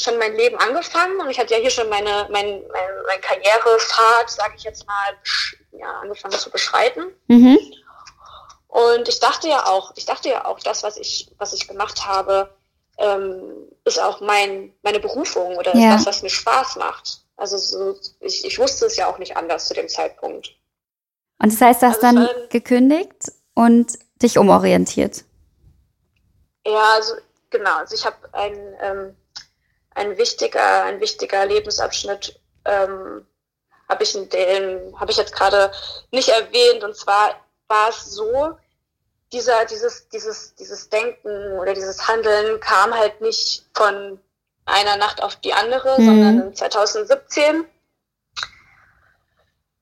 schon 0.00 0.18
mein 0.18 0.36
Leben 0.36 0.56
angefangen 0.56 1.20
und 1.20 1.30
ich 1.30 1.38
hatte 1.38 1.54
ja 1.54 1.60
hier 1.60 1.70
schon 1.70 1.88
meine, 1.88 2.28
mein, 2.30 2.62
mein, 2.72 2.90
mein 3.06 3.20
Karrierepfad, 3.20 4.30
sage 4.30 4.54
ich 4.56 4.62
jetzt 4.62 4.86
mal, 4.86 5.16
ja, 5.72 6.00
angefangen 6.00 6.38
zu 6.38 6.50
beschreiten. 6.50 7.12
Mhm. 7.26 7.58
Und 8.68 9.08
ich 9.08 9.18
dachte 9.18 9.48
ja 9.48 9.66
auch, 9.66 9.92
ich 9.96 10.06
dachte 10.06 10.28
ja 10.28 10.44
auch, 10.44 10.60
das, 10.60 10.82
was 10.82 10.96
ich, 10.98 11.30
was 11.38 11.52
ich 11.52 11.66
gemacht 11.66 12.06
habe, 12.06 12.54
ähm, 12.98 13.68
ist 13.84 14.00
auch 14.00 14.20
mein, 14.20 14.72
meine 14.82 15.00
Berufung 15.00 15.56
oder 15.56 15.74
ja. 15.74 15.94
das, 15.94 16.06
was 16.06 16.22
mir 16.22 16.30
Spaß 16.30 16.76
macht. 16.76 17.22
Also 17.36 17.56
so, 17.56 17.96
ich, 18.20 18.44
ich 18.44 18.58
wusste 18.58 18.86
es 18.86 18.96
ja 18.96 19.06
auch 19.06 19.18
nicht 19.18 19.36
anders 19.36 19.66
zu 19.66 19.74
dem 19.74 19.88
Zeitpunkt. 19.88 20.54
Und 21.40 21.52
das 21.52 21.60
heißt, 21.60 21.82
du 21.82 21.86
hast 21.86 22.04
also 22.04 22.26
dann 22.26 22.28
gekündigt 22.50 23.32
und 23.54 23.98
dich 24.20 24.38
umorientiert. 24.38 25.24
Ja, 26.66 26.94
also 26.94 27.14
genau. 27.50 27.76
Also 27.76 27.94
ich 27.94 28.04
habe 28.04 28.16
ein, 28.32 28.76
ähm, 28.82 29.16
ein 29.98 30.16
wichtiger, 30.16 30.84
ein 30.84 31.00
wichtiger 31.00 31.44
Lebensabschnitt 31.46 32.40
ähm, 32.64 33.26
habe 33.88 34.02
ich 34.02 34.14
in 34.14 34.28
dem, 34.28 34.98
habe 34.98 35.10
ich 35.10 35.16
jetzt 35.16 35.34
gerade 35.34 35.72
nicht 36.10 36.28
erwähnt. 36.28 36.84
Und 36.84 36.96
zwar 36.96 37.34
war 37.68 37.88
es 37.88 38.04
so, 38.06 38.56
dieser, 39.32 39.64
dieses, 39.66 40.08
dieses, 40.08 40.54
dieses 40.54 40.88
Denken 40.88 41.58
oder 41.58 41.74
dieses 41.74 42.08
Handeln 42.08 42.60
kam 42.60 42.94
halt 42.94 43.20
nicht 43.20 43.66
von 43.74 44.18
einer 44.64 44.96
Nacht 44.96 45.22
auf 45.22 45.36
die 45.36 45.52
andere, 45.52 46.00
mhm. 46.00 46.06
sondern 46.06 46.54
2017 46.54 47.64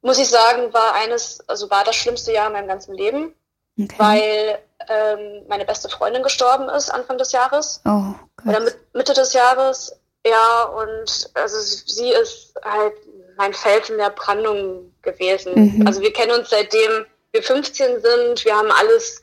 muss 0.03 0.19
ich 0.19 0.29
sagen, 0.29 0.73
war 0.73 0.95
eines, 0.95 1.41
also 1.49 1.69
war 1.71 1.83
das 1.83 1.97
schlimmste 1.97 2.33
Jahr 2.33 2.47
in 2.47 2.53
meinem 2.53 2.69
ganzen 2.69 2.95
Leben, 2.95 3.35
okay. 3.79 3.95
weil 3.99 4.59
ähm, 4.89 5.43
meine 5.49 5.65
beste 5.65 5.89
Freundin 5.89 6.23
gestorben 6.23 6.69
ist 6.69 6.91
Anfang 6.91 7.19
des 7.19 7.33
Jahres 7.33 7.81
oh, 7.85 8.15
oder 8.49 8.61
mit, 8.61 8.77
Mitte 8.95 9.15
des 9.15 9.33
Jahres. 9.33 9.99
Ja, 10.27 10.65
und 10.65 11.31
also 11.35 11.57
sie 11.61 12.11
ist 12.11 12.55
halt 12.65 12.95
mein 13.37 13.55
Fels 13.55 13.91
in 13.91 13.99
der 13.99 14.11
Brandung 14.11 14.93
gewesen. 15.03 15.53
Mhm. 15.55 15.87
Also 15.87 16.01
wir 16.01 16.13
kennen 16.13 16.33
uns 16.33 16.51
seitdem 16.51 17.07
wir 17.33 17.43
15 17.43 18.01
sind, 18.01 18.45
wir 18.45 18.57
haben 18.57 18.71
alles 18.71 19.23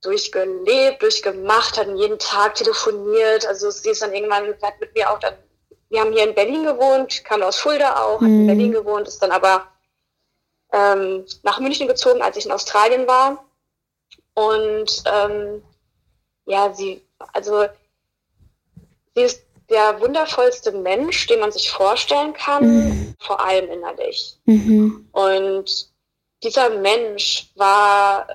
durchgelebt, 0.00 1.02
durchgemacht, 1.02 1.76
hatten 1.76 1.96
jeden 1.96 2.18
Tag 2.18 2.54
telefoniert. 2.54 3.44
Also 3.46 3.70
sie 3.70 3.90
ist 3.90 4.00
dann 4.00 4.14
irgendwann, 4.14 4.54
hat 4.62 4.80
mit 4.80 4.94
mir 4.94 5.10
auch 5.10 5.18
dann, 5.18 5.34
wir 5.90 6.00
haben 6.00 6.12
hier 6.12 6.24
in 6.26 6.34
Berlin 6.34 6.64
gewohnt, 6.64 7.24
kam 7.24 7.42
aus 7.42 7.58
Fulda 7.58 8.02
auch, 8.02 8.20
hat 8.20 8.28
in 8.28 8.44
mhm. 8.44 8.46
Berlin 8.46 8.72
gewohnt, 8.72 9.08
ist 9.08 9.20
dann 9.20 9.32
aber 9.32 9.66
ähm, 10.72 11.26
nach 11.42 11.60
München 11.60 11.88
gezogen, 11.88 12.22
als 12.22 12.36
ich 12.36 12.46
in 12.46 12.52
Australien 12.52 13.06
war. 13.06 13.44
Und 14.34 15.02
ähm, 15.04 15.62
ja, 16.46 16.72
sie, 16.72 17.02
also 17.32 17.66
sie 19.14 19.22
ist 19.22 19.42
der 19.70 20.00
wundervollste 20.00 20.72
Mensch, 20.72 21.26
den 21.26 21.40
man 21.40 21.52
sich 21.52 21.70
vorstellen 21.70 22.34
kann, 22.34 22.66
mhm. 22.66 23.14
vor 23.18 23.44
allem 23.44 23.70
innerlich. 23.70 24.38
Mhm. 24.44 25.08
Und 25.12 25.90
dieser 26.42 26.70
Mensch 26.70 27.50
war 27.54 28.26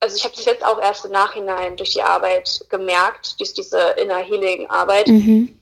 also 0.00 0.16
ich 0.16 0.24
habe 0.24 0.34
das 0.36 0.44
jetzt 0.44 0.64
auch 0.64 0.80
erst 0.80 1.04
im 1.04 1.12
Nachhinein 1.12 1.76
durch 1.76 1.90
die 1.90 2.02
Arbeit 2.02 2.64
gemerkt, 2.68 3.38
durch 3.40 3.52
diese 3.54 3.78
Inner 4.00 4.18
Healing 4.18 4.68
Arbeit, 4.70 5.08
mhm. 5.08 5.58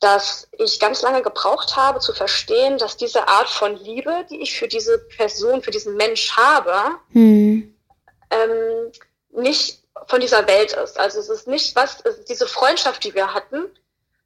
dass 0.00 0.48
ich 0.58 0.78
ganz 0.78 1.02
lange 1.02 1.22
gebraucht 1.22 1.76
habe 1.76 1.98
zu 1.98 2.12
verstehen, 2.12 2.78
dass 2.78 2.96
diese 2.96 3.26
Art 3.28 3.48
von 3.48 3.76
Liebe, 3.76 4.26
die 4.30 4.40
ich 4.40 4.56
für 4.56 4.68
diese 4.68 4.98
Person, 4.98 5.62
für 5.62 5.72
diesen 5.72 5.96
Mensch 5.96 6.36
habe, 6.36 6.96
mhm. 7.10 7.74
ähm, 8.30 8.92
nicht 9.32 9.82
von 10.06 10.20
dieser 10.20 10.46
Welt 10.46 10.72
ist. 10.72 10.98
Also 10.98 11.18
es 11.18 11.28
ist 11.28 11.48
nicht 11.48 11.74
was, 11.74 12.04
also 12.04 12.22
diese 12.28 12.46
Freundschaft, 12.46 13.02
die 13.04 13.14
wir 13.14 13.34
hatten, 13.34 13.64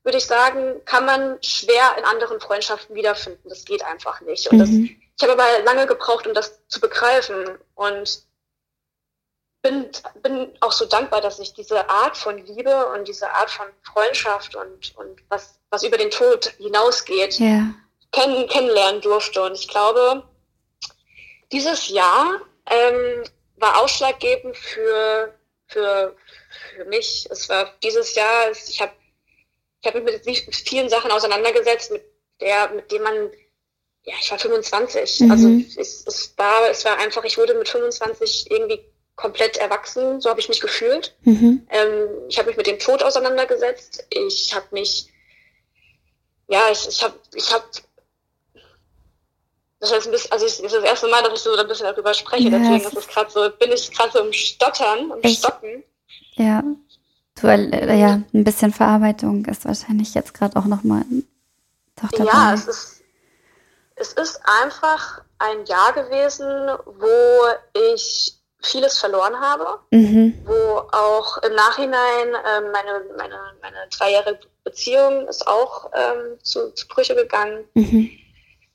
würde 0.09 0.17
ich 0.17 0.25
sagen, 0.25 0.81
kann 0.87 1.05
man 1.05 1.37
schwer 1.43 1.97
in 1.99 2.05
anderen 2.05 2.41
Freundschaften 2.41 2.97
wiederfinden. 2.97 3.47
Das 3.51 3.67
geht 3.67 3.85
einfach 3.85 4.23
nicht. 4.23 4.49
Und 4.49 4.57
mhm. 4.57 4.61
das, 4.61 4.71
ich 4.71 5.23
habe 5.23 5.33
aber 5.33 5.63
lange 5.65 5.87
gebraucht, 5.87 6.27
um 6.27 6.33
das 6.33 6.67
zu 6.69 6.81
begreifen. 6.81 7.59
Und 7.75 8.23
bin, 9.61 9.91
bin 10.23 10.57
auch 10.61 10.73
so 10.73 10.87
dankbar, 10.87 11.21
dass 11.21 11.39
ich 11.41 11.53
diese 11.53 11.91
Art 11.91 12.17
von 12.17 12.39
Liebe 12.47 12.87
und 12.87 13.07
diese 13.07 13.31
Art 13.31 13.51
von 13.51 13.67
Freundschaft 13.83 14.55
und, 14.55 14.97
und 14.97 15.21
was, 15.29 15.59
was 15.69 15.83
über 15.83 15.99
den 15.99 16.11
Tod 16.11 16.55
hinausgeht, 16.57 17.39
yeah. 17.39 17.75
kenn, 18.13 18.49
kennenlernen 18.49 19.03
durfte. 19.03 19.43
Und 19.43 19.53
ich 19.53 19.69
glaube, 19.69 20.23
dieses 21.53 21.89
Jahr 21.89 22.41
ähm, 22.65 23.25
war 23.57 23.83
ausschlaggebend 23.83 24.57
für, 24.57 25.35
für, 25.67 26.17
für 26.77 26.85
mich. 26.87 27.29
Es 27.31 27.47
war 27.51 27.75
dieses 27.83 28.15
Jahr, 28.15 28.51
ich 28.53 28.81
habe 28.81 28.93
ich 29.81 29.87
hab 29.87 29.95
mich 29.95 30.47
mit 30.47 30.57
vielen 30.57 30.89
Sachen 30.89 31.11
auseinandergesetzt, 31.11 31.93
mit 31.93 32.05
der, 32.41 32.71
mit 32.71 32.91
dem 32.91 33.03
man 33.03 33.31
ja, 34.09 34.15
ich 34.21 34.31
war 34.31 34.39
25. 34.39 35.21
Mhm. 35.21 35.31
Also 35.31 35.49
es, 35.81 36.07
es, 36.07 36.35
war, 36.39 36.71
es 36.71 36.85
war 36.85 36.99
einfach, 36.99 37.25
ich 37.25 37.37
wurde 37.37 37.55
mit 37.55 37.69
25 37.69 38.51
irgendwie 38.51 38.81
komplett 39.17 39.57
erwachsen, 39.57 40.21
so 40.21 40.31
habe 40.31 40.41
ich 40.41 40.49
mich 40.49 40.61
gefühlt. 40.61 41.15
Mhm. 41.23 41.67
Ähm, 41.71 42.09
ich 42.29 42.39
habe 42.39 42.49
mich 42.49 42.57
mit 42.57 42.67
dem 42.67 42.79
Tod 42.79 43.03
auseinandergesetzt. 43.03 44.07
Ich 44.11 44.55
habe 44.55 44.67
mich, 44.71 45.13
ja, 46.49 46.71
ich, 46.71 46.89
ich 46.89 47.03
habe, 47.03 47.19
ich 47.35 47.53
habe, 47.53 47.65
das 49.81 49.93
heißt 49.93 50.07
ein 50.07 50.13
bisschen, 50.13 50.33
also 50.33 50.47
es 50.47 50.61
ist 50.61 50.75
das 50.75 50.85
erste 50.85 51.09
Mal, 51.09 51.23
dass 51.23 51.35
ich 51.35 51.41
so 51.41 51.55
ein 51.55 51.69
bisschen 51.69 51.87
darüber 51.87 52.15
spreche, 52.15 52.49
ja, 52.49 52.59
deswegen 52.59 52.85
ist 52.85 52.97
es 52.97 53.09
gerade 53.09 53.31
so, 53.31 53.51
bin 53.59 53.73
ich 53.73 53.91
gerade 53.91 54.13
so 54.13 54.21
im 54.21 54.33
Stottern, 54.33 55.11
im 55.11 55.21
ich, 55.23 55.39
Stocken. 55.39 55.85
Ja, 56.35 56.63
du, 57.43 57.49
äh, 57.49 57.99
ja, 57.99 58.21
ein 58.33 58.45
bisschen 58.45 58.73
Verarbeitung 58.73 59.45
ist 59.47 59.65
wahrscheinlich 59.65 60.15
jetzt 60.15 60.35
gerade 60.35 60.57
auch 60.57 60.65
nochmal 60.65 61.05
doch 61.97 62.11
dabei. 62.11 62.31
Ja, 62.31 62.55
es 62.55 62.67
ist, 62.67 63.03
es 63.97 64.13
ist 64.13 64.41
einfach 64.63 65.23
ein 65.39 65.65
Jahr 65.67 65.93
gewesen, 65.93 66.47
wo 66.85 67.89
ich 67.95 68.35
vieles 68.61 68.99
verloren 68.99 69.39
habe, 69.41 69.79
mhm. 69.91 70.35
wo 70.45 70.79
auch 70.91 71.39
im 71.39 71.55
Nachhinein 71.55 72.29
ähm, 72.29 72.73
meine, 72.73 73.05
meine, 73.17 73.39
meine 73.63 73.89
dreijährige 73.97 74.41
Beziehung 74.65 75.29
ist 75.29 75.47
auch 75.47 75.91
ähm, 75.95 76.39
zu, 76.43 76.73
zu 76.75 76.89
Brüche 76.89 77.15
gegangen. 77.15 77.65
Mhm. 77.75 78.11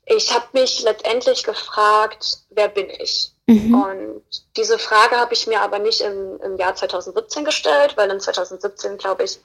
Ich 0.05 0.33
habe 0.33 0.45
mich 0.53 0.83
letztendlich 0.83 1.43
gefragt, 1.43 2.39
wer 2.49 2.69
bin 2.69 2.89
ich? 2.89 3.32
Mhm. 3.47 3.73
Und 3.73 4.23
diese 4.55 4.79
Frage 4.79 5.17
habe 5.17 5.33
ich 5.33 5.47
mir 5.47 5.61
aber 5.61 5.79
nicht 5.79 6.01
im, 6.01 6.39
im 6.41 6.57
Jahr 6.57 6.75
2017 6.75 7.43
gestellt, 7.43 7.97
weil 7.97 8.09
in 8.09 8.19
2017, 8.19 8.97
glaube 8.97 9.23
ich, 9.23 9.39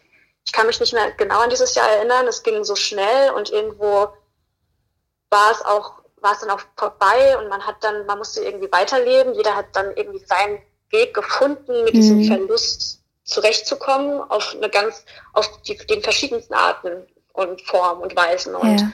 ich 0.44 0.52
kann 0.52 0.66
mich 0.66 0.80
nicht 0.80 0.92
mehr 0.92 1.10
genau 1.12 1.40
an 1.40 1.50
dieses 1.50 1.74
Jahr 1.74 1.88
erinnern, 1.88 2.26
es 2.26 2.42
ging 2.42 2.64
so 2.64 2.76
schnell 2.76 3.32
und 3.32 3.50
irgendwo 3.50 4.08
war 5.30 5.52
es 5.52 5.62
auch, 5.62 5.94
war 6.20 6.32
es 6.32 6.40
dann 6.40 6.50
auch 6.50 6.60
vorbei 6.76 7.36
und 7.38 7.48
man 7.48 7.66
hat 7.66 7.82
dann, 7.82 8.06
man 8.06 8.18
musste 8.18 8.42
irgendwie 8.42 8.70
weiterleben, 8.72 9.34
jeder 9.34 9.56
hat 9.56 9.66
dann 9.74 9.94
irgendwie 9.96 10.24
seinen 10.24 10.62
Weg 10.90 11.12
gefunden, 11.12 11.84
mit 11.84 11.94
mhm. 11.94 11.98
diesem 11.98 12.24
Verlust 12.24 13.02
zurechtzukommen, 13.24 14.22
auf 14.30 14.54
eine 14.54 14.70
ganz, 14.70 15.04
auf 15.34 15.60
die, 15.62 15.76
den 15.76 16.02
verschiedensten 16.02 16.54
Arten 16.54 17.06
und 17.34 17.60
Formen 17.62 18.02
und 18.02 18.16
Weisen 18.16 18.54
und 18.54 18.80
ja. 18.80 18.92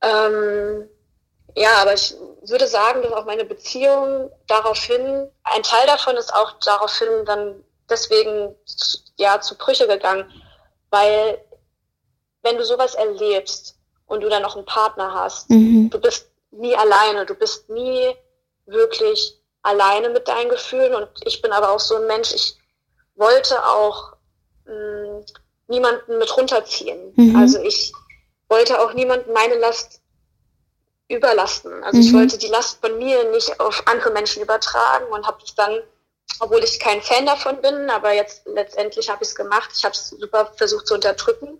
Ähm, 0.00 0.88
ja, 1.58 1.76
aber 1.82 1.94
ich 1.94 2.14
würde 2.42 2.66
sagen, 2.66 3.02
dass 3.02 3.12
auch 3.12 3.24
meine 3.24 3.44
Beziehung 3.44 4.30
daraufhin, 4.46 5.28
ein 5.44 5.62
Teil 5.62 5.86
davon 5.86 6.16
ist 6.16 6.32
auch 6.32 6.52
daraufhin 6.64 7.24
dann 7.26 7.62
deswegen 7.90 8.54
ja 9.16 9.40
zu 9.40 9.56
Brüche 9.56 9.86
gegangen, 9.86 10.30
weil 10.90 11.38
wenn 12.42 12.56
du 12.56 12.64
sowas 12.64 12.94
erlebst 12.94 13.76
und 14.06 14.22
du 14.22 14.28
dann 14.28 14.42
noch 14.42 14.56
einen 14.56 14.64
Partner 14.64 15.12
hast, 15.12 15.50
mhm. 15.50 15.90
du 15.90 16.00
bist 16.00 16.28
nie 16.50 16.76
alleine, 16.76 17.26
du 17.26 17.34
bist 17.34 17.68
nie 17.68 18.14
wirklich 18.66 19.38
alleine 19.62 20.08
mit 20.10 20.28
deinen 20.28 20.48
Gefühlen 20.48 20.94
und 20.94 21.08
ich 21.24 21.42
bin 21.42 21.52
aber 21.52 21.70
auch 21.70 21.80
so 21.80 21.96
ein 21.96 22.06
Mensch, 22.06 22.32
ich 22.32 22.56
wollte 23.16 23.64
auch 23.66 24.12
mh, 24.66 24.74
mm, 24.74 25.24
niemanden 25.66 26.18
mit 26.18 26.34
runterziehen. 26.36 27.12
Mhm. 27.16 27.36
Also 27.36 27.60
ich 27.60 27.92
wollte 28.48 28.80
auch 28.80 28.94
niemanden 28.94 29.32
meine 29.32 29.56
Last 29.56 29.97
überlasten. 31.08 31.82
Also 31.82 31.98
mhm. 31.98 32.02
ich 32.02 32.12
wollte 32.12 32.38
die 32.38 32.48
Last 32.48 32.80
von 32.80 32.98
mir 32.98 33.24
nicht 33.30 33.58
auf 33.60 33.82
andere 33.86 34.10
Menschen 34.10 34.42
übertragen 34.42 35.06
und 35.10 35.26
habe 35.26 35.38
es 35.44 35.54
dann, 35.54 35.80
obwohl 36.40 36.62
ich 36.62 36.78
kein 36.78 37.02
Fan 37.02 37.26
davon 37.26 37.60
bin, 37.60 37.90
aber 37.90 38.12
jetzt 38.12 38.42
letztendlich 38.46 39.10
habe 39.10 39.22
ich 39.22 39.30
es 39.30 39.34
gemacht. 39.34 39.70
Ich 39.76 39.84
habe 39.84 39.94
es 39.94 40.10
super 40.10 40.52
versucht 40.56 40.86
zu 40.86 40.94
unterdrücken. 40.94 41.58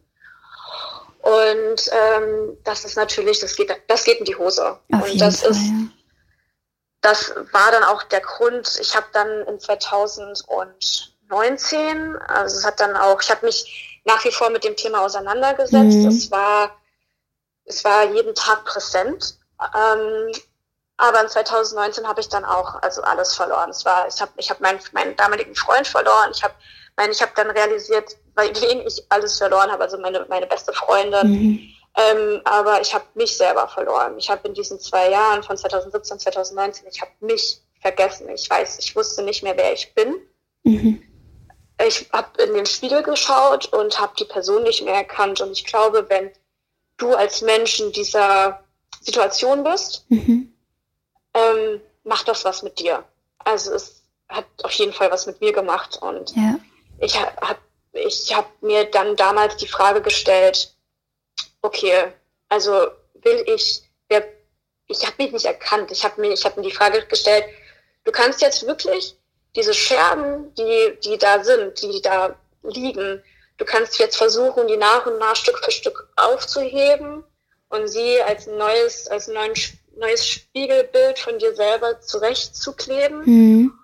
Und 1.20 1.90
ähm, 1.90 2.56
das 2.64 2.84
ist 2.84 2.96
natürlich, 2.96 3.40
das 3.40 3.56
geht, 3.56 3.74
das 3.88 4.04
geht 4.04 4.18
in 4.18 4.24
die 4.24 4.36
Hose. 4.36 4.78
Auf 4.92 5.10
und 5.10 5.20
das 5.20 5.40
Fall, 5.40 5.50
ist, 5.50 5.60
ja. 5.60 5.72
das 7.00 7.34
war 7.52 7.72
dann 7.72 7.82
auch 7.84 8.02
der 8.04 8.20
Grund. 8.20 8.78
Ich 8.80 8.94
habe 8.94 9.06
dann 9.12 9.46
in 9.46 9.58
2019, 9.58 12.16
also 12.16 12.56
es 12.56 12.64
hat 12.64 12.80
dann 12.80 12.96
auch, 12.96 13.20
ich 13.20 13.30
habe 13.30 13.46
mich 13.46 14.00
nach 14.04 14.24
wie 14.24 14.30
vor 14.30 14.50
mit 14.50 14.64
dem 14.64 14.76
Thema 14.76 15.02
auseinandergesetzt. 15.02 15.96
Mhm. 15.96 16.08
Es 16.08 16.30
war, 16.30 16.78
es 17.68 17.84
war 17.84 18.12
jeden 18.12 18.34
Tag 18.34 18.64
präsent. 18.64 19.38
Ähm, 19.60 20.32
aber 20.96 21.22
in 21.22 21.28
2019 21.28 22.08
habe 22.08 22.20
ich 22.20 22.28
dann 22.28 22.44
auch 22.44 22.82
also 22.82 23.02
alles 23.02 23.34
verloren. 23.34 23.70
Es 23.70 23.84
war, 23.84 24.08
ich 24.08 24.20
habe 24.20 24.32
ich 24.36 24.50
hab 24.50 24.60
meinen, 24.60 24.80
meinen 24.92 25.14
damaligen 25.16 25.54
Freund 25.54 25.86
verloren. 25.86 26.30
Ich 26.32 26.42
habe 26.42 26.54
mein, 26.96 27.12
ich 27.12 27.22
habe 27.22 27.32
dann 27.36 27.50
realisiert, 27.50 28.16
wen 28.34 28.80
ich 28.86 29.04
alles 29.08 29.38
verloren 29.38 29.70
habe, 29.70 29.84
also 29.84 29.98
meine, 29.98 30.26
meine 30.28 30.46
beste 30.46 30.72
Freundin. 30.72 31.30
Mhm. 31.30 31.74
Ähm, 31.96 32.40
aber 32.44 32.80
ich 32.80 32.92
habe 32.92 33.04
mich 33.14 33.36
selber 33.36 33.68
verloren. 33.68 34.18
Ich 34.18 34.28
habe 34.28 34.46
in 34.48 34.54
diesen 34.54 34.80
zwei 34.80 35.10
Jahren 35.10 35.42
von 35.42 35.56
2017, 35.56 36.18
2019, 36.18 36.88
ich 36.88 37.00
habe 37.00 37.12
mich 37.20 37.60
vergessen. 37.80 38.28
Ich 38.30 38.50
weiß, 38.50 38.78
ich 38.80 38.96
wusste 38.96 39.22
nicht 39.22 39.42
mehr, 39.44 39.56
wer 39.56 39.72
ich 39.72 39.94
bin. 39.94 40.16
Mhm. 40.64 41.02
Ich 41.86 42.08
habe 42.12 42.42
in 42.42 42.54
den 42.54 42.66
Spiegel 42.66 43.04
geschaut 43.04 43.72
und 43.72 44.00
habe 44.00 44.14
die 44.18 44.24
Person 44.24 44.64
nicht 44.64 44.84
mehr 44.84 44.94
erkannt. 44.94 45.40
Und 45.40 45.52
ich 45.52 45.64
glaube, 45.64 46.06
wenn 46.08 46.32
du 46.98 47.14
als 47.14 47.40
Mensch 47.42 47.80
in 47.80 47.92
dieser 47.92 48.62
Situation 49.00 49.64
bist, 49.64 50.04
mhm. 50.08 50.52
ähm, 51.34 51.80
macht 52.04 52.28
das 52.28 52.44
was 52.44 52.62
mit 52.62 52.78
dir. 52.78 53.04
Also 53.38 53.72
es 53.72 54.02
hat 54.28 54.44
auf 54.62 54.72
jeden 54.72 54.92
Fall 54.92 55.10
was 55.10 55.26
mit 55.26 55.40
mir 55.40 55.52
gemacht 55.52 55.98
und 56.02 56.36
ja. 56.36 56.58
ich 57.00 57.18
habe 57.18 57.56
ich 57.92 58.34
hab 58.34 58.62
mir 58.62 58.84
dann 58.84 59.16
damals 59.16 59.56
die 59.56 59.66
Frage 59.66 60.02
gestellt, 60.02 60.74
okay, 61.62 62.12
also 62.48 62.88
will 63.14 63.44
ich, 63.46 63.82
wer, 64.08 64.24
ich 64.86 65.04
habe 65.06 65.22
mich 65.22 65.32
nicht 65.32 65.46
erkannt, 65.46 65.90
ich 65.90 66.04
habe 66.04 66.20
mir, 66.20 66.32
ich 66.32 66.44
habe 66.44 66.60
mir 66.60 66.68
die 66.68 66.74
Frage 66.74 67.04
gestellt, 67.06 67.44
du 68.04 68.12
kannst 68.12 68.40
jetzt 68.40 68.66
wirklich 68.66 69.16
diese 69.56 69.74
Scherben, 69.74 70.54
die, 70.54 70.98
die 71.04 71.18
da 71.18 71.42
sind, 71.42 71.80
die 71.82 72.00
da 72.02 72.36
liegen, 72.62 73.22
du 73.58 73.64
kannst 73.64 73.98
jetzt 73.98 74.16
versuchen, 74.16 74.66
die 74.66 74.76
nach 74.76 75.06
und 75.06 75.18
nach 75.18 75.36
Stück 75.36 75.58
für 75.58 75.70
Stück 75.70 76.08
aufzuheben 76.16 77.24
und 77.68 77.88
sie 77.88 78.20
als 78.22 78.46
neues, 78.46 79.06
als 79.08 79.28
neuen, 79.28 79.52
neues 79.96 80.26
Spiegelbild 80.26 81.18
von 81.18 81.38
dir 81.38 81.54
selber 81.54 82.00
zurechtzukleben. 82.00 83.22
Mhm. 83.24 83.78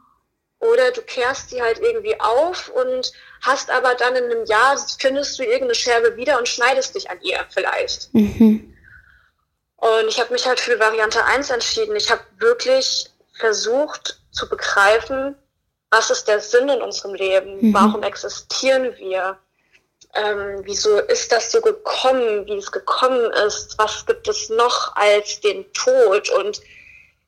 Oder 0.60 0.92
du 0.92 1.02
kehrst 1.02 1.50
sie 1.50 1.60
halt 1.60 1.78
irgendwie 1.80 2.18
auf 2.18 2.70
und 2.70 3.12
hast 3.42 3.70
aber 3.70 3.94
dann 3.94 4.16
in 4.16 4.24
einem 4.24 4.46
Jahr, 4.46 4.78
findest 4.98 5.38
du 5.38 5.42
irgendeine 5.42 5.74
Scherbe 5.74 6.16
wieder 6.16 6.38
und 6.38 6.48
schneidest 6.48 6.94
dich 6.94 7.10
an 7.10 7.20
ihr 7.20 7.38
vielleicht. 7.50 8.14
Mhm. 8.14 8.74
Und 9.76 10.08
ich 10.08 10.18
habe 10.18 10.32
mich 10.32 10.46
halt 10.46 10.60
für 10.60 10.80
Variante 10.80 11.22
1 11.22 11.50
entschieden. 11.50 11.94
Ich 11.96 12.10
habe 12.10 12.22
wirklich 12.38 13.10
versucht 13.34 14.18
zu 14.30 14.48
begreifen, 14.48 15.36
was 15.90 16.08
ist 16.08 16.26
der 16.26 16.40
Sinn 16.40 16.68
in 16.70 16.80
unserem 16.80 17.14
Leben? 17.14 17.68
Mhm. 17.68 17.74
Warum 17.74 18.02
existieren 18.02 18.96
wir? 18.96 19.38
Ähm, 20.14 20.60
wieso 20.62 20.98
ist 20.98 21.32
das 21.32 21.50
so 21.50 21.60
gekommen, 21.60 22.46
wie 22.46 22.56
es 22.56 22.70
gekommen 22.70 23.30
ist, 23.46 23.76
was 23.78 24.06
gibt 24.06 24.28
es 24.28 24.48
noch 24.48 24.94
als 24.96 25.40
den 25.40 25.70
Tod? 25.72 26.28
Und 26.30 26.60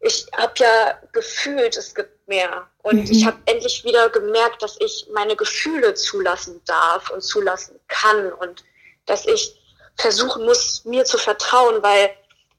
ich 0.00 0.26
habe 0.36 0.52
ja 0.58 0.98
gefühlt, 1.12 1.76
es 1.76 1.94
gibt 1.94 2.28
mehr. 2.28 2.68
Und 2.82 3.04
mhm. 3.04 3.10
ich 3.10 3.26
habe 3.26 3.38
endlich 3.46 3.84
wieder 3.84 4.08
gemerkt, 4.10 4.62
dass 4.62 4.76
ich 4.80 5.08
meine 5.12 5.34
Gefühle 5.34 5.94
zulassen 5.94 6.60
darf 6.66 7.10
und 7.10 7.22
zulassen 7.22 7.80
kann. 7.88 8.32
Und 8.32 8.64
dass 9.06 9.26
ich 9.26 9.60
versuchen 9.96 10.44
muss, 10.44 10.84
mir 10.84 11.04
zu 11.04 11.18
vertrauen, 11.18 11.82
weil 11.82 12.10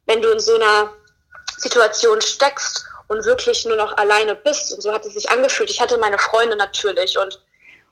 wenn 0.07 0.21
du 0.21 0.30
in 0.32 0.39
so 0.39 0.55
einer 0.55 0.93
Situation 1.57 2.19
steckst 2.21 2.86
und 3.07 3.23
wirklich 3.25 3.65
nur 3.65 3.78
noch 3.78 3.95
alleine 3.97 4.36
bist, 4.36 4.73
und 4.73 4.82
so 4.82 4.91
hat 4.91 5.05
es 5.05 5.13
sich 5.13 5.30
angefühlt, 5.30 5.69
ich 5.69 5.80
hatte 5.80 5.97
meine 5.97 6.17
Freunde 6.17 6.57
natürlich. 6.57 7.17
Und 7.17 7.41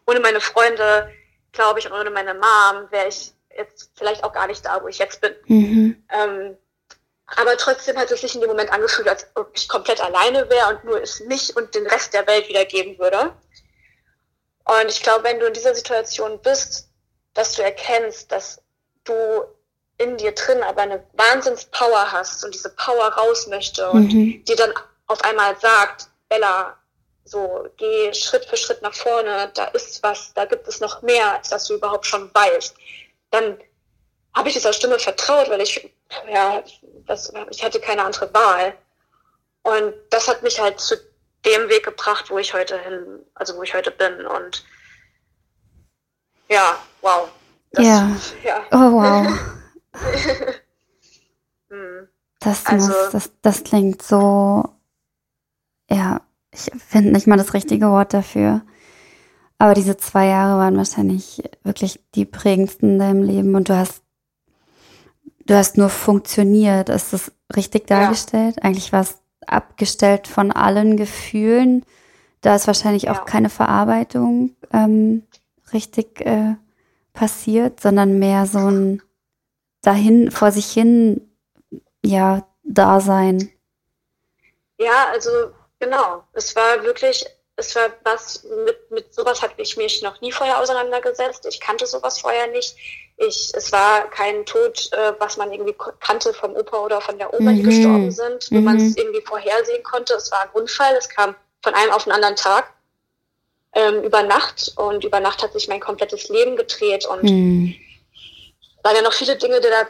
ohne 0.05 0.19
meine 0.19 0.41
Freunde 0.41 1.11
glaube 1.55 1.79
ich, 1.79 1.91
ohne 1.91 2.09
meine 2.09 2.33
Mom 2.33 2.91
wäre 2.91 3.07
ich 3.07 3.33
jetzt 3.57 3.91
vielleicht 3.95 4.23
auch 4.23 4.33
gar 4.33 4.47
nicht 4.47 4.65
da, 4.65 4.81
wo 4.83 4.87
ich 4.87 4.99
jetzt 4.99 5.21
bin. 5.21 5.33
Mhm. 5.47 6.03
Ähm, 6.13 6.57
aber 7.27 7.57
trotzdem 7.57 7.97
hat 7.97 8.11
es 8.11 8.21
sich 8.21 8.35
in 8.35 8.41
dem 8.41 8.49
Moment 8.49 8.71
angefühlt, 8.71 9.07
als 9.07 9.27
ob 9.35 9.49
ich 9.55 9.67
komplett 9.67 9.99
alleine 9.99 10.47
wäre 10.49 10.69
und 10.69 10.83
nur 10.83 11.01
es 11.01 11.21
mich 11.21 11.55
und 11.55 11.73
den 11.73 11.87
Rest 11.87 12.13
der 12.13 12.27
Welt 12.27 12.47
wieder 12.47 12.65
geben 12.65 12.99
würde. 12.99 13.31
Und 14.65 14.89
ich 14.89 15.01
glaube, 15.01 15.23
wenn 15.23 15.39
du 15.39 15.47
in 15.47 15.53
dieser 15.53 15.73
Situation 15.73 16.39
bist, 16.41 16.89
dass 17.33 17.53
du 17.53 17.63
erkennst, 17.63 18.31
dass 18.31 18.61
du 19.03 19.13
in 19.97 20.17
dir 20.17 20.33
drin 20.33 20.61
aber 20.63 20.81
eine 20.81 21.03
Wahnsinnspower 21.13 22.11
hast 22.11 22.43
und 22.43 22.53
diese 22.53 22.69
Power 22.69 23.07
raus 23.13 23.47
möchte 23.47 23.89
und 23.89 24.13
mhm. 24.13 24.43
dir 24.45 24.55
dann 24.55 24.73
auf 25.07 25.23
einmal 25.23 25.57
sagt, 25.59 26.09
Bella, 26.29 26.77
so, 27.25 27.67
geh 27.77 28.13
Schritt 28.13 28.45
für 28.45 28.55
Schritt 28.55 28.81
nach 28.81 28.93
vorne, 28.93 29.51
da 29.55 29.65
ist 29.65 30.01
was, 30.03 30.33
da 30.33 30.45
gibt 30.45 30.67
es 30.67 30.79
noch 30.79 31.01
mehr, 31.01 31.33
als 31.33 31.49
dass 31.49 31.65
du 31.65 31.73
überhaupt 31.73 32.05
schon 32.05 32.33
weißt. 32.33 32.75
Dann 33.31 33.59
habe 34.33 34.47
ich 34.47 34.53
dieser 34.53 34.73
Stimme 34.73 34.99
vertraut, 34.99 35.49
weil 35.49 35.61
ich, 35.61 35.93
ja, 36.31 36.63
das, 37.07 37.33
ich 37.49 37.63
hatte 37.63 37.79
keine 37.79 38.03
andere 38.03 38.31
Wahl. 38.33 38.75
Und 39.63 39.95
das 40.11 40.27
hat 40.27 40.43
mich 40.43 40.59
halt 40.59 40.79
zu 40.79 40.95
dem 41.45 41.67
Weg 41.69 41.83
gebracht, 41.83 42.29
wo 42.29 42.37
ich 42.37 42.53
heute 42.53 42.79
hin, 42.79 43.25
also 43.33 43.55
wo 43.57 43.63
ich 43.63 43.73
heute 43.73 43.91
bin. 43.91 44.25
Und 44.27 44.63
ja, 46.47 46.77
wow. 47.01 47.29
Das, 47.71 47.85
ja. 47.85 48.11
ja. 48.43 48.65
Oh, 48.71 48.91
wow. 48.91 49.27
hm. 51.69 52.07
Das, 52.39 52.63
also, 52.67 52.89
muss, 52.89 53.09
das, 53.11 53.31
das 53.41 53.63
klingt 53.63 54.03
so, 54.03 54.63
ja, 55.89 56.21
ich 56.55 56.71
finde 56.81 57.11
nicht 57.11 57.27
mal 57.27 57.37
das 57.37 57.53
richtige 57.53 57.89
Wort 57.89 58.13
dafür. 58.13 58.61
Aber 59.57 59.73
diese 59.73 59.97
zwei 59.97 60.27
Jahre 60.27 60.59
waren 60.59 60.77
wahrscheinlich 60.77 61.43
wirklich 61.63 61.99
die 62.15 62.25
prägendsten 62.25 62.93
in 62.93 62.99
deinem 62.99 63.23
Leben 63.23 63.55
und 63.55 63.69
du 63.69 63.77
hast, 63.77 64.01
du 65.45 65.55
hast 65.55 65.77
nur 65.77 65.89
funktioniert. 65.89 66.89
Ist 66.89 67.13
das 67.13 67.31
richtig 67.55 67.87
dargestellt? 67.87 68.55
Ja. 68.57 68.63
Eigentlich 68.63 68.91
war 68.91 69.01
es 69.01 69.19
abgestellt 69.47 70.27
von 70.27 70.51
allen 70.51 70.97
Gefühlen. 70.97 71.85
Da 72.41 72.55
ist 72.55 72.67
wahrscheinlich 72.67 73.09
auch 73.09 73.19
ja. 73.19 73.23
keine 73.23 73.49
Verarbeitung 73.49 74.55
ähm, 74.73 75.23
richtig 75.71 76.21
äh, 76.21 76.55
passiert, 77.13 77.79
sondern 77.79 78.19
mehr 78.19 78.45
so 78.45 78.59
ein 78.59 79.01
dahin, 79.81 80.31
vor 80.31 80.51
sich 80.51 80.67
hin, 80.71 81.21
ja, 82.03 82.45
Dasein. 82.63 83.49
Ja, 84.79 85.07
also 85.13 85.29
Genau, 85.79 86.23
es 86.33 86.55
war 86.55 86.83
wirklich 86.83 87.25
es 87.57 87.73
war 87.75 87.89
was, 88.03 88.43
mit, 88.43 88.91
mit 88.91 89.13
sowas 89.13 89.41
hatte 89.41 89.53
ich 89.61 89.77
mich 89.77 90.01
noch 90.01 90.19
nie 90.19 90.31
vorher 90.31 90.59
auseinandergesetzt. 90.59 91.45
Ich 91.45 91.61
kannte 91.61 91.85
sowas 91.85 92.19
vorher 92.19 92.47
nicht. 92.47 92.75
Ich, 93.17 93.53
es 93.53 93.71
war 93.71 94.09
kein 94.09 94.45
Tod, 94.45 94.91
äh, 94.91 95.13
was 95.19 95.37
man 95.37 95.53
irgendwie 95.53 95.75
kannte 96.01 96.33
vom 96.33 96.53
Opa 96.53 96.79
oder 96.79 96.99
von 96.99 97.17
der 97.17 97.33
Oma, 97.33 97.53
die 97.53 97.61
Mhm. 97.61 97.65
gestorben 97.65 98.11
sind, 98.11 98.51
wo 98.51 98.57
Mhm. 98.57 98.63
man 98.65 98.75
es 98.77 98.97
irgendwie 98.97 99.21
vorhersehen 99.21 99.83
konnte. 99.83 100.15
Es 100.15 100.31
war 100.31 100.41
ein 100.41 100.49
Unfall, 100.49 100.95
es 100.95 101.07
kam 101.07 101.33
von 101.63 101.73
einem 101.73 101.91
auf 101.93 102.03
den 102.03 102.11
anderen 102.11 102.35
Tag 102.35 102.73
ähm, 103.73 104.03
über 104.03 104.21
Nacht 104.23 104.73
und 104.75 105.05
über 105.05 105.21
Nacht 105.21 105.41
hat 105.41 105.53
sich 105.53 105.69
mein 105.69 105.79
komplettes 105.79 106.27
Leben 106.27 106.57
gedreht 106.57 107.05
und 107.05 107.29
Hm. 107.29 107.73
waren 108.83 108.95
ja 108.97 109.01
noch 109.01 109.13
viele 109.13 109.37
Dinge, 109.37 109.61
die 109.61 109.69
da, 109.69 109.87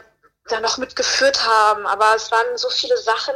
da 0.48 0.60
noch 0.60 0.78
mitgeführt 0.78 1.44
haben, 1.44 1.84
aber 1.86 2.14
es 2.14 2.30
waren 2.30 2.56
so 2.56 2.68
viele 2.70 2.96
Sachen, 2.96 3.34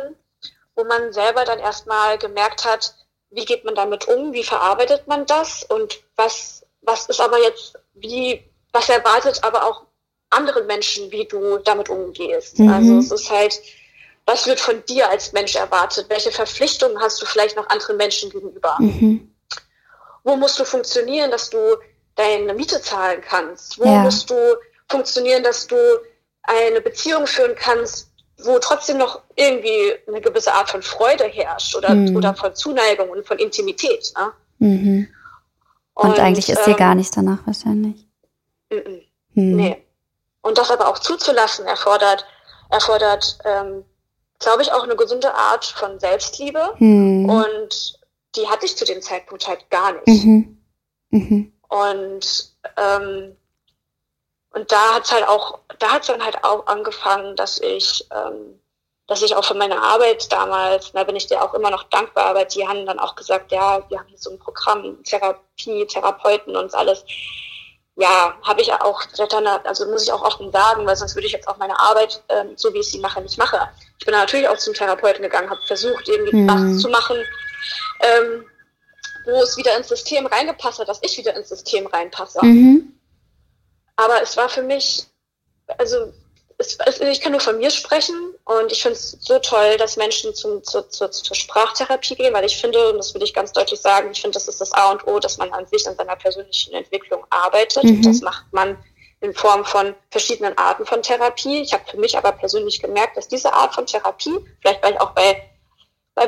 wo 0.80 0.84
man 0.84 1.12
selber 1.12 1.44
dann 1.44 1.58
erstmal 1.58 2.16
gemerkt 2.16 2.64
hat, 2.64 2.94
wie 3.30 3.44
geht 3.44 3.64
man 3.64 3.74
damit 3.74 4.08
um, 4.08 4.32
wie 4.32 4.42
verarbeitet 4.42 5.06
man 5.06 5.26
das 5.26 5.62
und 5.64 6.00
was, 6.16 6.64
was 6.80 7.06
ist 7.06 7.20
aber 7.20 7.38
jetzt, 7.38 7.74
wie, 7.94 8.42
was 8.72 8.88
erwartet 8.88 9.44
aber 9.44 9.64
auch 9.64 9.82
andere 10.30 10.62
Menschen, 10.64 11.10
wie 11.12 11.26
du 11.26 11.58
damit 11.58 11.88
umgehst. 11.90 12.58
Mhm. 12.58 12.68
Also 12.68 12.98
es 12.98 13.10
ist 13.10 13.30
halt, 13.30 13.60
was 14.24 14.46
wird 14.46 14.58
von 14.60 14.82
dir 14.86 15.08
als 15.10 15.32
Mensch 15.32 15.54
erwartet? 15.54 16.06
Welche 16.08 16.30
Verpflichtungen 16.30 16.98
hast 17.00 17.20
du 17.20 17.26
vielleicht 17.26 17.56
noch 17.56 17.68
anderen 17.68 17.96
Menschen 17.96 18.30
gegenüber? 18.30 18.76
Mhm. 18.78 19.26
wo 20.22 20.36
musst 20.36 20.58
du 20.58 20.64
funktionieren, 20.64 21.30
dass 21.30 21.48
du 21.48 21.78
deine 22.14 22.52
Miete 22.52 22.80
zahlen 22.82 23.22
kannst? 23.22 23.78
Wo 23.78 23.84
Ja. 23.84 24.02
musst 24.02 24.28
du 24.28 24.34
funktionieren, 24.88 25.42
dass 25.42 25.66
du 25.66 25.76
eine 26.42 26.80
Beziehung 26.82 27.26
führen 27.26 27.54
kannst, 27.54 28.09
wo 28.44 28.58
trotzdem 28.58 28.98
noch 28.98 29.20
irgendwie 29.36 29.94
eine 30.06 30.20
gewisse 30.20 30.52
Art 30.52 30.70
von 30.70 30.82
Freude 30.82 31.24
herrscht 31.24 31.74
oder, 31.76 31.94
Mhm. 31.94 32.16
oder 32.16 32.34
von 32.34 32.54
Zuneigung 32.54 33.10
und 33.10 33.26
von 33.26 33.38
Intimität. 33.38 34.12
Ne? 34.16 34.32
Mhm. 34.58 35.08
Und, 35.94 36.18
eigentlich 36.18 36.48
ist 36.48 36.64
dir 36.66 36.70
ähm, 36.72 36.76
gar 36.76 36.94
nicht 36.94 37.16
danach 37.16 37.46
wahrscheinlich. 37.46 38.06
mm, 38.70 38.76
mm, 38.76 39.00
Hm. 39.34 39.56
Nee. 39.56 39.84
Und 40.42 40.56
das 40.58 40.70
aber 40.70 40.88
auch 40.88 40.98
zuzulassen 40.98 41.66
erfordert, 41.66 42.24
erfordert, 42.70 43.38
ähm, 43.44 43.84
glaube 44.38 44.62
ich, 44.62 44.72
auch 44.72 44.84
eine 44.84 44.96
gesunde 44.96 45.34
Art 45.34 45.64
von 45.66 46.00
Selbstliebe. 46.00 46.74
Hm. 46.78 47.28
Und 47.28 48.00
die 48.36 48.48
hatte 48.48 48.64
ich 48.66 48.76
zu 48.76 48.84
dem 48.84 49.02
Zeitpunkt 49.02 49.46
halt 49.46 49.68
gar 49.70 49.92
nicht. 49.92 50.24
Mhm. 50.24 50.58
Mhm. 51.10 51.52
Und, 51.68 52.54
ähm, 52.76 53.36
und 54.52 54.70
da 54.72 54.94
hat's 54.94 55.12
halt 55.12 55.26
auch, 55.28 55.58
da 55.78 55.92
hat's 55.92 56.08
dann 56.08 56.24
halt 56.24 56.42
auch 56.42 56.66
angefangen, 56.66 57.36
dass 57.36 57.60
ich, 57.60 58.06
ähm, 58.12 58.60
dass 59.06 59.22
ich 59.22 59.34
auch 59.34 59.44
für 59.44 59.54
meine 59.54 59.80
Arbeit 59.80 60.30
damals, 60.32 60.92
da 60.92 61.04
bin 61.04 61.16
ich 61.16 61.26
dir 61.26 61.42
auch 61.42 61.54
immer 61.54 61.70
noch 61.70 61.84
dankbar, 61.84 62.26
aber 62.26 62.44
die 62.44 62.66
haben 62.66 62.86
dann 62.86 62.98
auch 62.98 63.14
gesagt, 63.14 63.52
ja, 63.52 63.82
wir 63.88 63.98
haben 63.98 64.08
hier 64.08 64.18
so 64.18 64.30
ein 64.30 64.38
Programm, 64.38 65.02
Therapie, 65.04 65.86
Therapeuten 65.86 66.56
und 66.56 66.74
alles. 66.74 67.04
Ja, 67.96 68.34
habe 68.42 68.62
ich 68.62 68.72
auch, 68.72 69.02
also 69.64 69.86
muss 69.86 70.04
ich 70.04 70.12
auch 70.12 70.22
offen 70.22 70.50
sagen, 70.52 70.86
weil 70.86 70.96
sonst 70.96 71.14
würde 71.14 71.26
ich 71.26 71.32
jetzt 71.32 71.46
auch 71.48 71.58
meine 71.58 71.78
Arbeit, 71.78 72.22
ähm, 72.28 72.52
so 72.56 72.72
wie 72.72 72.78
ich 72.78 72.90
sie 72.90 73.00
mache, 73.00 73.20
nicht 73.20 73.36
mache. 73.36 73.68
Ich 73.98 74.06
bin 74.06 74.14
natürlich 74.14 74.48
auch 74.48 74.56
zum 74.56 74.74
Therapeuten 74.74 75.22
gegangen, 75.22 75.50
habe 75.50 75.60
versucht, 75.66 76.08
irgendwie 76.08 76.32
Hm. 76.32 76.48
was 76.48 76.80
zu 76.80 76.88
machen, 76.88 77.16
ähm, 78.00 78.46
wo 79.26 79.42
es 79.42 79.56
wieder 79.56 79.76
ins 79.76 79.88
System 79.88 80.26
reingepasst 80.26 80.78
hat, 80.78 80.88
dass 80.88 81.00
ich 81.02 81.18
wieder 81.18 81.36
ins 81.36 81.50
System 81.50 81.86
reinpasse. 81.86 82.44
Mhm. 82.44 82.99
Aber 84.00 84.22
es 84.22 84.34
war 84.36 84.48
für 84.48 84.62
mich, 84.62 85.04
also 85.76 86.12
es, 86.56 86.78
es, 86.86 87.00
ich 87.00 87.20
kann 87.20 87.32
nur 87.32 87.40
von 87.40 87.58
mir 87.58 87.70
sprechen 87.70 88.34
und 88.44 88.72
ich 88.72 88.80
finde 88.80 88.96
es 88.96 89.16
so 89.20 89.38
toll, 89.40 89.76
dass 89.76 89.98
Menschen 89.98 90.34
zum, 90.34 90.64
zur, 90.64 90.88
zur, 90.88 91.10
zur 91.10 91.36
Sprachtherapie 91.36 92.14
gehen, 92.14 92.32
weil 92.32 92.46
ich 92.46 92.58
finde, 92.58 92.90
und 92.90 92.96
das 92.96 93.14
will 93.14 93.22
ich 93.22 93.34
ganz 93.34 93.52
deutlich 93.52 93.80
sagen, 93.80 94.10
ich 94.10 94.22
finde, 94.22 94.34
das 94.34 94.48
ist 94.48 94.58
das 94.60 94.72
A 94.72 94.90
und 94.90 95.06
O, 95.06 95.18
dass 95.18 95.36
man 95.36 95.52
an 95.52 95.66
sich 95.66 95.86
an 95.86 95.96
seiner 95.96 96.16
persönlichen 96.16 96.72
Entwicklung 96.72 97.26
arbeitet. 97.28 97.84
Mhm. 97.84 97.96
Und 97.96 98.06
das 98.06 98.22
macht 98.22 98.50
man 98.52 98.82
in 99.20 99.34
Form 99.34 99.66
von 99.66 99.94
verschiedenen 100.10 100.56
Arten 100.56 100.86
von 100.86 101.02
Therapie. 101.02 101.60
Ich 101.60 101.74
habe 101.74 101.84
für 101.90 101.98
mich 101.98 102.16
aber 102.16 102.32
persönlich 102.32 102.80
gemerkt, 102.80 103.18
dass 103.18 103.28
diese 103.28 103.52
Art 103.52 103.74
von 103.74 103.84
Therapie, 103.84 104.34
vielleicht 104.62 104.82
war 104.82 104.90
ich 104.90 105.00
auch 105.00 105.10
bei 105.10 105.46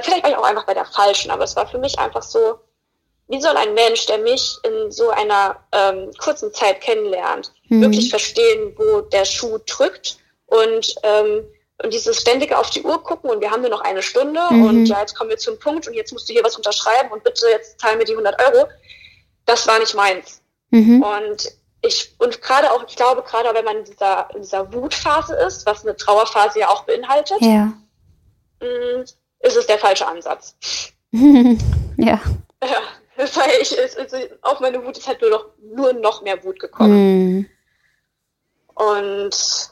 vielleicht 0.02 0.22
war 0.22 0.30
ich 0.30 0.36
auch 0.36 0.44
einfach 0.44 0.66
bei 0.66 0.74
der 0.74 0.84
falschen, 0.86 1.30
aber 1.30 1.44
es 1.44 1.56
war 1.56 1.66
für 1.66 1.78
mich 1.78 1.98
einfach 1.98 2.22
so, 2.22 2.58
wie 3.32 3.40
soll 3.40 3.56
ein 3.56 3.72
Mensch, 3.74 4.04
der 4.06 4.18
mich 4.18 4.58
in 4.62 4.90
so 4.92 5.08
einer 5.10 5.56
ähm, 5.72 6.10
kurzen 6.18 6.52
Zeit 6.52 6.80
kennenlernt, 6.82 7.50
Mhm. 7.68 7.80
wirklich 7.80 8.10
verstehen, 8.10 8.74
wo 8.76 9.00
der 9.00 9.24
Schuh 9.24 9.58
drückt 9.66 10.18
und, 10.46 10.94
ähm, 11.02 11.42
und 11.82 11.92
dieses 11.94 12.20
ständige 12.20 12.58
auf 12.58 12.68
die 12.68 12.82
Uhr 12.82 13.02
gucken 13.02 13.30
und 13.30 13.40
wir 13.40 13.50
haben 13.50 13.62
nur 13.62 13.70
noch 13.70 13.80
eine 13.80 14.02
Stunde 14.02 14.40
Mhm. 14.50 14.64
und 14.66 14.86
ja, 14.86 15.00
jetzt 15.00 15.16
kommen 15.16 15.30
wir 15.30 15.38
zum 15.38 15.58
Punkt 15.58 15.88
und 15.88 15.94
jetzt 15.94 16.12
musst 16.12 16.28
du 16.28 16.34
hier 16.34 16.44
was 16.44 16.56
unterschreiben 16.56 17.10
und 17.10 17.24
bitte 17.24 17.46
jetzt 17.48 17.80
zahl 17.80 17.96
mir 17.96 18.04
die 18.04 18.14
100 18.14 18.38
Euro. 18.40 18.68
Das 19.46 19.66
war 19.66 19.78
nicht 19.78 19.94
meins. 19.94 20.42
Mhm. 20.70 21.02
Und 21.02 21.52
ich, 21.80 22.14
und 22.18 22.40
gerade 22.42 22.70
auch, 22.70 22.84
ich 22.86 22.94
glaube, 22.96 23.22
gerade 23.22 23.48
wenn 23.54 23.64
man 23.64 23.78
in 23.78 23.84
dieser, 23.84 24.28
in 24.34 24.42
dieser 24.42 24.72
Wutphase 24.74 25.34
ist, 25.36 25.64
was 25.66 25.82
eine 25.84 25.96
Trauerphase 25.96 26.60
ja 26.60 26.68
auch 26.68 26.84
beinhaltet, 26.84 27.40
Ja. 27.40 27.72
mh, 28.60 29.04
ist 29.40 29.56
es 29.56 29.66
der 29.66 29.78
falsche 29.78 30.06
Ansatz. 30.06 30.54
ja. 31.16 32.20
Ja, 32.62 32.78
weil 33.36 33.60
ich, 33.60 33.76
es, 33.78 33.96
auf 34.42 34.60
meine 34.60 34.84
Wut 34.84 34.98
ist 34.98 35.06
halt 35.06 35.20
nur 35.20 35.30
noch, 35.30 35.46
nur 35.60 35.92
noch 35.92 36.22
mehr 36.22 36.42
Wut 36.44 36.58
gekommen. 36.58 37.36
Mhm. 37.36 37.50
Und 38.74 39.70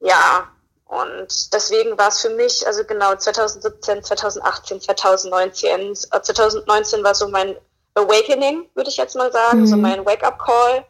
ja, 0.00 0.48
und 0.84 1.54
deswegen 1.54 1.96
war 1.96 2.08
es 2.08 2.20
für 2.20 2.30
mich, 2.30 2.66
also 2.66 2.84
genau 2.84 3.14
2017, 3.14 4.02
2018, 4.02 4.80
2019, 4.80 5.92
äh, 6.10 6.20
2019 6.20 7.02
war 7.02 7.14
so 7.14 7.28
mein 7.28 7.56
Awakening, 7.94 8.68
würde 8.74 8.90
ich 8.90 8.96
jetzt 8.96 9.16
mal 9.16 9.32
sagen, 9.32 9.60
Mhm. 9.60 9.66
so 9.66 9.76
mein 9.76 10.04
Wake-up-Call, 10.04 10.84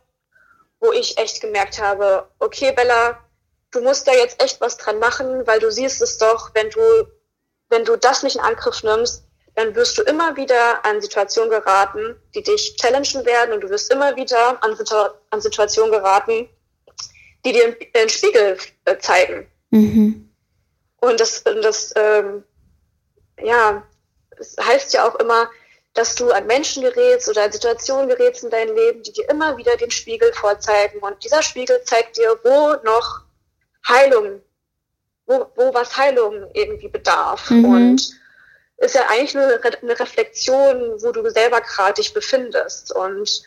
wo 0.81 0.93
ich 0.93 1.19
echt 1.19 1.41
gemerkt 1.41 1.81
habe, 1.81 2.27
okay, 2.39 2.73
Bella, 2.73 3.19
du 3.71 3.81
musst 3.81 4.07
da 4.09 4.13
jetzt 4.13 4.43
echt 4.43 4.61
was 4.61 4.77
dran 4.77 4.99
machen, 4.99 5.47
weil 5.47 5.61
du 5.61 5.71
siehst 5.71 6.03
es 6.03 6.19
doch, 6.19 6.51
wenn 6.55 6.71
du, 6.71 6.81
wenn 7.69 7.85
du 7.85 7.97
das 7.97 8.23
nicht 8.23 8.37
in 8.37 8.43
Angriff 8.43 8.83
nimmst, 8.83 9.25
dann 9.55 9.75
wirst 9.75 9.99
du 9.99 10.03
immer 10.03 10.37
wieder 10.37 10.85
an 10.85 11.01
Situationen 11.01 11.51
geraten, 11.51 12.17
die 12.35 12.43
dich 12.43 12.77
challengen 12.77 13.25
werden 13.27 13.53
und 13.55 13.61
du 13.61 13.71
wirst 13.71 13.93
immer 13.93 14.17
wieder 14.17 14.63
an, 14.63 14.77
an 15.31 15.41
Situationen 15.41 15.93
geraten, 15.93 16.49
die 17.45 17.53
dir 17.53 17.77
einen 17.95 18.09
Spiegel 18.09 18.57
äh, 18.85 18.97
zeigen. 18.99 19.47
Mhm. 19.71 20.31
Und 21.01 21.21
das, 21.21 21.43
das 21.45 21.93
ähm, 21.97 22.45
ja, 23.41 23.83
es 24.39 24.57
heißt 24.59 24.95
ja 24.95 25.09
auch 25.09 25.17
immer, 25.17 25.51
dass 25.95 26.15
du 26.15 26.31
an 26.31 26.47
Menschen 26.47 26.83
gerätst 26.83 27.29
oder 27.29 27.45
an 27.45 27.53
Situationen 27.53 28.09
gerätst 28.09 28.45
in 28.45 28.51
deinem 28.51 28.75
Leben, 28.75 29.03
die 29.03 29.13
dir 29.13 29.29
immer 29.29 29.57
wieder 29.59 29.77
den 29.77 29.91
Spiegel 29.91 30.33
vorzeigen. 30.33 30.99
Und 31.01 31.23
dieser 31.23 31.43
Spiegel 31.43 31.83
zeigt 31.85 32.17
dir, 32.17 32.39
wo 32.43 32.75
noch 32.85 33.23
Heilung, 33.87 34.41
wo, 35.27 35.47
wo 35.55 35.75
was 35.75 35.97
Heilung 35.97 36.49
irgendwie 36.55 36.89
bedarf. 36.89 37.51
Mhm. 37.51 37.65
Und 37.65 38.22
ist 38.83 38.95
ja 38.97 39.03
eigentlich 39.09 39.35
nur 39.35 39.45
eine 39.45 39.99
Reflexion, 39.99 41.01
wo 41.03 41.13
du 41.13 41.29
selber 41.31 41.61
gerade 41.61 41.95
dich 41.95 42.13
befindest. 42.13 42.93
Und 42.95 43.43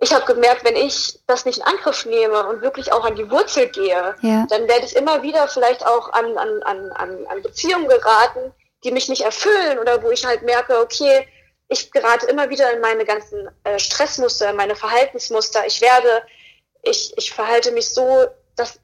ich 0.00 0.12
habe 0.14 0.24
gemerkt, 0.32 0.64
wenn 0.64 0.76
ich 0.76 1.18
das 1.26 1.44
nicht 1.44 1.58
in 1.58 1.64
Angriff 1.64 2.06
nehme 2.06 2.46
und 2.46 2.62
wirklich 2.62 2.92
auch 2.92 3.04
an 3.04 3.16
die 3.16 3.30
Wurzel 3.30 3.68
gehe, 3.68 4.14
Ja. 4.22 4.46
dann 4.48 4.68
werde 4.68 4.86
ich 4.86 4.94
immer 4.96 5.22
wieder 5.22 5.48
vielleicht 5.48 5.84
auch 5.84 6.12
an, 6.12 6.38
an, 6.38 6.62
an, 6.62 7.26
an, 7.26 7.42
Beziehungen 7.42 7.88
geraten, 7.88 8.54
die 8.84 8.92
mich 8.92 9.08
nicht 9.08 9.22
erfüllen 9.22 9.78
oder 9.78 10.02
wo 10.02 10.10
ich 10.10 10.24
halt 10.24 10.42
merke, 10.42 10.78
okay, 10.78 11.26
ich 11.68 11.90
gerate 11.90 12.26
immer 12.26 12.48
wieder 12.50 12.72
in 12.72 12.80
meine 12.80 13.04
ganzen 13.04 13.48
äh, 13.64 13.78
Stressmuster, 13.78 14.50
in 14.50 14.56
meine 14.56 14.76
Verhaltensmuster. 14.76 15.66
Ich 15.66 15.80
werde, 15.80 16.22
ich, 16.82 17.12
ich 17.16 17.32
verhalte 17.32 17.72
mich 17.72 17.92
so, 17.92 18.26
dass 18.56 18.78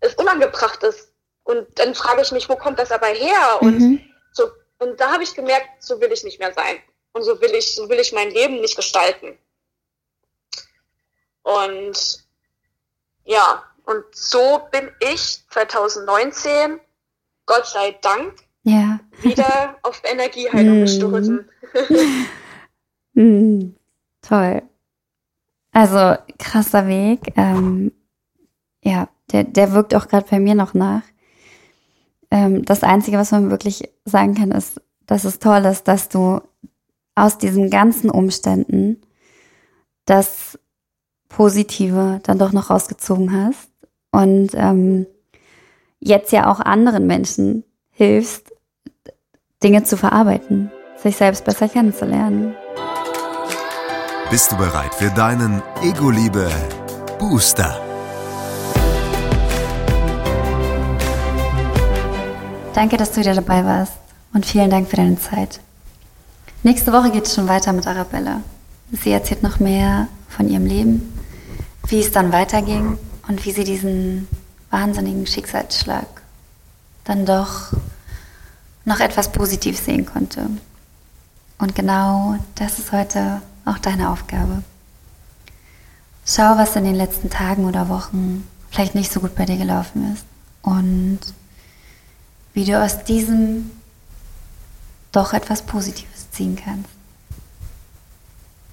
es 0.00 0.14
unangebracht 0.14 0.82
ist. 0.82 1.08
Und 1.42 1.66
dann 1.78 1.94
frage 1.94 2.22
ich 2.22 2.32
mich, 2.32 2.48
wo 2.48 2.56
kommt 2.56 2.78
das 2.78 2.92
aber 2.92 3.08
her? 3.08 3.58
Und 3.60 3.78
Mhm. 3.78 4.00
so, 4.32 4.50
und 4.80 4.98
da 5.00 5.12
habe 5.12 5.22
ich 5.22 5.34
gemerkt, 5.34 5.68
so 5.82 6.00
will 6.00 6.10
ich 6.12 6.24
nicht 6.24 6.38
mehr 6.40 6.52
sein. 6.52 6.76
Und 7.12 7.22
so 7.24 7.40
will 7.40 7.52
ich, 7.54 7.74
so 7.74 7.88
will 7.88 7.98
ich 7.98 8.12
mein 8.12 8.30
Leben 8.30 8.60
nicht 8.60 8.76
gestalten. 8.76 9.36
Und 11.42 12.24
ja, 13.24 13.64
und 13.84 14.04
so 14.12 14.62
bin 14.70 14.90
ich 15.00 15.42
2019, 15.50 16.80
Gott 17.46 17.66
sei 17.66 17.98
Dank, 18.02 18.34
Ja. 18.62 19.00
wieder 19.22 19.76
auf 19.82 20.00
Energieheilung 20.04 20.74
Hm. 20.76 20.80
gestoßen. 20.82 21.50
Mhm. 23.14 23.74
Toll. 24.22 24.62
Also 25.72 26.16
krasser 26.38 26.86
Weg. 26.86 27.32
Ähm, 27.36 27.92
ja, 28.82 29.08
der, 29.32 29.42
der 29.44 29.72
wirkt 29.72 29.94
auch 29.96 30.06
gerade 30.06 30.26
bei 30.30 30.38
mir 30.38 30.54
noch 30.54 30.74
nach. 30.74 31.02
Ähm, 32.30 32.64
das 32.64 32.82
Einzige, 32.82 33.18
was 33.18 33.32
man 33.32 33.50
wirklich 33.50 33.88
sagen 34.04 34.34
kann, 34.34 34.50
ist, 34.50 34.80
dass 35.06 35.24
es 35.24 35.38
toll 35.38 35.64
ist, 35.64 35.88
dass 35.88 36.08
du 36.08 36.40
aus 37.14 37.38
diesen 37.38 37.70
ganzen 37.70 38.10
Umständen 38.10 39.00
das 40.06 40.58
Positive 41.28 42.20
dann 42.22 42.38
doch 42.38 42.52
noch 42.52 42.70
rausgezogen 42.70 43.32
hast 43.32 43.70
und 44.12 44.50
ähm, 44.54 45.06
jetzt 45.98 46.32
ja 46.32 46.50
auch 46.50 46.60
anderen 46.60 47.06
Menschen 47.06 47.64
hilfst, 47.90 48.52
Dinge 49.62 49.84
zu 49.84 49.96
verarbeiten, 49.96 50.70
sich 50.96 51.16
selbst 51.16 51.44
besser 51.44 51.68
kennenzulernen. 51.68 52.54
Bist 54.30 54.52
du 54.52 54.56
bereit 54.56 54.94
für 54.94 55.10
deinen 55.10 55.62
Ego-Liebe 55.82 56.48
Booster? 57.18 57.89
Danke, 62.72 62.96
dass 62.96 63.10
du 63.10 63.20
wieder 63.20 63.34
dabei 63.34 63.64
warst 63.64 63.94
und 64.32 64.46
vielen 64.46 64.70
Dank 64.70 64.88
für 64.88 64.96
deine 64.96 65.18
Zeit. 65.18 65.60
Nächste 66.62 66.92
Woche 66.92 67.10
geht 67.10 67.26
es 67.26 67.34
schon 67.34 67.48
weiter 67.48 67.72
mit 67.72 67.86
Arabella. 67.86 68.42
Sie 68.92 69.10
erzählt 69.10 69.42
noch 69.42 69.58
mehr 69.58 70.06
von 70.28 70.48
ihrem 70.48 70.66
Leben, 70.66 71.12
wie 71.88 72.00
es 72.00 72.12
dann 72.12 72.32
weiterging 72.32 72.96
und 73.26 73.44
wie 73.44 73.52
sie 73.52 73.64
diesen 73.64 74.28
wahnsinnigen 74.70 75.26
Schicksalsschlag 75.26 76.06
dann 77.04 77.26
doch 77.26 77.72
noch 78.84 79.00
etwas 79.00 79.32
Positives 79.32 79.84
sehen 79.84 80.06
konnte. 80.06 80.46
Und 81.58 81.74
genau 81.74 82.36
das 82.54 82.78
ist 82.78 82.92
heute 82.92 83.42
auch 83.64 83.78
deine 83.78 84.10
Aufgabe. 84.10 84.62
Schau, 86.24 86.56
was 86.56 86.76
in 86.76 86.84
den 86.84 86.94
letzten 86.94 87.30
Tagen 87.30 87.64
oder 87.64 87.88
Wochen 87.88 88.46
vielleicht 88.70 88.94
nicht 88.94 89.10
so 89.10 89.18
gut 89.18 89.34
bei 89.34 89.44
dir 89.44 89.56
gelaufen 89.56 90.14
ist 90.14 90.24
und 90.62 91.18
wie 92.60 92.66
du 92.66 92.78
aus 92.78 93.04
diesem 93.04 93.70
doch 95.12 95.32
etwas 95.32 95.62
Positives 95.62 96.30
ziehen 96.30 96.58
kannst. 96.62 96.90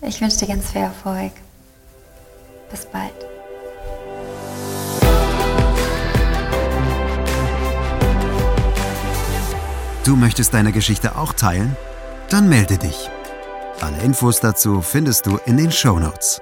Ich 0.02 0.20
wünsche 0.20 0.40
dir 0.40 0.48
ganz 0.48 0.72
viel 0.72 0.82
Erfolg. 0.82 1.32
Bis 2.70 2.86
bald. 2.86 3.14
Du 10.04 10.18
möchtest 10.18 10.54
deine 10.54 10.74
Geschichte 10.74 11.16
auch 11.16 11.32
teilen? 11.32 11.78
Dann 12.30 12.50
melde 12.50 12.78
dich. 12.78 13.10
Alle 13.80 14.00
Infos 14.00 14.42
dazu 14.42 14.82
findest 14.82 15.26
du 15.28 15.38
in 15.46 15.56
den 15.56 15.72
Show 15.72 15.98
Notes. 15.98 16.42